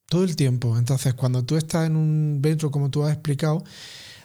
Todo 0.07 0.25
el 0.25 0.35
tiempo. 0.35 0.77
Entonces, 0.77 1.13
cuando 1.13 1.43
tú 1.43 1.55
estás 1.55 1.87
en 1.87 1.95
un 1.95 2.41
metro, 2.41 2.69
como 2.69 2.91
tú 2.91 3.03
has 3.03 3.13
explicado, 3.13 3.63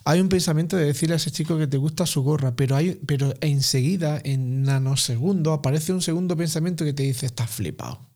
hay 0.04 0.20
un 0.20 0.28
pensamiento 0.28 0.76
de 0.76 0.84
decirle 0.84 1.14
a 1.14 1.16
ese 1.16 1.30
chico 1.30 1.56
que 1.58 1.66
te 1.66 1.76
gusta 1.76 2.06
su 2.06 2.22
gorra, 2.22 2.56
pero, 2.56 2.76
hay, 2.76 2.98
pero 3.06 3.34
enseguida, 3.40 4.20
en 4.24 4.62
nanosegundos, 4.62 5.58
aparece 5.58 5.92
un 5.92 6.02
segundo 6.02 6.36
pensamiento 6.36 6.84
que 6.84 6.92
te 6.92 7.04
dice, 7.04 7.26
estás 7.26 7.50
flipado 7.50 8.07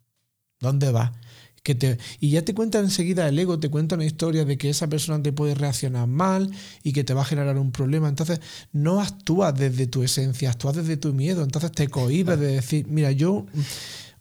¿Dónde 0.63 0.93
vas? 0.93 1.11
Que 1.63 1.75
te, 1.75 1.99
y 2.19 2.31
ya 2.31 2.43
te 2.43 2.55
cuenta 2.55 2.79
enseguida 2.79 3.29
el 3.29 3.39
ego, 3.39 3.59
te 3.61 3.69
cuenta 3.69 3.95
una 3.95 4.05
historia 4.05 4.45
de 4.45 4.57
que 4.59 4.71
esa 4.71 4.89
persona 4.89 5.23
te 5.23 5.33
puede 5.33 5.55
reaccionar 5.55 6.09
mal 6.09 6.51
y 6.83 6.93
que 6.93 7.05
te 7.05 7.15
va 7.15 7.23
a 7.23 7.25
generar 7.25 7.59
un 7.59 7.71
problema. 7.71 8.09
Entonces, 8.09 8.41
no 8.73 9.01
actúas 9.01 9.55
desde 9.55 9.87
tu 9.87 10.03
esencia, 10.03 10.51
actúas 10.51 10.77
desde 10.77 10.97
tu 10.97 11.13
miedo. 11.13 11.43
Entonces 11.43 11.71
te 11.71 11.89
cohibes 11.89 12.39
de 12.41 12.47
decir, 12.47 12.87
mira, 12.89 13.13
yo. 13.13 13.47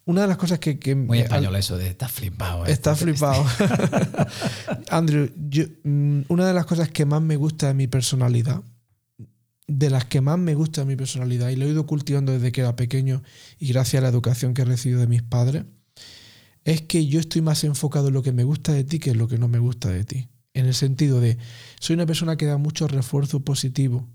Una 0.03 0.23
de 0.23 0.27
las 0.27 0.37
cosas 0.37 0.59
que. 0.59 0.79
que 0.79 0.95
Muy 0.95 1.19
español 1.19 1.55
eso 1.55 1.77
de 1.77 1.87
estás 1.87 2.11
flipado. 2.11 2.65
Eh, 2.65 2.71
estás 2.71 2.99
flipado. 2.99 3.45
Andrew, 4.89 5.29
yo, 5.49 5.65
mm, 5.83 6.21
una 6.27 6.47
de 6.47 6.53
las 6.53 6.65
cosas 6.65 6.89
que 6.89 7.05
más 7.05 7.21
me 7.21 7.35
gusta 7.35 7.67
de 7.67 7.75
mi 7.75 7.87
personalidad, 7.87 8.61
de 9.67 9.89
las 9.89 10.05
que 10.05 10.21
más 10.21 10.39
me 10.39 10.55
gusta 10.55 10.81
de 10.81 10.87
mi 10.87 10.95
personalidad, 10.95 11.49
y 11.49 11.55
lo 11.55 11.65
he 11.65 11.69
ido 11.69 11.85
cultivando 11.85 12.31
desde 12.31 12.51
que 12.51 12.61
era 12.61 12.75
pequeño 12.75 13.21
y 13.59 13.67
gracias 13.69 14.01
a 14.01 14.03
la 14.03 14.09
educación 14.09 14.53
que 14.53 14.63
he 14.63 14.65
recibido 14.65 14.99
de 14.99 15.07
mis 15.07 15.21
padres, 15.21 15.65
es 16.64 16.82
que 16.82 17.05
yo 17.07 17.20
estoy 17.20 17.41
más 17.41 17.64
enfocado 17.64 18.09
en 18.09 18.14
lo 18.14 18.24
que 18.24 18.32
me 18.32 18.43
gusta 18.43 18.74
de 18.74 18.84
ti 18.84 18.99
que 18.99 19.12
en 19.12 19.18
lo 19.18 19.28
que 19.28 19.38
no 19.38 19.47
me 19.47 19.59
gusta 19.59 19.89
de 19.89 20.03
ti. 20.03 20.28
en 20.53 20.66
el 20.66 20.74
sentido 20.74 21.22
de, 21.22 21.38
soy 21.80 21.93
una 21.93 22.05
persona 22.05 22.36
que 22.36 22.45
da 22.45 22.57
mucho 22.57 22.88
refuerzo 22.88 23.39
positivo. 23.39 24.07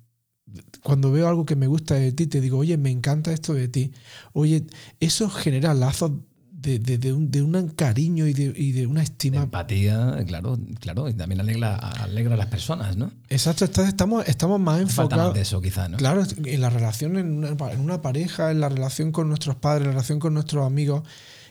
Cuando 0.83 1.11
veo 1.11 1.29
algo 1.29 1.47
que 1.47 1.57
me 1.57 1.67
gusta 1.67 1.95
de 1.95 2.13
ti, 2.13 2.27
te 2.27 2.41
digo, 2.41 2.59
oye, 2.59 2.77
me 2.77 2.91
encanta 2.91 3.33
esto 3.33 3.55
de 3.55 3.69
ti. 3.69 3.93
Oye, 4.33 4.67
eso 5.01 5.31
genera 5.31 5.73
lazos 5.75 6.13
de, 6.51 6.79
de, 6.79 7.13
un, 7.13 7.31
de, 7.31 7.43
un, 7.43 7.69
cariño 7.71 8.27
y 8.27 8.33
de, 8.33 8.53
y 8.55 8.73
de 8.73 8.87
una 8.87 9.03
estima. 9.03 9.43
empatía, 9.43 10.23
claro, 10.27 10.59
claro, 10.81 11.09
y 11.09 11.15
también 11.15 11.41
alegra, 11.41 11.77
alegra 11.77 12.35
a 12.35 12.37
las 12.37 12.47
personas, 12.47 12.97
¿no? 12.97 13.13
Exacto, 13.29 13.65
estamos, 13.65 14.27
estamos 14.29 14.61
más 14.61 14.81
enfocados. 14.81 15.35
de 15.35 15.43
eso, 15.43 15.61
quizá, 15.61 15.89
¿no? 15.89 15.97
Claro, 15.97 16.23
en 16.45 16.61
la 16.61 16.71
relación 16.71 17.17
en 17.17 17.33
una, 17.33 17.49
en 17.73 17.81
una 17.81 18.03
pareja, 18.03 18.51
en 18.51 18.61
la 18.61 18.69
relación 18.69 19.13
con 19.13 19.29
nuestros 19.29 19.57
padres, 19.57 19.83
en 19.83 19.89
la 19.89 19.93
relación 19.93 20.19
con 20.19 20.35
nuestros 20.35 20.67
amigos 20.67 21.03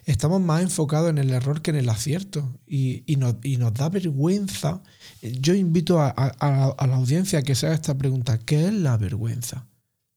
estamos 0.06 0.42
más 0.42 0.62
enfocados 0.62 1.10
en 1.10 1.18
el 1.18 1.32
error 1.32 1.62
que 1.62 1.72
en 1.72 1.78
el 1.78 1.90
acierto 1.90 2.60
y, 2.66 3.04
y, 3.12 3.18
nos, 3.18 3.36
y 3.44 3.58
nos, 3.58 3.74
da 3.74 3.90
vergüenza. 3.90 4.82
Yo 5.22 5.54
invito 5.54 6.00
a, 6.00 6.14
a, 6.16 6.70
a, 6.70 6.88
la 6.88 6.96
audiencia 6.96 7.40
a 7.40 7.42
que 7.42 7.56
se 7.56 7.66
haga 7.66 7.76
esta 7.76 7.98
pregunta, 7.98 8.38
¿qué 8.38 8.68
es 8.68 8.74
la 8.74 8.98
vergüenza? 8.98 9.68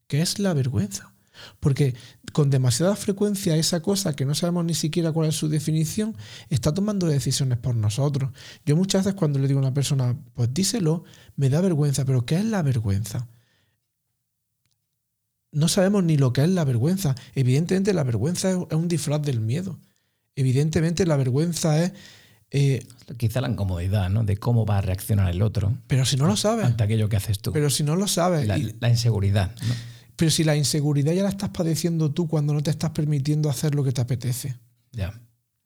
¿Qué 0.06 0.20
es 0.20 0.38
la 0.38 0.54
vergüenza? 0.54 1.14
Porque 1.60 1.94
con 2.32 2.50
demasiada 2.50 2.96
frecuencia 2.96 3.56
esa 3.56 3.80
cosa 3.80 4.14
que 4.14 4.24
no 4.24 4.34
sabemos 4.34 4.64
ni 4.64 4.74
siquiera 4.74 5.12
cuál 5.12 5.28
es 5.28 5.36
su 5.36 5.48
definición, 5.48 6.16
está 6.50 6.74
tomando 6.74 7.06
decisiones 7.06 7.58
por 7.58 7.74
nosotros. 7.74 8.30
Yo 8.66 8.76
muchas 8.76 9.04
veces 9.04 9.18
cuando 9.18 9.38
le 9.38 9.48
digo 9.48 9.60
a 9.60 9.62
una 9.62 9.74
persona, 9.74 10.16
pues 10.34 10.52
díselo, 10.52 11.04
me 11.36 11.48
da 11.48 11.60
vergüenza, 11.60 12.04
pero 12.04 12.26
¿qué 12.26 12.36
es 12.36 12.44
la 12.44 12.62
vergüenza? 12.62 13.28
No 15.52 15.68
sabemos 15.68 16.04
ni 16.04 16.16
lo 16.16 16.32
que 16.32 16.42
es 16.42 16.48
la 16.50 16.64
vergüenza. 16.64 17.14
Evidentemente 17.34 17.92
la 17.94 18.04
vergüenza 18.04 18.50
es 18.50 18.56
un 18.56 18.88
disfraz 18.88 19.22
del 19.22 19.40
miedo. 19.40 19.78
Evidentemente 20.36 21.06
la 21.06 21.16
vergüenza 21.16 21.82
es... 21.82 21.92
Eh, 22.50 22.86
Quizá 23.18 23.40
la 23.40 23.48
incomodidad, 23.48 24.08
¿no? 24.08 24.24
De 24.24 24.36
cómo 24.36 24.64
va 24.64 24.78
a 24.78 24.80
reaccionar 24.80 25.30
el 25.30 25.42
otro. 25.42 25.76
Pero 25.86 26.06
si 26.06 26.16
no 26.16 26.26
lo 26.26 26.36
sabes. 26.36 26.64
Ante 26.64 26.84
aquello 26.84 27.08
que 27.08 27.16
haces 27.16 27.40
tú. 27.40 27.52
Pero 27.52 27.68
si 27.70 27.82
no 27.82 27.96
lo 27.96 28.08
sabes. 28.08 28.46
La, 28.46 28.58
la 28.80 28.88
inseguridad. 28.88 29.54
¿no? 29.66 29.74
Pero 30.16 30.30
si 30.30 30.44
la 30.44 30.56
inseguridad 30.56 31.12
ya 31.12 31.22
la 31.22 31.28
estás 31.28 31.50
padeciendo 31.50 32.10
tú 32.10 32.26
cuando 32.26 32.54
no 32.54 32.62
te 32.62 32.70
estás 32.70 32.90
permitiendo 32.90 33.50
hacer 33.50 33.74
lo 33.74 33.84
que 33.84 33.92
te 33.92 34.00
apetece. 34.00 34.56
Ya. 34.92 35.20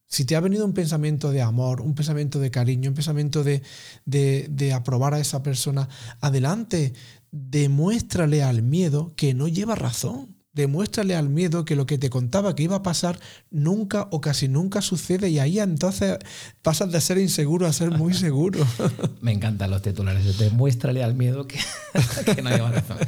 Si 0.06 0.26
te 0.26 0.36
ha 0.36 0.40
venido 0.40 0.66
un 0.66 0.74
pensamiento 0.74 1.30
de 1.30 1.40
amor, 1.40 1.80
un 1.80 1.94
pensamiento 1.94 2.38
de 2.38 2.50
cariño, 2.50 2.90
un 2.90 2.94
pensamiento 2.94 3.44
de, 3.44 3.62
de, 4.04 4.46
de 4.50 4.74
aprobar 4.74 5.14
a 5.14 5.20
esa 5.20 5.42
persona, 5.42 5.88
adelante, 6.20 6.92
demuéstrale 7.32 8.42
al 8.42 8.62
miedo 8.62 9.14
que 9.16 9.34
no 9.34 9.48
lleva 9.48 9.74
razón. 9.74 10.36
Demuéstrale 10.52 11.16
al 11.16 11.30
miedo 11.30 11.64
que 11.64 11.76
lo 11.76 11.86
que 11.86 11.96
te 11.96 12.10
contaba 12.10 12.54
que 12.54 12.62
iba 12.62 12.76
a 12.76 12.82
pasar 12.82 13.18
nunca 13.50 14.08
o 14.10 14.20
casi 14.20 14.48
nunca 14.48 14.82
sucede 14.82 15.30
y 15.30 15.38
ahí 15.38 15.58
entonces 15.58 16.18
pasas 16.60 16.92
de 16.92 17.00
ser 17.00 17.16
inseguro 17.16 17.66
a 17.66 17.72
ser 17.72 17.90
muy 17.90 18.12
seguro. 18.12 18.60
Me 19.22 19.32
encantan 19.32 19.70
los 19.70 19.80
titulares. 19.80 20.38
Demuéstrale 20.38 21.02
al 21.02 21.14
miedo 21.14 21.48
que, 21.48 21.58
que 22.34 22.42
no 22.42 22.50
lleva 22.50 22.70
razón. 22.70 22.98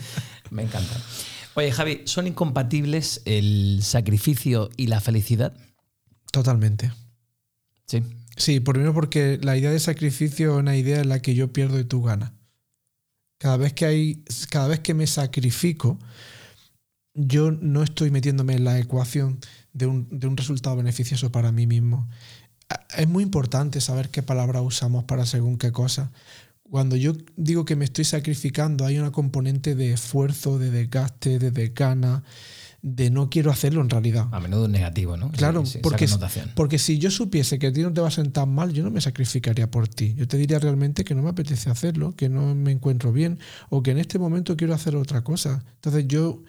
Me 0.51 0.62
encanta. 0.62 0.97
Oye, 1.53 1.70
Javi, 1.70 2.01
¿son 2.07 2.27
incompatibles 2.27 3.20
el 3.27 3.81
sacrificio 3.83 4.70
y 4.79 4.87
la 4.87 5.01
felicidad? 5.01 5.55
Totalmente. 6.33 6.93
Sí. 7.87 8.03
Sí, 8.37 8.59
primero 8.59 8.95
porque 8.95 9.39
la 9.43 9.57
idea 9.57 9.70
de 9.70 9.79
sacrificio 9.79 10.55
es 10.55 10.59
una 10.59 10.77
idea 10.77 11.01
en 11.01 11.11
la 11.11 11.20
que 11.20 11.35
yo 11.35 11.53
pierdo 11.53 11.79
y 11.79 11.85
tú 11.85 12.03
ganas. 12.03 12.33
Cada 13.39 13.57
vez 13.57 13.72
que 13.72 13.85
hay, 13.85 14.24
cada 14.51 14.68
vez 14.68 14.80
que 14.80 14.95
me 14.95 15.07
sacrifico, 15.07 15.99
yo 17.14 17.53
no 17.53 17.82
estoy 17.82 18.11
metiéndome 18.11 18.55
en 18.55 18.64
la 18.64 18.78
ecuación 18.78 19.39
de 19.72 19.87
un, 19.87 20.09
de 20.11 20.26
un 20.26 20.37
resultado 20.37 20.76
beneficioso 20.76 21.30
para 21.30 21.53
mí 21.53 21.66
mismo. 21.66 22.09
Es 22.97 23.09
muy 23.09 23.22
importante 23.22 23.80
saber 23.80 24.11
qué 24.11 24.22
palabra 24.22 24.62
usamos 24.62 25.05
para 25.05 25.26
según 25.26 25.59
qué 25.59 25.72
cosa. 25.72 26.12
Cuando 26.70 26.97
yo 26.97 27.12
digo 27.37 27.64
que 27.64 27.76
me 27.76 27.85
estoy 27.85 28.05
sacrificando, 28.05 28.85
hay 28.87 28.99
una 28.99 29.12
componente 29.12 29.74
de 29.74 29.93
esfuerzo, 29.93 30.59
de 30.59 30.70
desgaste, 30.70 31.39
de 31.39 31.51
desgana, 31.51 32.24
de 32.85 33.09
no 33.09 33.30
quiero 33.30 33.51
hacerlo 33.51 33.80
en 33.80 33.89
realidad. 33.89 34.28
A 34.30 34.41
menudo 34.41 34.68
negativo, 34.68 35.16
¿no? 35.16 35.30
Claro, 35.32 35.64
Sí, 35.64 35.78
porque, 35.82 36.07
porque 36.55 36.78
si 36.78 36.99
yo 36.99 37.11
supiese 37.11 37.59
que 37.59 37.68
a 37.68 37.72
ti 37.72 37.80
no 37.80 37.91
te 37.95 38.03
va 38.03 38.09
a 38.09 38.11
sentar 38.11 38.47
mal, 38.47 38.74
yo 38.74 38.85
no 38.85 38.91
me 38.91 39.01
sacrificaría 39.01 39.70
por 39.70 39.89
ti. 39.89 40.12
Yo 40.18 40.28
te 40.28 40.37
diría 40.37 40.59
realmente 40.59 41.03
que 41.03 41.14
no 41.14 41.22
me 41.22 41.30
apetece 41.30 41.70
hacerlo, 41.70 42.14
que 42.14 42.28
no 42.28 42.55
me 42.55 42.72
encuentro 42.72 43.11
bien 43.11 43.39
o 43.70 43.82
que 43.82 43.93
en 43.93 43.99
este 43.99 44.18
momento 44.18 44.55
quiero 44.55 44.74
hacer 44.74 44.97
otra 44.97 45.24
cosa. 45.24 45.64
Entonces 45.76 46.07
yo 46.07 46.43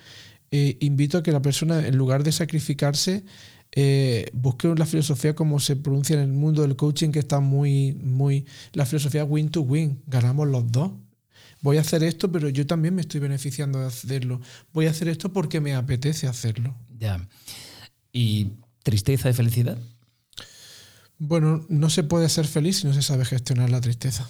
eh, 0.51 0.75
invito 0.81 1.19
a 1.19 1.23
que 1.23 1.31
la 1.31 1.41
persona, 1.41 1.87
en 1.87 1.95
lugar 1.95 2.25
de 2.25 2.33
sacrificarse, 2.33 3.23
eh, 3.71 4.29
busque 4.33 4.67
la 4.75 4.85
filosofía 4.85 5.35
como 5.35 5.61
se 5.61 5.77
pronuncia 5.77 6.17
en 6.17 6.23
el 6.23 6.33
mundo 6.33 6.63
del 6.63 6.75
coaching, 6.75 7.11
que 7.11 7.19
está 7.19 7.39
muy, 7.39 7.93
muy, 7.93 8.45
la 8.73 8.85
filosofía 8.85 9.23
win 9.23 9.47
to 9.47 9.61
win, 9.61 10.01
ganamos 10.05 10.49
los 10.49 10.69
dos. 10.69 10.91
Voy 11.65 11.77
a 11.77 11.81
hacer 11.81 12.03
esto, 12.03 12.31
pero 12.31 12.47
yo 12.49 12.67
también 12.67 12.93
me 12.93 13.01
estoy 13.01 13.19
beneficiando 13.19 13.79
de 13.79 13.87
hacerlo. 13.87 14.39
Voy 14.71 14.85
a 14.85 14.91
hacer 14.91 15.07
esto 15.07 15.33
porque 15.33 15.59
me 15.61 15.73
apetece 15.73 16.27
hacerlo. 16.27 16.75
Ya. 16.99 17.27
¿Y 18.13 18.51
tristeza 18.83 19.31
y 19.31 19.33
felicidad? 19.33 19.75
Bueno, 21.17 21.65
no 21.67 21.89
se 21.89 22.03
puede 22.03 22.29
ser 22.29 22.45
feliz 22.45 22.77
si 22.77 22.87
no 22.87 22.93
se 22.93 23.01
sabe 23.01 23.25
gestionar 23.25 23.71
la 23.71 23.81
tristeza. 23.81 24.29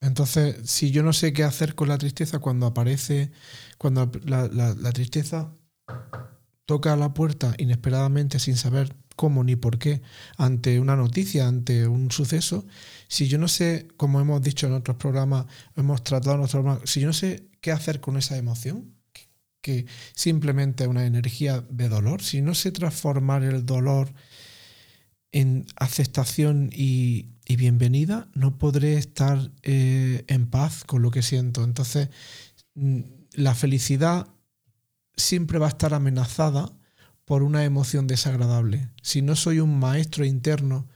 Entonces, 0.00 0.58
si 0.62 0.92
yo 0.92 1.02
no 1.02 1.12
sé 1.12 1.32
qué 1.32 1.42
hacer 1.42 1.74
con 1.74 1.88
la 1.88 1.98
tristeza 1.98 2.38
cuando 2.38 2.66
aparece, 2.66 3.32
cuando 3.76 4.08
la, 4.24 4.46
la, 4.46 4.72
la 4.74 4.92
tristeza 4.92 5.52
toca 6.66 6.92
a 6.92 6.96
la 6.96 7.14
puerta 7.14 7.52
inesperadamente 7.58 8.38
sin 8.38 8.56
saber 8.56 8.94
cómo 9.16 9.42
ni 9.42 9.56
por 9.56 9.80
qué, 9.80 10.02
ante 10.36 10.78
una 10.78 10.94
noticia, 10.94 11.48
ante 11.48 11.88
un 11.88 12.12
suceso, 12.12 12.64
si 13.10 13.26
yo 13.26 13.38
no 13.38 13.48
sé, 13.48 13.88
como 13.96 14.20
hemos 14.20 14.40
dicho 14.40 14.68
en 14.68 14.72
otros 14.72 14.96
programas, 14.96 15.46
hemos 15.74 16.04
tratado 16.04 16.36
en 16.36 16.42
otros 16.42 16.52
programas, 16.52 16.88
si 16.88 17.00
yo 17.00 17.08
no 17.08 17.12
sé 17.12 17.50
qué 17.60 17.72
hacer 17.72 18.00
con 18.00 18.16
esa 18.16 18.36
emoción, 18.36 18.94
que 19.60 19.86
simplemente 20.14 20.84
es 20.84 20.88
una 20.88 21.04
energía 21.04 21.60
de 21.68 21.88
dolor, 21.88 22.22
si 22.22 22.40
no 22.40 22.54
sé 22.54 22.70
transformar 22.70 23.42
el 23.42 23.66
dolor 23.66 24.14
en 25.32 25.66
aceptación 25.74 26.70
y, 26.72 27.26
y 27.46 27.56
bienvenida, 27.56 28.28
no 28.34 28.58
podré 28.58 28.94
estar 28.94 29.50
eh, 29.64 30.24
en 30.28 30.48
paz 30.48 30.84
con 30.84 31.02
lo 31.02 31.10
que 31.10 31.22
siento. 31.22 31.64
Entonces, 31.64 32.10
la 33.32 33.56
felicidad 33.56 34.28
siempre 35.16 35.58
va 35.58 35.66
a 35.66 35.70
estar 35.70 35.94
amenazada 35.94 36.70
por 37.24 37.42
una 37.42 37.64
emoción 37.64 38.06
desagradable. 38.06 38.88
Si 39.02 39.20
no 39.20 39.34
soy 39.34 39.58
un 39.58 39.80
maestro 39.80 40.24
interno 40.24 40.86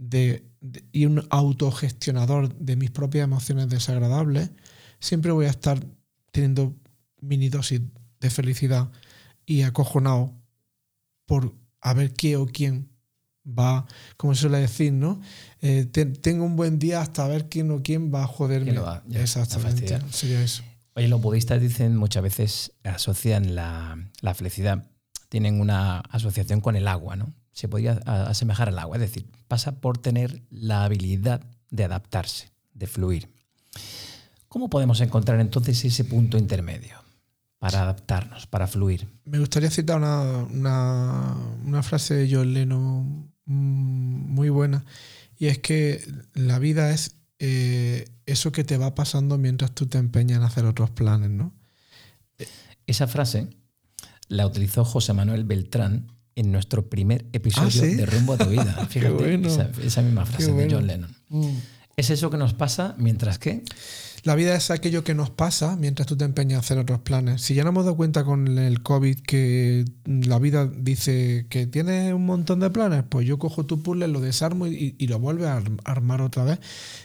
de, 0.00 0.48
de, 0.60 0.82
y 0.92 1.04
un 1.04 1.26
autogestionador 1.28 2.56
de 2.56 2.76
mis 2.76 2.90
propias 2.90 3.24
emociones 3.24 3.68
desagradables, 3.68 4.50
siempre 4.98 5.30
voy 5.30 5.44
a 5.44 5.50
estar 5.50 5.84
teniendo 6.32 6.74
mini 7.20 7.50
dosis 7.50 7.82
de 8.18 8.30
felicidad 8.30 8.90
y 9.44 9.62
acojonado 9.62 10.34
por 11.26 11.54
a 11.82 11.92
ver 11.92 12.14
qué 12.14 12.36
o 12.36 12.46
quién 12.46 12.88
va, 13.46 13.86
como 14.16 14.34
se 14.34 14.42
suele 14.42 14.58
decir, 14.58 14.92
¿no? 14.92 15.20
Eh, 15.60 15.84
te, 15.84 16.06
tengo 16.06 16.44
un 16.44 16.56
buen 16.56 16.78
día 16.78 17.00
hasta 17.00 17.26
ver 17.28 17.48
quién 17.48 17.70
o 17.70 17.82
quién 17.82 18.12
va 18.12 18.24
a 18.24 18.26
joderme. 18.26 18.78
Va, 18.78 19.02
ya, 19.06 19.20
Exactamente, 19.20 19.98
sería 20.10 20.42
eso. 20.42 20.62
Oye, 20.94 21.08
los 21.08 21.20
budistas 21.20 21.60
dicen 21.60 21.96
muchas 21.96 22.22
veces, 22.22 22.72
asocian 22.84 23.54
la, 23.54 23.98
la, 24.22 24.34
felicidad, 24.34 24.90
tienen 25.28 25.60
una 25.60 26.00
asociación 26.00 26.60
con 26.60 26.76
el 26.76 26.88
agua, 26.88 27.16
¿no? 27.16 27.34
Se 27.60 27.68
podría 27.68 28.00
asemejar 28.06 28.70
al 28.70 28.78
agua, 28.78 28.96
es 28.96 29.02
decir, 29.02 29.26
pasa 29.46 29.82
por 29.82 29.98
tener 29.98 30.40
la 30.48 30.82
habilidad 30.82 31.42
de 31.68 31.84
adaptarse, 31.84 32.50
de 32.72 32.86
fluir. 32.86 33.28
¿Cómo 34.48 34.70
podemos 34.70 34.98
encontrar 35.02 35.38
entonces 35.40 35.84
ese 35.84 36.04
punto 36.04 36.38
intermedio 36.38 36.96
para 37.58 37.82
adaptarnos, 37.82 38.46
para 38.46 38.66
fluir? 38.66 39.08
Me 39.26 39.38
gustaría 39.38 39.70
citar 39.70 39.98
una, 39.98 40.22
una, 40.44 41.36
una 41.66 41.82
frase 41.82 42.14
de 42.14 42.34
John 42.34 42.54
Lennon 42.54 43.30
muy 43.44 44.48
buena, 44.48 44.86
y 45.36 45.48
es 45.48 45.58
que 45.58 46.02
la 46.32 46.58
vida 46.58 46.92
es 46.92 47.16
eh, 47.40 48.08
eso 48.24 48.52
que 48.52 48.64
te 48.64 48.78
va 48.78 48.94
pasando 48.94 49.36
mientras 49.36 49.72
tú 49.72 49.84
te 49.84 49.98
empeñas 49.98 50.38
en 50.38 50.44
hacer 50.44 50.64
otros 50.64 50.88
planes, 50.92 51.28
¿no? 51.28 51.52
Esa 52.86 53.06
frase 53.06 53.50
la 54.28 54.46
utilizó 54.46 54.86
José 54.86 55.12
Manuel 55.12 55.44
Beltrán 55.44 56.19
en 56.40 56.52
nuestro 56.52 56.88
primer 56.88 57.26
episodio 57.34 57.68
¿Ah, 57.68 57.70
¿sí? 57.70 57.94
de 57.96 58.06
Rumbo 58.06 58.32
a 58.32 58.38
tu 58.38 58.48
vida. 58.48 58.86
Fíjate, 58.88 59.12
bueno. 59.12 59.46
esa, 59.46 59.70
esa, 59.84 60.00
misma 60.00 60.24
frase 60.24 60.50
bueno. 60.50 60.68
de 60.68 60.74
John 60.74 60.86
Lennon. 60.86 61.16
Mm. 61.28 61.56
Es 61.96 62.08
eso 62.08 62.30
que 62.30 62.38
nos 62.38 62.54
pasa 62.54 62.94
mientras 62.96 63.38
que 63.38 63.62
la 64.22 64.34
vida 64.34 64.54
es 64.54 64.70
aquello 64.70 65.04
que 65.04 65.14
nos 65.14 65.28
pasa 65.28 65.76
mientras 65.76 66.06
tú 66.06 66.16
te 66.16 66.24
empeñas 66.24 66.56
a 66.56 66.60
hacer 66.60 66.78
otros 66.78 67.00
planes. 67.00 67.42
Si 67.42 67.54
ya 67.54 67.62
nos 67.62 67.72
hemos 67.72 67.84
dado 67.84 67.96
cuenta 67.96 68.24
con 68.24 68.56
el 68.56 68.82
COVID 68.82 69.20
que 69.20 69.84
la 70.06 70.38
vida 70.38 70.66
dice 70.66 71.46
que 71.50 71.66
tienes 71.66 72.14
un 72.14 72.24
montón 72.24 72.60
de 72.60 72.70
planes, 72.70 73.04
pues 73.06 73.26
yo 73.26 73.38
cojo 73.38 73.66
tu 73.66 73.82
puzzle, 73.82 74.08
lo 74.08 74.20
desarmo 74.20 74.66
y, 74.66 74.96
y 74.98 75.06
lo 75.08 75.18
vuelves 75.18 75.46
a 75.46 75.62
armar 75.84 76.22
otra 76.22 76.44
vez. 76.44 76.58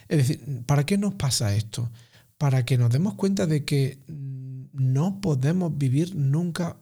Es 0.07 0.17
decir, 0.17 0.63
¿para 0.65 0.85
qué 0.85 0.97
nos 0.97 1.15
pasa 1.15 1.53
esto? 1.55 1.91
Para 2.37 2.63
que 2.63 2.77
nos 2.77 2.89
demos 2.89 3.15
cuenta 3.15 3.47
de 3.47 3.65
que 3.65 3.99
no 4.07 5.19
podemos 5.19 5.77
vivir 5.77 6.15
nunca 6.15 6.77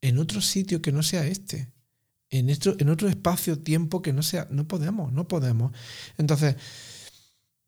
en 0.00 0.18
otro 0.18 0.40
sitio 0.40 0.82
que 0.82 0.92
no 0.92 1.02
sea 1.02 1.26
este. 1.26 1.71
En, 2.32 2.50
esto, 2.50 2.74
en 2.80 2.88
otro 2.88 3.08
espacio-tiempo 3.08 4.02
que 4.02 4.12
no 4.12 4.22
sea. 4.24 4.48
No 4.50 4.66
podemos, 4.66 5.12
no 5.12 5.28
podemos. 5.28 5.72
Entonces 6.18 6.56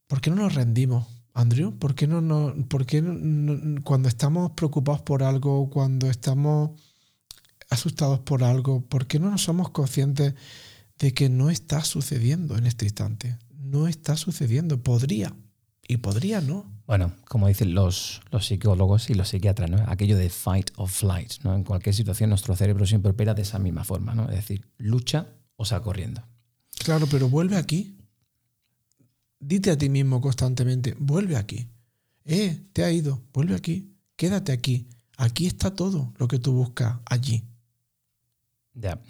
¿por 0.07 0.21
qué 0.21 0.31
no 0.31 0.37
nos 0.37 0.55
rendimos, 0.55 1.07
Andrew? 1.33 1.77
¿Por 1.79 1.95
qué 1.95 2.07
no, 2.07 2.21
no, 2.21 2.55
por 2.69 2.87
qué 2.87 3.03
no- 3.03 3.83
cuando 3.83 4.09
estamos 4.09 4.53
preocupados 4.53 5.03
por 5.03 5.23
algo, 5.23 5.71
cuando 5.71 6.09
estamos 6.11 6.71
asustados 7.71 8.21
por 8.21 8.45
algo, 8.45 8.83
¿por 8.87 9.07
qué 9.07 9.19
no 9.19 9.31
nos 9.31 9.43
somos 9.43 9.71
conscientes 9.71 10.35
de 10.99 11.13
que 11.15 11.29
no 11.29 11.51
está 11.51 11.83
sucediendo 11.85 12.57
en 12.57 12.67
este 12.67 12.85
instante? 12.87 13.39
No 13.59 13.89
está 13.89 14.17
sucediendo. 14.17 14.83
Podría. 14.83 15.35
Y 15.89 15.99
podría 15.99 16.41
no. 16.41 16.73
Bueno, 16.87 17.13
como 17.27 17.49
dicen 17.49 17.75
los, 17.75 18.21
los 18.31 18.47
psicólogos 18.47 19.09
y 19.09 19.15
los 19.15 19.29
psiquiatras, 19.29 19.71
¿no? 19.71 19.79
aquello 19.87 20.19
de 20.19 20.29
fight 20.29 20.71
or 20.77 20.89
flight. 20.89 21.33
¿no? 21.43 21.55
En 21.55 21.65
cualquier 21.65 21.95
situación 21.95 22.29
nuestro 22.31 22.55
cerebro 22.57 22.87
siempre 22.87 23.13
opera 23.13 23.33
de 23.35 23.43
esa 23.43 23.59
misma 23.59 23.85
forma, 23.85 24.15
¿no? 24.15 24.25
es 24.29 24.37
decir, 24.37 24.67
lucha 24.77 25.29
o 25.57 25.65
sal 25.65 25.81
corriendo. 25.83 26.23
Claro, 26.85 27.07
pero 27.11 27.29
vuelve 27.29 27.57
aquí. 27.57 27.97
Dite 29.39 29.71
a 29.71 29.79
ti 29.79 29.89
mismo 29.89 30.21
constantemente, 30.21 30.95
vuelve 30.99 31.37
aquí. 31.37 31.69
Eh, 32.25 32.61
te 32.73 32.85
ha 32.85 32.91
ido, 32.91 33.23
vuelve 33.33 33.55
aquí. 33.55 33.95
Quédate 34.17 34.53
aquí. 34.53 34.89
Aquí 35.17 35.47
está 35.47 35.75
todo 35.75 36.13
lo 36.17 36.29
que 36.29 36.39
tú 36.39 36.53
buscas, 36.53 36.99
allí. 37.07 37.45
Ya. 38.75 39.01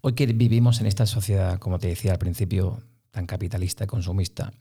Hoy 0.00 0.12
que 0.12 0.26
vivimos 0.26 0.80
en 0.80 0.86
esta 0.86 1.06
sociedad, 1.06 1.58
como 1.58 1.78
te 1.78 1.88
decía 1.88 2.12
al 2.12 2.18
principio, 2.18 2.82
tan 3.10 3.26
capitalista 3.26 3.84
y 3.84 3.86
consumista, 3.86 4.52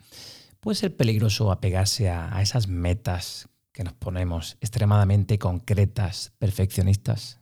puede 0.66 0.78
ser 0.78 0.98
peligroso 0.98 1.52
apegarse 1.52 2.10
a, 2.10 2.42
esas 2.42 2.68
metas 2.68 3.50
que 3.72 3.84
nos 3.84 3.94
ponemos 3.94 4.58
extremadamente 4.62 5.38
concretas, 5.38 6.34
perfeccionistas. 6.40 7.40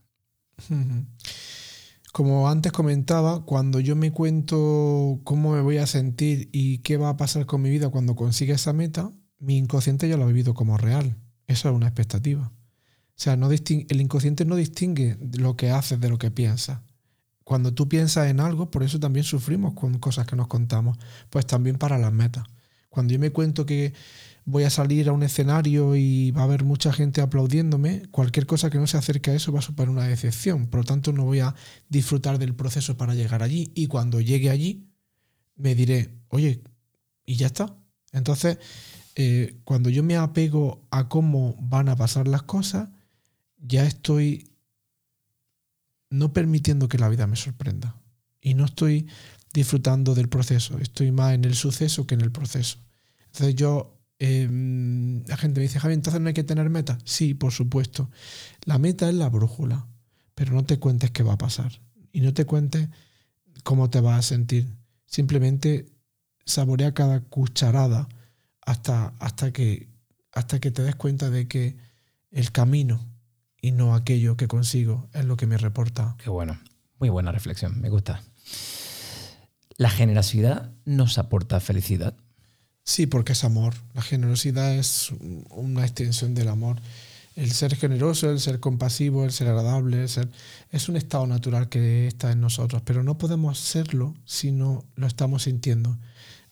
Como 2.12 2.50
antes 2.50 2.74
comentaba, 2.74 3.46
cuando 3.46 3.80
yo 3.80 3.96
me 3.96 4.12
cuento 4.12 5.22
cómo 5.24 5.54
me 5.54 5.62
voy 5.62 5.78
a 5.78 5.88
sentir 5.88 6.50
y 6.52 6.80
qué 6.80 6.98
va 6.98 7.08
a 7.08 7.16
pasar 7.16 7.46
con 7.46 7.62
mi 7.62 7.70
vida 7.70 7.88
cuando 7.88 8.18
consiga 8.18 8.56
esa 8.56 8.74
meta, 8.74 9.10
mi 9.40 9.58
inconsciente 9.58 10.10
ya 10.10 10.18
lo 10.18 10.26
ha 10.26 10.28
vivido 10.28 10.54
como 10.54 10.78
real. 10.78 11.16
Eso 11.48 11.70
es 11.70 11.76
una 11.76 11.88
expectativa. 11.88 12.52
O 12.52 13.16
sea, 13.16 13.36
el 13.36 14.02
inconsciente 14.02 14.44
no 14.44 14.58
distingue 14.58 15.18
lo 15.38 15.56
que 15.56 15.72
haces 15.72 15.98
de 16.02 16.10
lo 16.10 16.18
que 16.18 16.30
piensas. 16.30 16.82
Cuando 17.46 17.74
tú 17.74 17.88
piensas 17.88 18.28
en 18.28 18.42
algo, 18.42 18.70
por 18.70 18.84
eso 18.84 19.00
también 19.00 19.24
sufrimos 19.24 19.76
con 19.76 19.98
cosas 20.00 20.28
que 20.28 20.36
nos 20.36 20.48
contamos, 20.48 20.98
pues 21.30 21.48
también 21.48 21.78
para 21.78 21.98
las 21.98 22.12
metas. 22.12 22.44
Cuando 22.94 23.12
yo 23.12 23.20
me 23.20 23.32
cuento 23.32 23.66
que 23.66 23.92
voy 24.46 24.66
a 24.66 24.70
salir 24.70 25.10
a 25.10 25.14
un 25.14 25.24
escenario 25.24 25.96
y 25.96 26.30
va 26.30 26.42
a 26.42 26.44
haber 26.44 26.64
mucha 26.64 26.94
gente 26.94 27.22
aplaudiéndome, 27.22 28.04
cualquier 28.12 28.46
cosa 28.46 28.70
que 28.70 28.78
no 28.78 28.86
se 28.86 28.98
acerque 28.98 29.32
a 29.32 29.34
eso 29.34 29.52
va 29.52 29.58
a 29.58 29.64
suponer 29.64 29.90
una 29.90 30.08
decepción. 30.08 30.68
Por 30.68 30.82
lo 30.82 30.84
tanto, 30.86 31.12
no 31.12 31.26
voy 31.26 31.40
a 31.40 31.56
disfrutar 31.90 32.38
del 32.38 32.54
proceso 32.54 32.96
para 32.96 33.16
llegar 33.16 33.42
allí. 33.42 33.72
Y 33.74 33.88
cuando 33.88 34.22
llegue 34.22 34.52
allí, 34.52 34.92
me 35.56 35.74
diré, 35.74 36.20
oye, 36.28 36.62
y 37.26 37.36
ya 37.36 37.48
está. 37.48 37.76
Entonces, 38.12 38.60
eh, 39.16 39.60
cuando 39.64 39.90
yo 39.90 40.04
me 40.04 40.16
apego 40.16 40.86
a 40.92 41.10
cómo 41.10 41.56
van 41.60 41.90
a 41.90 41.96
pasar 41.96 42.28
las 42.28 42.44
cosas, 42.44 42.90
ya 43.58 43.88
estoy 43.88 44.52
no 46.12 46.32
permitiendo 46.32 46.88
que 46.88 47.00
la 47.00 47.10
vida 47.10 47.26
me 47.26 47.38
sorprenda. 47.38 48.00
Y 48.40 48.54
no 48.54 48.66
estoy 48.66 49.08
disfrutando 49.52 50.14
del 50.14 50.30
proceso, 50.30 50.78
estoy 50.78 51.12
más 51.12 51.34
en 51.34 51.46
el 51.46 51.56
suceso 51.56 52.06
que 52.06 52.14
en 52.14 52.22
el 52.22 52.32
proceso. 52.32 52.83
Entonces 53.34 53.56
yo, 53.56 54.00
eh, 54.20 54.48
la 55.28 55.38
gente 55.38 55.60
me 55.60 55.64
dice, 55.64 55.80
Javi, 55.80 55.96
entonces 55.96 56.22
no 56.22 56.28
hay 56.28 56.34
que 56.36 56.44
tener 56.44 56.70
meta. 56.70 57.00
Sí, 57.04 57.34
por 57.34 57.52
supuesto. 57.52 58.12
La 58.66 58.78
meta 58.78 59.10
es 59.10 59.16
la 59.16 59.30
brújula, 59.30 59.88
pero 60.36 60.54
no 60.54 60.64
te 60.64 60.78
cuentes 60.78 61.10
qué 61.10 61.24
va 61.24 61.34
a 61.34 61.38
pasar. 61.38 61.82
Y 62.12 62.22
no 62.22 62.34
te 62.34 62.46
cuentes 62.46 62.90
cómo 63.64 63.90
te 63.90 64.02
vas 64.02 64.20
a 64.20 64.22
sentir. 64.22 64.68
Simplemente 65.06 65.88
saborea 66.46 66.94
cada 66.94 67.22
cucharada 67.22 68.08
hasta, 68.62 69.14
hasta, 69.20 69.52
que, 69.52 69.90
hasta 70.32 70.60
que 70.60 70.70
te 70.70 70.84
des 70.84 70.96
cuenta 70.96 71.32
de 71.32 71.48
que 71.48 71.76
el 72.30 72.52
camino 72.52 73.04
y 73.62 73.72
no 73.72 73.96
aquello 73.96 74.38
que 74.38 74.48
consigo 74.48 75.10
es 75.14 75.26
lo 75.26 75.38
que 75.38 75.48
me 75.48 75.58
reporta. 75.58 76.16
Qué 76.24 76.30
bueno. 76.30 76.60
Muy 77.00 77.10
buena 77.10 77.32
reflexión, 77.32 77.82
me 77.82 77.90
gusta. 77.90 78.22
¿La 79.78 79.90
generosidad 79.90 80.72
nos 80.86 81.18
aporta 81.18 81.60
felicidad? 81.60 82.16
Sí, 82.86 83.08
porque 83.08 83.34
es 83.34 83.44
amor. 83.44 83.74
La 83.94 84.02
generosidad 84.02 84.74
es 84.76 85.12
una 85.50 85.84
extensión 85.84 86.34
del 86.34 86.50
amor. 86.50 86.82
El 87.36 87.52
ser 87.52 87.76
generoso, 87.76 88.30
el 88.30 88.40
ser 88.40 88.60
compasivo, 88.60 89.26
el 89.26 89.32
ser 89.32 89.48
agradable, 89.48 90.04
es 90.04 90.90
un 90.90 90.98
estado 90.98 91.26
natural 91.26 91.70
que 91.70 92.08
está 92.08 92.32
en 92.32 92.42
nosotros, 92.42 92.84
pero 92.86 93.02
no 93.02 93.18
podemos 93.18 93.58
serlo 93.58 94.14
si 94.26 94.52
no 94.52 94.86
lo 94.96 95.08
estamos 95.08 95.44
sintiendo. 95.44 95.98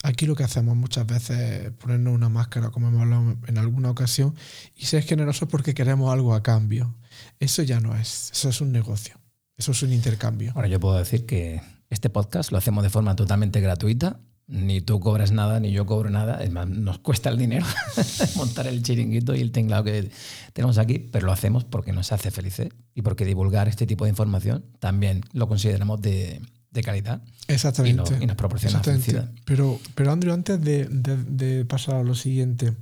Aquí 0.04 0.26
lo 0.26 0.36
que 0.36 0.44
hacemos 0.44 0.76
muchas 0.76 1.06
veces 1.06 1.38
es 1.38 1.72
ponernos 1.74 2.16
una 2.16 2.30
máscara, 2.30 2.72
como 2.72 2.88
hemos 2.88 3.02
hablado 3.02 3.38
en 3.46 3.58
alguna 3.60 3.92
ocasión, 3.92 4.34
y 4.76 4.86
ser 4.86 5.04
generosos 5.04 5.48
porque 5.48 5.76
queremos 5.76 6.12
algo 6.12 6.34
a 6.34 6.42
cambio. 6.42 6.96
Eso 7.40 7.62
ya 7.62 7.80
no 7.80 7.96
es, 7.96 8.32
eso 8.32 8.50
es 8.50 8.62
un 8.62 8.72
negocio, 8.72 9.14
eso 9.58 9.74
es 9.74 9.84
un 9.84 9.94
intercambio. 9.94 10.54
Ahora 10.56 10.68
yo 10.68 10.80
puedo 10.80 10.98
decir 10.98 11.28
que 11.28 11.62
este 11.92 12.10
podcast 12.10 12.52
lo 12.52 12.58
hacemos 12.58 12.84
de 12.84 12.90
forma 12.90 13.16
totalmente 13.16 13.62
gratuita. 13.62 14.20
Ni 14.54 14.82
tú 14.82 15.00
cobras 15.00 15.32
nada, 15.32 15.62
ni 15.62 15.72
yo 15.72 15.86
cobro 15.86 16.10
nada. 16.10 16.44
Es 16.44 16.52
más, 16.52 16.68
nos 16.68 17.00
cuesta 17.00 17.30
el 17.30 17.38
dinero 17.38 17.66
montar 18.36 18.68
el 18.68 18.84
chiringuito 18.84 19.34
y 19.34 19.40
el 19.40 19.54
tinglado 19.54 19.86
que 19.86 20.12
tenemos 20.52 20.78
aquí, 20.78 21.00
pero 21.00 21.26
lo 21.26 21.32
hacemos 21.32 21.64
porque 21.64 21.94
nos 21.94 22.12
hace 22.12 22.32
felices 22.32 22.68
y 22.94 23.02
porque 23.02 23.24
divulgar 23.24 23.70
este 23.70 23.88
tipo 23.88 24.04
de 24.04 24.10
información 24.10 24.66
también 24.80 25.22
lo 25.32 25.48
consideramos 25.48 26.02
de, 26.02 26.42
de 26.70 26.84
calidad 26.84 27.22
Exactamente. 27.48 28.04
y, 28.14 28.18
no- 28.18 28.24
y 28.24 28.28
nos 28.28 28.36
proporciona 28.36 28.84
felicidad. 28.84 29.32
Pero, 29.46 29.80
pero 29.96 30.12
Andrew, 30.12 30.34
antes 30.34 30.60
de, 30.62 30.84
de- 30.86 31.24
de 31.24 31.64
pasar 31.66 31.96
a 31.96 32.04
lo 32.04 32.14
siguiente, 32.14 32.74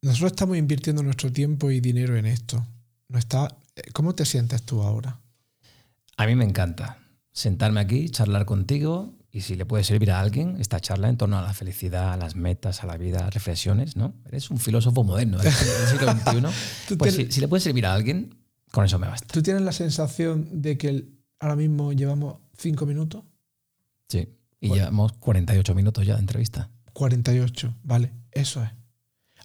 nosotros 0.00 0.32
estamos 0.32 0.56
invirtiendo 0.56 1.02
nuestro 1.02 1.30
tiempo 1.32 1.70
y 1.70 1.80
dinero 1.80 2.16
en 2.16 2.26
esto. 2.26 2.64
No 3.08 3.18
está, 3.18 3.54
¿Cómo 3.92 4.14
te 4.14 4.24
sientes 4.24 4.62
tú 4.62 4.82
ahora? 4.82 5.20
A 6.16 6.26
mí 6.26 6.34
me 6.34 6.44
encanta 6.44 6.98
sentarme 7.32 7.80
aquí, 7.80 8.08
charlar 8.08 8.44
contigo 8.46 9.14
y 9.30 9.42
si 9.42 9.54
le 9.56 9.66
puede 9.66 9.84
servir 9.84 10.10
a 10.10 10.20
alguien 10.20 10.56
esta 10.58 10.80
charla 10.80 11.08
en 11.08 11.16
torno 11.16 11.38
a 11.38 11.42
la 11.42 11.52
felicidad, 11.52 12.12
a 12.12 12.16
las 12.16 12.34
metas, 12.36 12.82
a 12.82 12.86
la 12.86 12.96
vida, 12.96 13.28
reflexiones, 13.30 13.96
¿no? 13.96 14.14
Eres 14.26 14.50
un 14.50 14.58
filósofo 14.58 15.04
moderno 15.04 15.38
del 15.38 15.52
siglo 15.52 16.12
XXI. 16.12 16.96
Pues 16.98 17.14
si, 17.14 17.30
si 17.30 17.40
le 17.40 17.48
puede 17.48 17.60
servir 17.60 17.84
a 17.86 17.92
alguien, 17.94 18.34
con 18.72 18.84
eso 18.84 18.98
me 18.98 19.06
basta. 19.06 19.26
¿Tú 19.32 19.42
tienes 19.42 19.62
la 19.62 19.72
sensación 19.72 20.62
de 20.62 20.78
que 20.78 20.88
el- 20.88 21.18
ahora 21.40 21.56
mismo 21.56 21.92
llevamos 21.92 22.38
cinco 22.56 22.86
minutos? 22.86 23.24
Sí. 24.08 24.28
Y 24.60 24.68
Bueno. 24.68 24.82
llevamos 24.84 25.12
48 25.12 25.74
minutos 25.74 26.06
ya 26.06 26.14
de 26.14 26.20
entrevista. 26.20 26.70
48, 26.94 27.74
vale, 27.84 28.12
eso 28.32 28.62
es. 28.64 28.70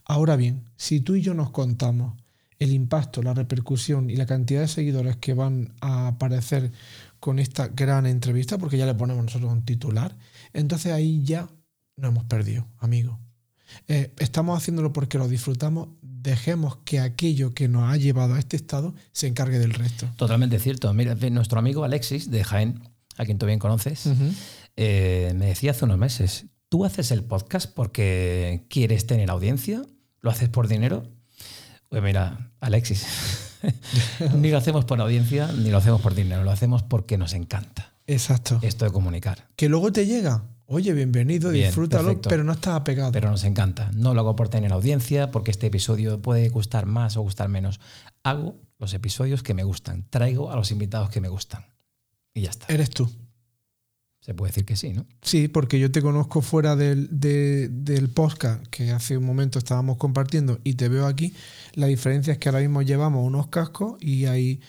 Ahora 0.05 0.35
bien, 0.35 0.69
si 0.75 1.01
tú 1.01 1.15
y 1.15 1.21
yo 1.21 1.33
nos 1.33 1.51
contamos 1.51 2.15
el 2.59 2.71
impacto, 2.71 3.21
la 3.21 3.33
repercusión 3.33 4.09
y 4.09 4.15
la 4.15 4.25
cantidad 4.25 4.61
de 4.61 4.67
seguidores 4.67 5.17
que 5.17 5.33
van 5.33 5.73
a 5.81 6.07
aparecer 6.07 6.71
con 7.23 7.39
esta 7.39 7.69
gran 7.69 8.05
entrevista, 8.05 8.57
porque 8.57 8.77
ya 8.77 8.85
le 8.85 8.95
ponemos 8.95 9.23
nosotros 9.23 9.49
un 9.49 9.63
titular, 9.63 10.17
entonces 10.51 10.91
ahí 10.91 11.23
ya 11.23 11.47
nos 11.95 12.11
hemos 12.11 12.25
perdido, 12.25 12.67
amigo. 12.79 13.17
Eh, 13.87 14.11
estamos 14.17 14.57
haciéndolo 14.57 14.91
porque 14.91 15.17
lo 15.17 15.29
disfrutamos, 15.29 15.87
dejemos 16.01 16.79
que 16.83 16.99
aquello 16.99 17.53
que 17.53 17.69
nos 17.69 17.89
ha 17.89 17.95
llevado 17.95 18.33
a 18.33 18.39
este 18.39 18.57
estado 18.57 18.93
se 19.13 19.27
encargue 19.27 19.57
del 19.57 19.73
resto. 19.73 20.09
Totalmente 20.17 20.59
cierto. 20.59 20.93
Mira, 20.93 21.15
nuestro 21.31 21.59
amigo 21.59 21.85
Alexis 21.85 22.29
de 22.29 22.43
Jaén, 22.43 22.81
a 23.15 23.23
quien 23.23 23.37
tú 23.37 23.45
bien 23.45 23.57
conoces, 23.57 24.09
eh, 24.75 25.31
me 25.37 25.45
decía 25.45 25.71
hace 25.71 25.85
unos 25.85 25.97
meses, 25.97 26.47
¿tú 26.67 26.83
haces 26.83 27.09
el 27.11 27.23
podcast 27.23 27.73
porque 27.73 28.65
quieres 28.67 29.07
tener 29.07 29.31
audiencia? 29.31 29.81
¿Lo 30.19 30.29
haces 30.29 30.49
por 30.49 30.67
dinero? 30.67 31.09
Pues 31.87 32.03
mira, 32.03 32.51
Alexis, 32.63 33.05
ni 34.35 34.49
lo 34.51 34.57
hacemos 34.57 34.85
por 34.85 34.99
audiencia, 35.01 35.51
ni 35.51 35.69
lo 35.69 35.77
hacemos 35.77 36.01
por 36.01 36.15
dinero, 36.15 36.43
lo 36.43 36.51
hacemos 36.51 36.81
porque 36.83 37.17
nos 37.17 37.33
encanta 37.33 37.93
Exacto. 38.07 38.59
esto 38.61 38.85
de 38.85 38.91
comunicar. 38.91 39.47
Que 39.55 39.69
luego 39.69 39.91
te 39.91 40.05
llega, 40.05 40.43
oye, 40.65 40.93
bienvenido, 40.93 41.51
Bien, 41.51 41.65
disfrútalo, 41.67 42.05
perfecto. 42.05 42.29
pero 42.29 42.43
no 42.43 42.53
estás 42.53 42.75
apegado. 42.75 43.11
Pero 43.11 43.29
nos 43.29 43.43
encanta. 43.43 43.91
No 43.93 44.13
lo 44.13 44.21
hago 44.21 44.35
por 44.35 44.49
tener 44.49 44.71
audiencia, 44.71 45.29
porque 45.31 45.51
este 45.51 45.67
episodio 45.67 46.21
puede 46.21 46.49
gustar 46.49 46.85
más 46.85 47.17
o 47.17 47.21
gustar 47.21 47.49
menos. 47.49 47.79
Hago 48.23 48.55
los 48.79 48.93
episodios 48.93 49.43
que 49.43 49.53
me 49.53 49.63
gustan, 49.63 50.05
traigo 50.09 50.51
a 50.51 50.55
los 50.55 50.71
invitados 50.71 51.09
que 51.09 51.21
me 51.21 51.29
gustan. 51.29 51.65
Y 52.33 52.41
ya 52.41 52.49
está. 52.49 52.65
Eres 52.73 52.89
tú. 52.89 53.09
Se 54.25 54.33
puede 54.33 54.51
decir 54.51 54.63
que 54.65 54.77
sí, 54.77 54.93
¿no? 54.93 55.05
Sí, 55.21 55.49
porque 55.49 55.79
yo 55.81 55.91
te 55.91 56.01
conozco 56.01 56.41
fuera 56.41 56.77
del, 56.77 57.09
de- 57.11 57.67
del 57.67 58.07
podcast 58.09 58.65
que 58.67 58.91
hace 58.91 59.17
un 59.17 59.25
momento 59.25 59.59
estábamos 59.59 59.97
compartiendo 59.97 60.59
y 60.63 60.75
te 60.75 60.87
veo 60.87 61.05
aquí. 61.07 61.33
La 61.73 61.87
diferencia 61.87 62.31
es 62.31 62.39
que 62.39 62.47
ahora 62.47 62.61
mismo 62.61 62.81
llevamos 62.81 63.25
unos 63.27 63.47
cascos 63.47 63.97
y 64.01 64.25
hay, 64.25 64.61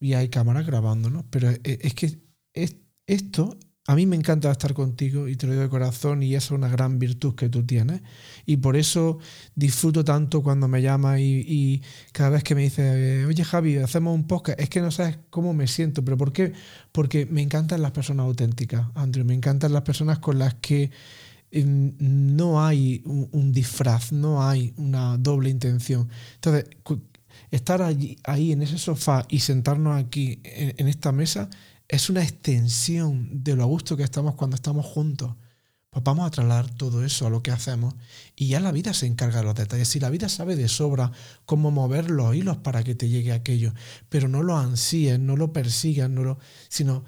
y 0.00 0.14
hay 0.14 0.30
cámaras 0.30 0.64
grabándonos. 0.66 1.24
Pero 1.30 1.50
es, 1.50 1.60
es 1.64 1.92
que 1.94 2.18
es- 2.54 2.76
esto, 3.06 3.58
a 3.86 3.94
mí 3.94 4.06
me 4.06 4.16
encanta 4.16 4.50
estar 4.50 4.72
contigo 4.72 5.28
y 5.28 5.36
te 5.36 5.46
lo 5.46 5.52
digo 5.52 5.62
de 5.62 5.68
corazón 5.68 6.22
y 6.22 6.34
esa 6.34 6.46
es 6.46 6.50
una 6.52 6.68
gran 6.68 6.98
virtud 6.98 7.34
que 7.34 7.50
tú 7.50 7.66
tienes. 7.66 8.00
Y 8.46 8.56
por 8.56 8.76
eso 8.76 9.18
disfruto 9.54 10.02
tanto 10.02 10.42
cuando 10.42 10.68
me 10.68 10.80
llamas 10.80 11.20
y, 11.20 11.82
cada 12.12 12.30
vez 12.30 12.44
que 12.44 12.54
me 12.54 12.62
dices, 12.62 13.26
oye 13.26 13.44
Javi, 13.44 13.76
hacemos 13.76 14.14
un 14.14 14.26
podcast, 14.26 14.58
es 14.58 14.70
que 14.70 14.80
no 14.80 14.90
sabes 14.90 15.18
cómo 15.28 15.52
me 15.52 15.66
siento. 15.66 16.02
¿Pero 16.02 16.16
por 16.16 16.32
qué? 16.32 16.54
Porque 16.92 17.26
me 17.26 17.42
encantan 17.42 17.82
las 17.82 17.90
personas 17.90 18.24
auténticas, 18.24 18.86
Andrew. 18.94 19.24
Me 19.26 19.34
encantan 19.34 19.74
las 19.74 19.82
personas 19.82 20.18
con 20.18 20.38
las 20.38 20.54
que 20.54 20.90
em, 21.50 21.92
no 21.98 22.64
hay 22.64 23.02
un, 23.04 23.52
disfraz, 23.52 24.12
no 24.12 24.48
hay 24.48 24.72
una 24.78 25.18
doble 25.18 25.50
intención. 25.50 26.08
Entonces, 26.36 26.64
estar 27.50 27.82
allí, 27.82 28.16
ahí 28.24 28.52
en 28.52 28.62
ese 28.62 28.78
sofá 28.78 29.26
y 29.28 29.40
sentarnos 29.40 30.02
aquí 30.02 30.40
en 30.42 30.88
esta 30.88 31.12
mesa 31.12 31.50
es 31.94 32.10
una 32.10 32.22
extensión 32.22 33.44
de 33.44 33.54
lo 33.54 33.62
a 33.62 33.66
gusto 33.66 33.96
que 33.96 34.02
estamos 34.02 34.34
cuando 34.34 34.56
estamos 34.56 34.84
juntos. 34.84 35.34
Pues 35.90 36.02
vamos 36.02 36.26
a 36.26 36.30
trasladar 36.30 36.68
todo 36.70 37.04
eso 37.04 37.28
a 37.28 37.30
lo 37.30 37.40
que 37.40 37.52
hacemos 37.52 37.94
y 38.34 38.48
ya 38.48 38.58
la 38.58 38.72
vida 38.72 38.92
se 38.94 39.06
encarga 39.06 39.38
de 39.38 39.44
los 39.44 39.54
detalles. 39.54 39.86
Si 39.86 40.00
la 40.00 40.10
vida 40.10 40.28
sabe 40.28 40.56
de 40.56 40.66
sobra 40.66 41.12
cómo 41.46 41.70
mover 41.70 42.10
los 42.10 42.34
hilos 42.34 42.56
para 42.56 42.82
que 42.82 42.96
te 42.96 43.08
llegue 43.08 43.32
aquello, 43.32 43.72
pero 44.08 44.26
no 44.26 44.42
lo 44.42 44.56
ansíes, 44.56 45.20
no 45.20 45.36
lo 45.36 45.52
persigas, 45.52 46.10
no 46.10 46.24
lo, 46.24 46.38
sino 46.68 47.04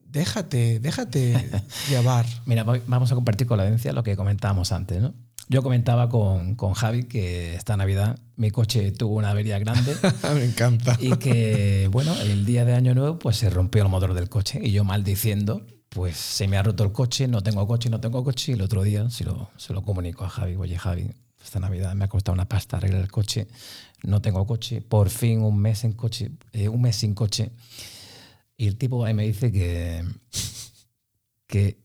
déjate, 0.00 0.80
déjate 0.80 1.50
llevar. 1.90 2.24
Mira, 2.46 2.64
vamos 2.64 3.12
a 3.12 3.14
compartir 3.14 3.46
con 3.46 3.58
la 3.58 3.64
audiencia 3.64 3.92
lo 3.92 4.02
que 4.02 4.16
comentábamos 4.16 4.72
antes, 4.72 5.02
¿no? 5.02 5.14
Yo 5.52 5.62
comentaba 5.62 6.08
con, 6.08 6.54
con 6.54 6.72
Javi 6.72 7.04
que 7.04 7.54
esta 7.54 7.76
Navidad 7.76 8.18
mi 8.36 8.50
coche 8.50 8.90
tuvo 8.90 9.16
una 9.16 9.32
avería 9.32 9.58
grande 9.58 9.94
Me 10.34 10.46
encanta. 10.46 10.96
y 10.98 11.14
que, 11.18 11.90
bueno, 11.92 12.14
el 12.22 12.46
día 12.46 12.64
de 12.64 12.72
Año 12.72 12.94
Nuevo 12.94 13.18
pues 13.18 13.36
se 13.36 13.50
rompió 13.50 13.82
el 13.82 13.90
motor 13.90 14.14
del 14.14 14.30
coche 14.30 14.60
y 14.64 14.72
yo 14.72 14.82
maldiciendo, 14.82 15.66
pues 15.90 16.16
se 16.16 16.48
me 16.48 16.56
ha 16.56 16.62
roto 16.62 16.84
el 16.84 16.92
coche, 16.92 17.28
no 17.28 17.42
tengo 17.42 17.66
coche, 17.66 17.90
no 17.90 18.00
tengo 18.00 18.24
coche 18.24 18.52
y 18.52 18.54
el 18.54 18.62
otro 18.62 18.82
día 18.82 19.10
se 19.10 19.24
lo, 19.24 19.50
se 19.58 19.74
lo 19.74 19.82
comunico 19.82 20.24
a 20.24 20.30
Javi, 20.30 20.56
oye 20.56 20.78
Javi, 20.78 21.10
esta 21.44 21.60
Navidad 21.60 21.94
me 21.96 22.06
ha 22.06 22.08
costado 22.08 22.32
una 22.32 22.48
pasta 22.48 22.78
arreglar 22.78 23.02
el 23.02 23.10
coche, 23.10 23.46
no 24.04 24.22
tengo 24.22 24.46
coche, 24.46 24.80
por 24.80 25.10
fin 25.10 25.42
un 25.42 25.58
mes 25.58 25.84
en 25.84 25.92
coche, 25.92 26.30
eh, 26.52 26.70
un 26.70 26.80
mes 26.80 26.96
sin 26.96 27.12
coche 27.12 27.52
y 28.56 28.68
el 28.68 28.78
tipo 28.78 29.04
ahí 29.04 29.12
me 29.12 29.26
dice 29.26 29.52
que, 29.52 30.02
que 31.46 31.78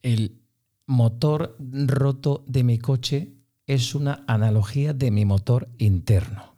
el 0.00 0.40
motor 0.88 1.56
roto 1.60 2.42
de 2.48 2.64
mi 2.64 2.78
coche 2.78 3.34
es 3.66 3.94
una 3.94 4.24
analogía 4.26 4.94
de 4.94 5.10
mi 5.10 5.24
motor 5.24 5.68
interno. 5.78 6.56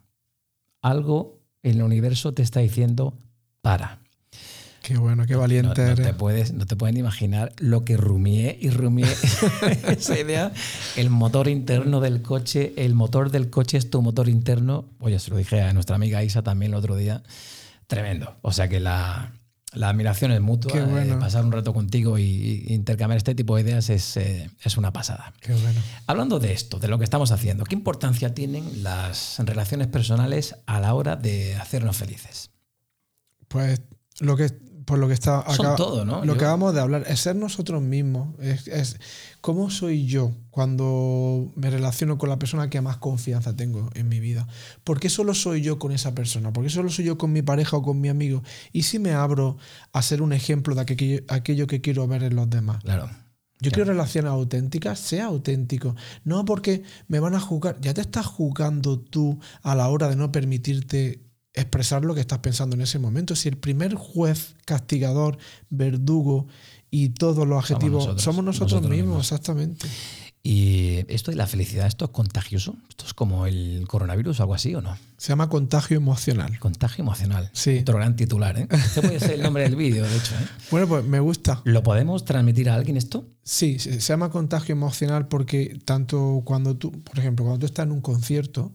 Algo 0.81 1.41
en 1.61 1.75
el 1.77 1.83
universo 1.83 2.33
te 2.33 2.41
está 2.41 2.61
diciendo 2.61 3.13
para. 3.61 3.99
Qué 4.81 4.97
bueno, 4.97 5.27
qué 5.27 5.33
No, 5.33 5.39
valiente 5.41 5.81
no 5.81 5.91
eres. 5.91 6.07
te 6.07 6.13
puedes, 6.13 6.53
no 6.53 6.65
te 6.65 6.75
pueden 6.75 6.97
imaginar 6.97 7.53
lo 7.59 7.85
que 7.85 7.97
rumié 7.97 8.57
y 8.59 8.69
rumié 8.71 9.05
esa 9.87 10.17
idea. 10.17 10.51
El 10.95 11.09
motor 11.11 11.47
interno 11.49 11.99
del 11.99 12.23
coche, 12.23 12.73
el 12.77 12.95
motor 12.95 13.29
del 13.29 13.49
coche 13.51 13.77
es 13.77 13.91
tu 13.91 14.01
motor 14.01 14.27
interno. 14.27 14.85
Oye, 14.99 15.19
se 15.19 15.29
lo 15.29 15.37
dije 15.37 15.61
a 15.61 15.73
nuestra 15.73 15.97
amiga 15.97 16.23
Isa 16.23 16.41
también 16.41 16.71
el 16.71 16.77
otro 16.77 16.95
día. 16.95 17.21
Tremendo. 17.85 18.37
O 18.41 18.53
sea 18.53 18.69
que 18.69 18.79
la, 18.79 19.33
la 19.73 19.89
admiración 19.89 20.31
es 20.31 20.41
mutua. 20.41 20.71
Qué 20.73 20.81
bueno. 20.81 21.15
eh, 21.15 21.17
pasar 21.19 21.45
un 21.45 21.51
rato 21.51 21.73
contigo 21.73 22.17
y, 22.17 22.23
y 22.23 22.73
intercambiar 22.73 23.17
este 23.17 23.35
tipo 23.35 23.55
de 23.55 23.61
ideas 23.61 23.89
es, 23.89 24.17
eh, 24.17 24.49
es 24.63 24.77
una 24.77 24.91
pasada. 24.91 25.33
Qué 25.39 25.53
bueno. 25.53 25.79
Hablando 26.07 26.39
de 26.39 26.53
esto, 26.53 26.79
de 26.79 26.87
lo 26.87 26.97
que 26.97 27.03
estamos 27.05 27.31
haciendo, 27.31 27.63
¿qué 27.63 27.75
importancia 27.75 28.33
tienen 28.33 28.83
las 28.83 29.37
relaciones 29.39 29.87
personales 29.87 30.55
a 30.65 30.79
la 30.79 30.93
hora 30.93 31.15
de 31.15 31.55
hacernos 31.55 31.97
felices? 31.97 32.49
Pues 33.47 33.81
lo 34.19 34.35
que 34.35 34.49
por 34.85 34.97
lo 34.99 35.07
que 35.07 35.13
está 35.13 35.43
Son 35.55 35.65
acá- 35.67 35.75
todo, 35.75 36.05
¿no? 36.05 36.19
Lo 36.19 36.25
Yo- 36.25 36.33
que 36.33 36.39
acabamos 36.45 36.73
de 36.73 36.81
hablar 36.81 37.03
es 37.07 37.19
ser 37.19 37.35
nosotros 37.35 37.81
mismos. 37.81 38.29
Es, 38.39 38.67
es 38.67 38.97
cómo 39.41 39.69
soy 39.69 40.05
yo 40.05 40.31
cuando 40.49 41.51
me 41.55 41.69
relaciono 41.69 42.17
con 42.17 42.29
la 42.29 42.39
persona 42.39 42.69
que 42.69 42.81
más 42.81 42.97
confianza 42.97 43.55
tengo 43.55 43.89
en 43.93 44.09
mi 44.09 44.19
vida. 44.19 44.47
¿Por 44.83 44.99
qué 44.99 45.09
solo 45.09 45.33
soy 45.33 45.61
yo 45.61 45.77
con 45.79 45.91
esa 45.91 46.13
persona? 46.15 46.51
¿Por 46.53 46.63
qué 46.63 46.69
solo 46.69 46.89
soy 46.89 47.05
yo 47.05 47.17
con 47.17 47.31
mi 47.31 47.41
pareja 47.41 47.77
o 47.77 47.83
con 47.83 47.99
mi 48.01 48.09
amigo? 48.09 48.41
Y 48.71 48.83
si 48.83 48.97
me 48.99 49.13
abro 49.13 49.57
a 49.93 50.01
ser 50.01 50.21
un 50.21 50.33
ejemplo 50.33 50.73
de 50.75 50.81
aquello, 50.81 51.19
aquello 51.27 51.67
que 51.67 51.81
quiero 51.81 52.07
ver 52.07 52.23
en 52.23 52.35
los 52.35 52.49
demás. 52.49 52.83
Claro. 52.83 53.09
Yo 53.63 53.69
quiero 53.69 53.91
relaciones 53.91 54.31
auténticas, 54.31 54.97
sea 54.99 55.25
auténtico. 55.25 55.95
No 56.23 56.43
porque 56.45 56.81
me 57.07 57.19
van 57.19 57.35
a 57.35 57.39
juzgar. 57.39 57.77
Ya 57.79 57.93
te 57.93 58.01
estás 58.01 58.25
juzgando 58.25 58.99
tú 58.99 59.39
a 59.61 59.75
la 59.75 59.87
hora 59.89 60.09
de 60.09 60.15
no 60.15 60.31
permitirte 60.31 61.21
expresar 61.53 62.05
lo 62.05 62.15
que 62.15 62.21
estás 62.21 62.39
pensando 62.39 62.75
en 62.75 62.81
ese 62.81 62.99
momento. 62.99 63.35
Si 63.35 63.49
el 63.49 63.57
primer 63.57 63.95
juez, 63.95 64.55
castigador, 64.65 65.37
verdugo 65.69 66.47
y 66.89 67.09
todos 67.09 67.47
los 67.47 67.63
adjetivos 67.63 68.03
nosotros, 68.05 68.23
somos 68.23 68.43
nosotros, 68.43 68.71
nosotros 68.71 68.91
mismos, 68.91 69.07
mismos. 69.07 69.31
exactamente. 69.31 69.87
Y 70.43 71.05
esto 71.07 71.29
de 71.29 71.37
la 71.37 71.45
felicidad, 71.45 71.85
¿esto 71.85 72.05
es 72.05 72.11
contagioso? 72.11 72.75
¿Esto 72.89 73.05
es 73.05 73.13
como 73.13 73.45
el 73.45 73.85
coronavirus 73.87 74.39
o 74.39 74.43
algo 74.43 74.55
así 74.55 74.73
o 74.73 74.81
no? 74.81 74.97
Se 75.17 75.29
llama 75.29 75.49
contagio 75.49 75.97
emocional. 75.97 76.57
Contagio 76.57 77.03
emocional. 77.03 77.51
Sí. 77.53 77.79
Otro 77.81 77.97
gran 77.97 78.15
titular, 78.15 78.57
¿eh? 78.57 78.67
Este 78.71 79.01
puede 79.01 79.19
ser 79.19 79.33
el 79.33 79.43
nombre 79.43 79.63
del 79.63 79.75
vídeo, 79.75 80.03
de 80.03 80.17
hecho. 80.17 80.33
¿eh? 80.33 80.47
Bueno, 80.71 80.87
pues 80.87 81.05
me 81.05 81.19
gusta. 81.19 81.61
¿Lo 81.65 81.83
podemos 81.83 82.25
transmitir 82.25 82.71
a 82.71 82.75
alguien 82.75 82.97
esto? 82.97 83.27
Sí, 83.43 83.77
se 83.77 84.01
se 84.01 84.13
llama 84.13 84.31
contagio 84.31 84.73
emocional 84.73 85.27
porque 85.27 85.79
tanto 85.85 86.41
cuando 86.43 86.75
tú, 86.75 86.91
por 86.91 87.19
ejemplo, 87.19 87.45
cuando 87.45 87.59
tú 87.59 87.65
estás 87.67 87.85
en 87.85 87.91
un 87.91 88.01
concierto 88.01 88.71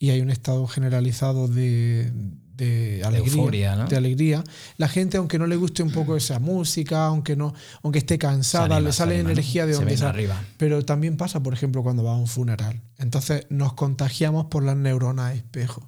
y 0.00 0.10
hay 0.10 0.22
un 0.22 0.30
estado 0.30 0.66
generalizado 0.66 1.46
de, 1.46 2.10
de 2.56 3.02
alegría, 3.04 3.34
euforia, 3.34 3.76
¿no? 3.76 3.86
de 3.86 3.96
alegría, 3.98 4.42
la 4.78 4.88
gente, 4.88 5.18
aunque 5.18 5.38
no 5.38 5.46
le 5.46 5.56
guste 5.56 5.82
un 5.82 5.92
poco 5.92 6.16
esa 6.16 6.38
música, 6.40 7.04
aunque 7.04 7.36
no, 7.36 7.52
aunque 7.82 7.98
esté 7.98 8.18
cansada, 8.18 8.64
anima, 8.64 8.80
le 8.80 8.92
sale 8.92 9.20
energía 9.20 9.66
de 9.66 9.74
donde 9.74 9.98
sale. 9.98 10.08
arriba. 10.08 10.42
Pero 10.56 10.82
también 10.86 11.18
pasa, 11.18 11.42
por 11.42 11.52
ejemplo, 11.52 11.82
cuando 11.82 12.02
va 12.02 12.12
a 12.14 12.16
un 12.16 12.28
funeral. 12.28 12.80
Entonces 12.96 13.46
nos 13.50 13.74
contagiamos 13.74 14.46
por 14.46 14.64
las 14.64 14.74
neuronas 14.74 15.36
espejo, 15.36 15.86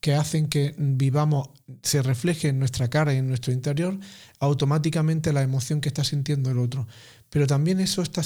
que 0.00 0.14
hacen 0.14 0.48
que 0.48 0.74
vivamos, 0.78 1.50
se 1.82 2.02
refleje 2.02 2.48
en 2.48 2.58
nuestra 2.58 2.88
cara 2.88 3.12
y 3.14 3.18
en 3.18 3.28
nuestro 3.28 3.52
interior 3.52 3.98
automáticamente 4.38 5.32
la 5.32 5.42
emoción 5.42 5.80
que 5.80 5.88
está 5.88 6.04
sintiendo 6.04 6.50
el 6.50 6.58
otro. 6.58 6.86
Pero 7.28 7.46
también 7.46 7.78
eso 7.78 8.02
está, 8.02 8.22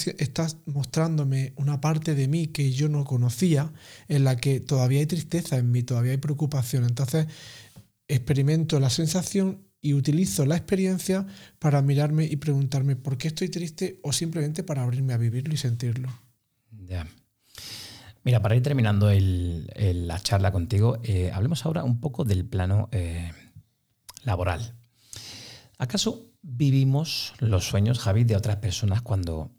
mostrándome 0.66 1.52
una 1.56 1.80
parte 1.80 2.14
de 2.14 2.26
mí 2.28 2.46
que 2.46 2.70
yo 2.70 2.88
no 2.88 3.04
conocía, 3.04 3.72
en 4.08 4.24
la 4.24 4.36
que 4.36 4.60
todavía 4.60 5.00
hay 5.00 5.06
tristeza 5.06 5.58
en 5.58 5.70
mí, 5.72 5.82
todavía 5.82 6.12
hay 6.12 6.18
preocupación. 6.18 6.84
Entonces 6.84 7.26
experimento 8.08 8.80
la 8.80 8.90
sensación 8.90 9.66
y 9.80 9.92
utilizo 9.92 10.46
la 10.46 10.56
experiencia 10.56 11.26
para 11.58 11.82
mirarme 11.82 12.24
y 12.24 12.36
preguntarme 12.36 12.96
por 12.96 13.18
qué 13.18 13.28
estoy 13.28 13.48
triste 13.50 13.98
o 14.02 14.12
simplemente 14.12 14.62
para 14.62 14.82
abrirme 14.82 15.12
a 15.12 15.18
vivirlo 15.18 15.52
y 15.52 15.58
sentirlo. 15.58 16.08
Mira, 18.24 18.40
para 18.40 18.56
ir 18.56 18.62
terminando 18.62 19.10
la 19.12 20.18
charla 20.20 20.50
contigo, 20.50 20.98
eh, 21.02 21.30
hablemos 21.32 21.66
ahora 21.66 21.84
un 21.84 22.00
poco 22.00 22.24
del 22.24 22.46
plano 22.46 22.88
eh, 22.90 23.30
laboral. 24.24 24.74
¿Acaso 25.76 26.32
vivimos 26.40 27.34
los 27.38 27.66
sueños, 27.66 27.98
Javi, 27.98 28.24
de 28.24 28.36
otras 28.36 28.56
personas 28.56 29.02
cuando, 29.02 29.50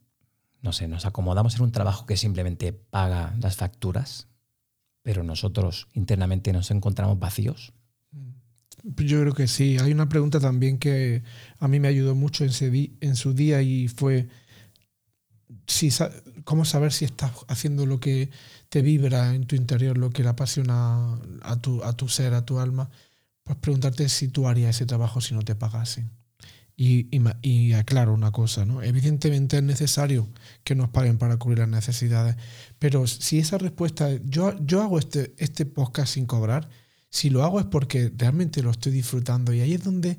no 0.62 0.74
sé, 0.74 0.88
nos 0.88 1.06
acomodamos 1.06 1.56
en 1.56 1.62
un 1.62 1.72
trabajo 1.72 2.08
que 2.08 2.18
simplemente 2.18 2.74
paga 2.74 3.36
las 3.40 3.56
facturas, 3.56 4.30
pero 5.04 5.24
nosotros 5.24 5.88
internamente 5.94 6.52
nos 6.52 6.72
encontramos 6.72 7.20
vacíos? 7.20 7.72
Yo 8.84 9.22
creo 9.22 9.34
que 9.34 9.48
sí. 9.48 9.78
Hay 9.78 9.92
una 9.92 10.10
pregunta 10.10 10.40
también 10.40 10.80
que 10.80 11.22
a 11.60 11.68
mí 11.68 11.80
me 11.80 11.88
ayudó 11.88 12.16
mucho 12.16 12.44
en 12.44 13.16
su 13.16 13.34
día 13.34 13.62
y 13.62 13.88
fue 13.90 14.28
si, 15.68 15.90
cómo 16.44 16.66
saber 16.66 16.92
si 16.92 17.06
estás 17.06 17.32
haciendo 17.48 17.86
lo 17.86 18.00
que 18.00 18.30
te 18.70 18.82
vibra 18.82 19.34
en 19.36 19.46
tu 19.46 19.56
interior, 19.56 19.98
lo 19.98 20.10
que 20.10 20.24
le 20.24 20.30
apasiona 20.30 21.20
a 21.42 21.56
tu, 21.62 21.84
a 21.84 21.94
tu 21.94 22.08
ser, 22.08 22.34
a 22.34 22.46
tu 22.46 22.60
alma. 22.60 22.90
Pues 23.44 23.58
preguntarte 23.60 24.10
si 24.10 24.28
tú 24.28 24.48
harías 24.48 24.76
ese 24.76 24.86
trabajo 24.86 25.22
si 25.22 25.34
no 25.34 25.42
te 25.44 25.56
pagasen. 25.56 26.12
Y, 26.78 27.08
y, 27.16 27.22
y 27.42 27.74
aclaro 27.74 28.14
una 28.14 28.32
cosa, 28.32 28.66
¿no? 28.66 28.82
Evidentemente 28.82 29.58
es 29.58 29.64
necesario 29.64 30.28
que 30.66 30.76
nos 30.76 30.90
paguen 30.90 31.18
para 31.18 31.38
cubrir 31.38 31.60
las 31.60 31.70
necesidades, 31.70 32.36
pero 32.80 33.08
si 33.08 33.40
esa 33.40 33.58
respuesta 33.58 34.12
es, 34.12 34.22
yo, 34.26 34.54
yo 34.60 34.82
hago 34.82 35.00
este, 35.00 35.34
este 35.38 35.66
podcast 35.66 36.16
sin 36.16 36.26
cobrar, 36.26 36.68
si 37.10 37.30
lo 37.30 37.46
hago 37.46 37.62
es 37.62 37.66
porque 37.66 38.12
realmente 38.18 38.62
lo 38.62 38.72
estoy 38.72 38.92
disfrutando 38.92 39.54
y 39.54 39.62
ahí 39.62 39.74
es 39.74 39.86
donde 39.86 40.18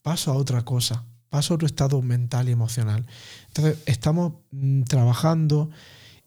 paso 0.00 0.32
a 0.32 0.34
otra 0.36 0.62
cosa, 0.64 1.04
paso 1.30 1.52
a 1.52 1.56
otro 1.56 1.66
estado 1.66 2.00
mental 2.02 2.48
y 2.48 2.52
emocional. 2.52 3.06
Entonces 3.48 3.78
estamos 3.86 4.34
mm, 4.50 4.82
trabajando 4.82 5.70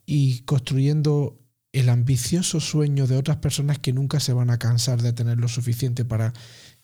y 0.05 0.41
construyendo 0.41 1.37
el 1.73 1.89
ambicioso 1.89 2.59
sueño 2.59 3.07
de 3.07 3.17
otras 3.17 3.37
personas 3.37 3.79
que 3.79 3.93
nunca 3.93 4.19
se 4.19 4.33
van 4.33 4.49
a 4.49 4.59
cansar 4.59 5.01
de 5.01 5.13
tener 5.13 5.37
lo 5.37 5.47
suficiente 5.47 6.03
para 6.03 6.33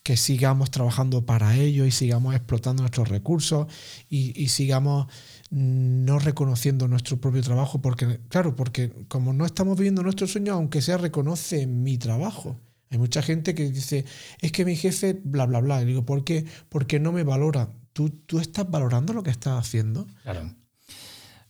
que 0.03 0.15
sigamos 0.15 0.71
trabajando 0.71 1.25
para 1.25 1.57
ello 1.57 1.85
y 1.85 1.91
sigamos 1.91 2.33
explotando 2.33 2.81
nuestros 2.81 3.09
recursos 3.09 3.67
y, 4.09 4.41
y 4.41 4.47
sigamos 4.47 5.07
mm, 5.49 6.05
no 6.05 6.19
reconociendo 6.19 6.87
nuestro 6.87 7.19
propio 7.19 7.41
trabajo 7.41 7.81
porque 7.81 8.21
claro 8.29 8.55
porque 8.55 8.93
como 9.09 9.33
no 9.33 9.45
estamos 9.45 9.77
viviendo 9.77 10.03
nuestro 10.03 10.27
sueño 10.27 10.53
aunque 10.53 10.81
sea 10.81 10.97
reconoce 10.97 11.67
mi 11.67 11.97
trabajo 11.97 12.57
hay 12.89 12.97
mucha 12.99 13.21
gente 13.21 13.53
que 13.53 13.69
dice 13.69 14.05
es 14.39 14.53
que 14.53 14.63
mi 14.63 14.77
jefe 14.77 15.19
bla 15.21 15.45
bla 15.45 15.59
bla 15.59 15.81
y 15.81 15.85
digo 15.85 16.05
¿por 16.05 16.23
qué? 16.23 16.45
porque 16.69 17.01
no 17.01 17.11
me 17.11 17.23
valora 17.23 17.73
¿Tú, 17.97 18.09
tú 18.11 18.37
estás 18.39 18.69
valorando 18.69 19.11
lo 19.11 19.23
que 19.23 19.31
estás 19.31 19.57
haciendo 19.57 20.05
Claro. 20.21 20.53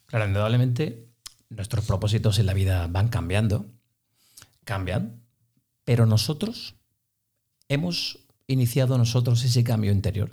Claro, 0.05 0.27
indudablemente 0.27 1.09
nuestros 1.49 1.83
propósitos 1.83 2.39
en 2.39 2.45
la 2.45 2.53
vida 2.53 2.87
van 2.87 3.09
cambiando, 3.09 3.65
cambian, 4.63 5.21
pero 5.83 6.05
nosotros 6.05 6.75
hemos 7.67 8.19
iniciado 8.47 8.97
nosotros 8.97 9.43
ese 9.43 9.61
cambio 9.65 9.91
interior. 9.91 10.31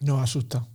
nos 0.00 0.22
asusta 0.22 0.66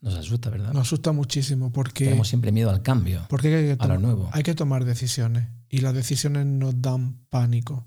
Nos 0.00 0.14
asusta, 0.14 0.48
¿verdad? 0.48 0.72
Nos 0.72 0.86
asusta 0.86 1.12
muchísimo 1.12 1.70
porque, 1.70 2.04
Tenemos 2.06 2.28
siempre 2.28 2.52
miedo 2.52 2.70
al 2.70 2.80
cambio. 2.80 3.26
porque 3.28 3.54
hay, 3.54 3.76
que 3.76 3.82
a 3.84 3.86
lo 3.88 3.94
tom- 3.94 4.02
nuevo. 4.02 4.30
hay 4.32 4.42
que 4.42 4.54
tomar 4.54 4.86
decisiones 4.86 5.48
y 5.68 5.80
las 5.80 5.92
decisiones 5.92 6.46
nos 6.46 6.80
dan 6.80 7.18
pánico. 7.28 7.84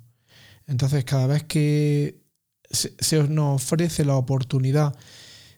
Entonces, 0.67 1.03
cada 1.03 1.25
vez 1.25 1.43
que 1.45 2.21
se, 2.69 2.93
se 2.99 3.23
nos 3.27 3.63
ofrece 3.63 4.05
la 4.05 4.15
oportunidad 4.17 4.95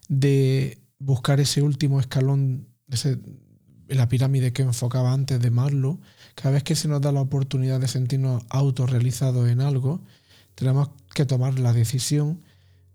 de 0.10 0.80
buscar 1.00 1.40
ese 1.40 1.62
último 1.62 2.00
escalón 2.00 2.68
ese, 2.90 3.20
la 3.88 4.10
pirámide 4.10 4.54
que 4.54 4.64
enfocaba 4.64 5.14
antes 5.14 5.40
de 5.40 5.52
Maslow, 5.52 6.00
cada 6.36 6.52
vez 6.52 6.64
que 6.64 6.76
se 6.76 6.88
nos 6.88 7.02
da 7.02 7.12
la 7.12 7.22
oportunidad 7.22 7.80
de 7.80 7.88
sentirnos 7.88 8.44
autorrealizados 8.50 9.50
en 9.50 9.62
algo, 9.62 10.02
tenemos 10.56 10.90
que 11.14 11.26
tomar 11.26 11.60
la 11.60 11.74
decisión 11.74 12.42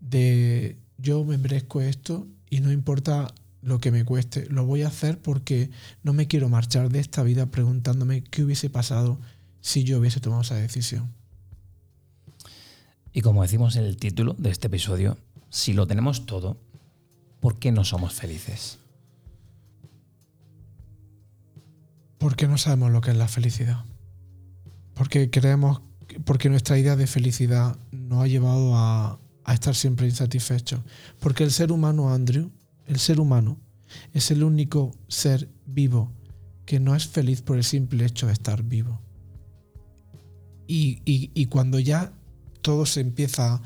de 0.00 0.76
yo 0.98 1.24
me 1.24 1.38
merezco 1.38 1.80
esto 1.80 2.26
y 2.48 2.60
no 2.60 2.72
importa 2.72 3.32
lo 3.62 3.78
que 3.78 3.90
me 3.90 4.04
cueste, 4.04 4.46
lo 4.48 4.64
voy 4.64 4.82
a 4.82 4.88
hacer 4.88 5.18
porque 5.18 5.70
no 6.02 6.12
me 6.12 6.26
quiero 6.26 6.48
marchar 6.48 6.90
de 6.90 6.98
esta 6.98 7.22
vida 7.22 7.46
preguntándome 7.46 8.22
qué 8.22 8.42
hubiese 8.42 8.70
pasado 8.70 9.18
si 9.60 9.84
yo 9.84 9.98
hubiese 9.98 10.20
tomado 10.20 10.42
esa 10.42 10.54
decisión. 10.54 11.12
Y 13.12 13.20
como 13.20 13.42
decimos 13.42 13.76
en 13.76 13.84
el 13.84 13.96
título 13.96 14.34
de 14.38 14.50
este 14.50 14.68
episodio, 14.68 15.18
si 15.50 15.72
lo 15.72 15.86
tenemos 15.86 16.26
todo, 16.26 16.56
¿por 17.40 17.58
qué 17.58 17.72
no 17.72 17.84
somos 17.84 18.12
felices? 18.14 18.78
Porque 22.18 22.46
no 22.46 22.58
sabemos 22.58 22.90
lo 22.90 23.00
que 23.00 23.10
es 23.12 23.16
la 23.16 23.28
felicidad. 23.28 23.84
Porque 24.94 25.30
creemos, 25.30 25.80
porque 26.24 26.50
nuestra 26.50 26.78
idea 26.78 26.96
de 26.96 27.06
felicidad 27.06 27.78
nos 27.92 28.22
ha 28.22 28.26
llevado 28.26 28.76
a, 28.76 29.18
estar 29.52 29.74
siempre 29.74 30.06
insatisfechos. 30.06 30.80
Porque 31.18 31.42
el 31.42 31.50
ser 31.50 31.72
humano, 31.72 32.12
Andrew, 32.12 32.50
el 32.86 32.98
ser 33.00 33.18
humano, 33.18 33.56
es 34.12 34.30
el 34.30 34.44
único 34.44 34.92
ser 35.08 35.48
vivo 35.66 36.12
que 36.66 36.78
no 36.78 36.94
es 36.94 37.08
feliz 37.08 37.42
por 37.42 37.56
el 37.56 37.64
simple 37.64 38.04
hecho 38.04 38.26
de 38.28 38.32
estar 38.32 38.62
vivo. 38.62 39.00
Y, 40.68 41.00
y- 41.04 41.32
y 41.34 41.46
cuando 41.46 41.80
ya 41.80 42.12
todo 42.62 42.86
se 42.86 43.00
empieza 43.00 43.60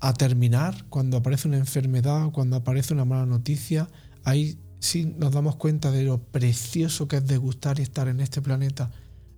a 0.00 0.12
terminar, 0.12 0.84
cuando 0.88 1.16
aparece 1.16 1.48
una 1.48 1.56
enfermedad, 1.58 2.30
cuando 2.30 2.56
aparece 2.56 2.94
una 2.94 3.04
mala 3.04 3.26
noticia, 3.26 3.88
ahí 4.24 4.58
sí 4.78 5.14
nos 5.18 5.32
damos 5.32 5.56
cuenta 5.56 5.90
de 5.90 6.04
lo 6.04 6.18
precioso 6.18 7.08
que 7.08 7.16
es 7.16 7.26
degustar 7.26 7.78
y 7.78 7.82
estar 7.82 8.08
en 8.08 8.20
este 8.20 8.42
planeta. 8.42 8.90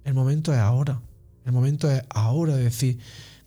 El 0.04 0.14
momento 0.14 0.52
es 0.52 0.58
ahora. 0.58 1.00
El 1.44 1.52
momento 1.52 1.90
es 1.90 2.02
ahora 2.10 2.56
de 2.56 2.64
decir, 2.64 2.98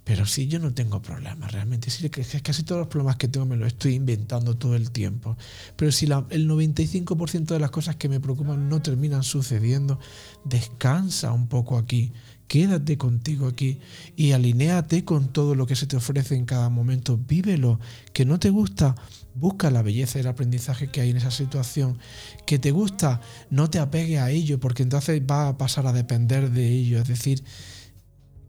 pero 0.03 0.25
si 0.25 0.47
yo 0.47 0.57
no 0.57 0.73
tengo 0.73 1.01
problemas 1.01 1.51
realmente, 1.51 1.91
si 1.91 2.09
casi 2.09 2.63
todos 2.63 2.79
los 2.79 2.87
problemas 2.87 3.17
que 3.17 3.27
tengo 3.27 3.45
me 3.45 3.55
los 3.55 3.67
estoy 3.67 3.93
inventando 3.93 4.57
todo 4.57 4.75
el 4.75 4.89
tiempo. 4.89 5.37
Pero 5.75 5.91
si 5.91 6.07
la- 6.07 6.25
el 6.31 6.47
95% 6.47 7.53
de 7.53 7.59
las 7.59 7.69
cosas 7.69 7.97
que 7.97 8.09
me 8.09 8.19
preocupan 8.19 8.67
no 8.67 8.81
terminan 8.81 9.21
sucediendo, 9.21 9.99
descansa 10.43 11.31
un 11.31 11.47
poco 11.47 11.77
aquí, 11.77 12.13
quédate 12.51 12.97
contigo 12.97 13.47
aquí 13.47 13.79
y 14.17 14.33
alinéate 14.33 15.05
con 15.05 15.31
todo 15.31 15.55
lo 15.55 15.65
que 15.65 15.77
se 15.77 15.87
te 15.87 15.95
ofrece 15.95 16.35
en 16.35 16.43
cada 16.43 16.67
momento. 16.67 17.17
Vívelo. 17.17 17.79
Que 18.11 18.25
no 18.25 18.39
te 18.39 18.49
gusta, 18.49 18.93
busca 19.35 19.71
la 19.71 19.81
belleza 19.81 20.17
y 20.17 20.21
el 20.21 20.27
aprendizaje 20.27 20.91
que 20.91 20.99
hay 20.99 21.11
en 21.11 21.15
esa 21.15 21.31
situación. 21.31 21.97
Que 22.45 22.59
te 22.59 22.71
gusta, 22.71 23.21
no 23.51 23.69
te 23.69 23.79
apegues 23.79 24.19
a 24.19 24.31
ello, 24.31 24.59
porque 24.59 24.83
entonces 24.83 25.21
va 25.21 25.47
a 25.47 25.57
pasar 25.57 25.87
a 25.87 25.93
depender 25.93 26.51
de 26.51 26.67
ello. 26.67 26.99
Es 26.99 27.07
decir, 27.07 27.41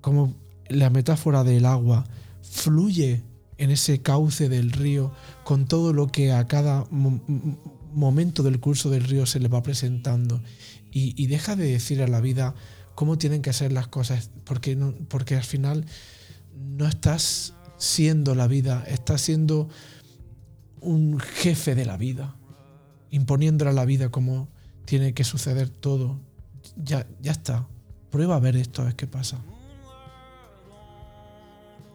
como 0.00 0.34
la 0.68 0.90
metáfora 0.90 1.44
del 1.44 1.64
agua, 1.64 2.05
fluye 2.42 3.22
en 3.57 3.70
ese 3.70 4.03
cauce 4.03 4.48
del 4.48 4.72
río 4.72 5.12
con 5.44 5.66
todo 5.66 5.92
lo 5.92 6.09
que 6.09 6.32
a 6.32 6.48
cada 6.48 6.88
momento 6.90 8.42
del 8.42 8.59
curso 8.59 8.90
del 8.90 9.05
río 9.05 9.26
se 9.26 9.38
le 9.38 9.46
va 9.46 9.62
presentando 9.62 10.42
y 10.90 11.26
deja 11.28 11.55
de 11.55 11.70
decir 11.70 12.03
a 12.03 12.09
la 12.09 12.20
vida 12.20 12.55
cómo 12.95 13.18
tienen 13.18 13.43
que 13.43 13.53
ser 13.53 13.72
las 13.72 13.88
cosas 13.88 14.30
porque, 14.45 14.76
porque 15.09 15.36
al 15.36 15.45
final 15.45 15.86
no 16.55 16.86
estás 16.86 17.55
siendo 17.76 18.34
la 18.34 18.47
vida, 18.47 18.84
estás 18.86 19.20
siendo 19.20 19.68
un 20.80 21.18
jefe 21.18 21.74
de 21.74 21.84
la 21.84 21.97
vida, 21.97 22.36
imponiéndole 23.11 23.70
a 23.70 23.74
la 23.74 23.84
vida 23.84 24.11
cómo 24.11 24.49
tiene 24.84 25.14
que 25.14 25.24
suceder 25.24 25.68
todo. 25.68 26.18
Ya, 26.76 27.07
ya 27.20 27.32
está. 27.32 27.66
Prueba 28.11 28.36
a 28.36 28.40
ver 28.40 28.57
esto, 28.57 28.82
a 28.82 28.86
ver 28.86 28.97
qué 28.97 29.07
pasa. 29.07 29.38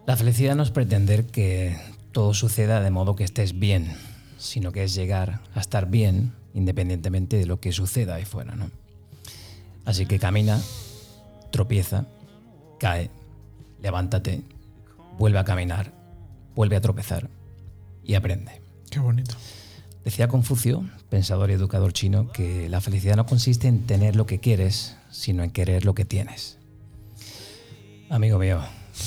La 0.05 0.15
felicidad 0.15 0.55
no 0.55 0.63
es 0.63 0.71
pretender 0.71 1.25
que 1.25 1.77
todo 2.11 2.33
suceda 2.33 2.81
de 2.81 2.91
modo 2.91 3.15
que 3.15 3.23
estés 3.23 3.59
bien, 3.59 3.93
sino 4.37 4.71
que 4.71 4.83
es 4.83 4.95
llegar 4.95 5.41
a 5.53 5.59
estar 5.59 5.89
bien 5.89 6.33
independientemente 6.53 7.37
de 7.37 7.45
lo 7.45 7.59
que 7.59 7.71
suceda 7.71 8.15
ahí 8.15 8.25
fuera. 8.25 8.55
¿no? 8.55 8.71
Así 9.85 10.05
que 10.05 10.17
camina, 10.17 10.59
tropieza, 11.51 12.07
cae, 12.79 13.09
levántate, 13.81 14.43
vuelve 15.17 15.39
a 15.39 15.43
caminar, 15.43 15.93
vuelve 16.55 16.75
a 16.75 16.81
tropezar 16.81 17.29
y 18.03 18.15
aprende. 18.15 18.61
Qué 18.89 18.99
bonito. 18.99 19.35
Decía 20.03 20.29
Confucio, 20.29 20.85
pensador 21.09 21.49
y 21.49 21.53
educador 21.53 21.91
chino, 21.91 22.31
que 22.31 22.69
la 22.69 22.79
felicidad 22.79 23.17
no 23.17 23.25
consiste 23.25 23.67
en 23.67 23.85
tener 23.85 24.15
lo 24.15 24.25
que 24.25 24.39
quieres, 24.39 24.95
sino 25.11 25.43
en 25.43 25.51
querer 25.51 25.83
lo 25.83 25.95
que 25.95 26.05
tienes. 26.05 26.57
Amigo 28.09 28.39
mío, 28.39 28.61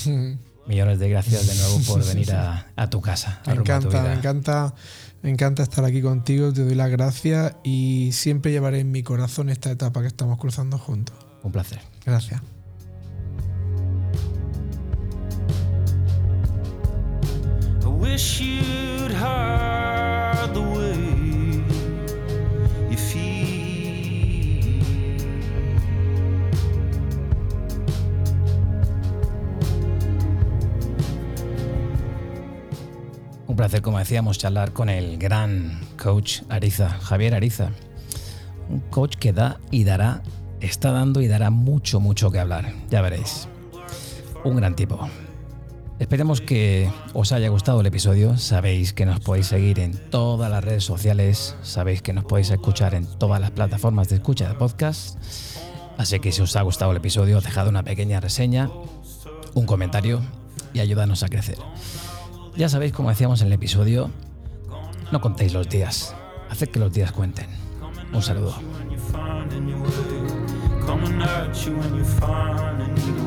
millones 0.67 0.99
de 0.99 1.09
gracias 1.09 1.47
de 1.47 1.55
nuevo 1.55 1.79
por 1.87 2.05
venir 2.05 2.31
a, 2.33 2.67
a 2.75 2.89
tu 2.89 3.01
casa. 3.01 3.41
Me 3.47 3.55
tu 3.55 3.61
encanta, 3.61 4.03
me 4.03 4.13
encanta, 4.13 4.75
me 5.23 5.29
encanta 5.31 5.63
estar 5.63 5.83
aquí 5.85 6.03
contigo, 6.03 6.53
te 6.53 6.63
doy 6.63 6.75
las 6.75 6.91
gracias 6.91 7.55
y 7.63 8.11
siempre 8.11 8.51
llevaré 8.51 8.79
en 8.79 8.91
mi 8.91 9.01
corazón 9.01 9.49
esta 9.49 9.71
etapa 9.71 10.01
que 10.01 10.07
estamos 10.07 10.37
cruzando 10.37 10.77
juntos. 10.77 11.15
Un 11.41 11.51
placer. 11.51 11.79
Gracias. 12.05 12.41
I 17.83 17.87
wish 17.87 18.41
you'd 18.41 19.11
hide 19.11 20.53
the 20.53 20.61
way 20.61 21.63
you 22.89 22.97
feel. 22.97 23.41
Un 33.47 33.55
placer, 33.55 33.81
como 33.81 33.99
decíamos, 33.99 34.37
charlar 34.37 34.71
con 34.73 34.89
el 34.89 35.17
gran 35.17 35.79
coach 36.01 36.41
Ariza, 36.49 36.89
Javier 36.89 37.35
Ariza. 37.35 37.71
Un 38.69 38.79
coach 38.89 39.17
que 39.17 39.33
da 39.33 39.59
y 39.69 39.83
dará, 39.83 40.23
está 40.61 40.91
dando 40.91 41.21
y 41.21 41.27
dará 41.27 41.49
mucho, 41.49 41.99
mucho 41.99 42.31
que 42.31 42.39
hablar. 42.39 42.73
Ya 42.89 43.01
veréis. 43.01 43.47
Un 44.43 44.55
gran 44.55 44.75
tipo. 44.75 45.07
Esperemos 45.99 46.41
que 46.41 46.89
os 47.13 47.31
haya 47.31 47.49
gustado 47.49 47.81
el 47.81 47.85
episodio. 47.85 48.37
Sabéis 48.37 48.91
que 48.91 49.05
nos 49.05 49.19
podéis 49.19 49.47
seguir 49.47 49.79
en 49.79 49.91
todas 50.09 50.49
las 50.49 50.63
redes 50.63 50.83
sociales. 50.83 51.55
Sabéis 51.61 52.01
que 52.01 52.11
nos 52.11 52.25
podéis 52.25 52.49
escuchar 52.49 52.95
en 52.95 53.05
todas 53.05 53.39
las 53.39 53.51
plataformas 53.51 54.09
de 54.09 54.15
escucha 54.15 54.47
de 54.47 54.55
podcast. 54.55 55.19
Así 55.97 56.19
que 56.19 56.31
si 56.31 56.41
os 56.41 56.55
ha 56.55 56.63
gustado 56.63 56.89
el 56.91 56.97
episodio, 56.97 57.39
dejad 57.41 57.67
una 57.67 57.83
pequeña 57.83 58.19
reseña, 58.19 58.71
un 59.53 59.67
comentario 59.67 60.21
y 60.73 60.79
ayúdanos 60.79 61.21
a 61.21 61.27
crecer. 61.27 61.59
Ya 62.55 62.67
sabéis, 62.67 62.93
como 62.93 63.09
decíamos 63.09 63.41
en 63.41 63.47
el 63.47 63.53
episodio, 63.53 64.09
no 65.11 65.21
contéis 65.21 65.53
los 65.53 65.69
días, 65.69 66.15
haced 66.49 66.69
que 66.69 66.79
los 66.79 66.91
días 66.91 67.11
cuenten. 67.11 67.47
Un 68.11 68.23
saludo. 68.23 68.55
Come 70.85 71.03
and 71.03 71.21
hurt 71.21 71.65
you 71.65 71.77
when 71.77 71.95
you 71.95 72.03
find 72.03 72.81
a 72.81 73.20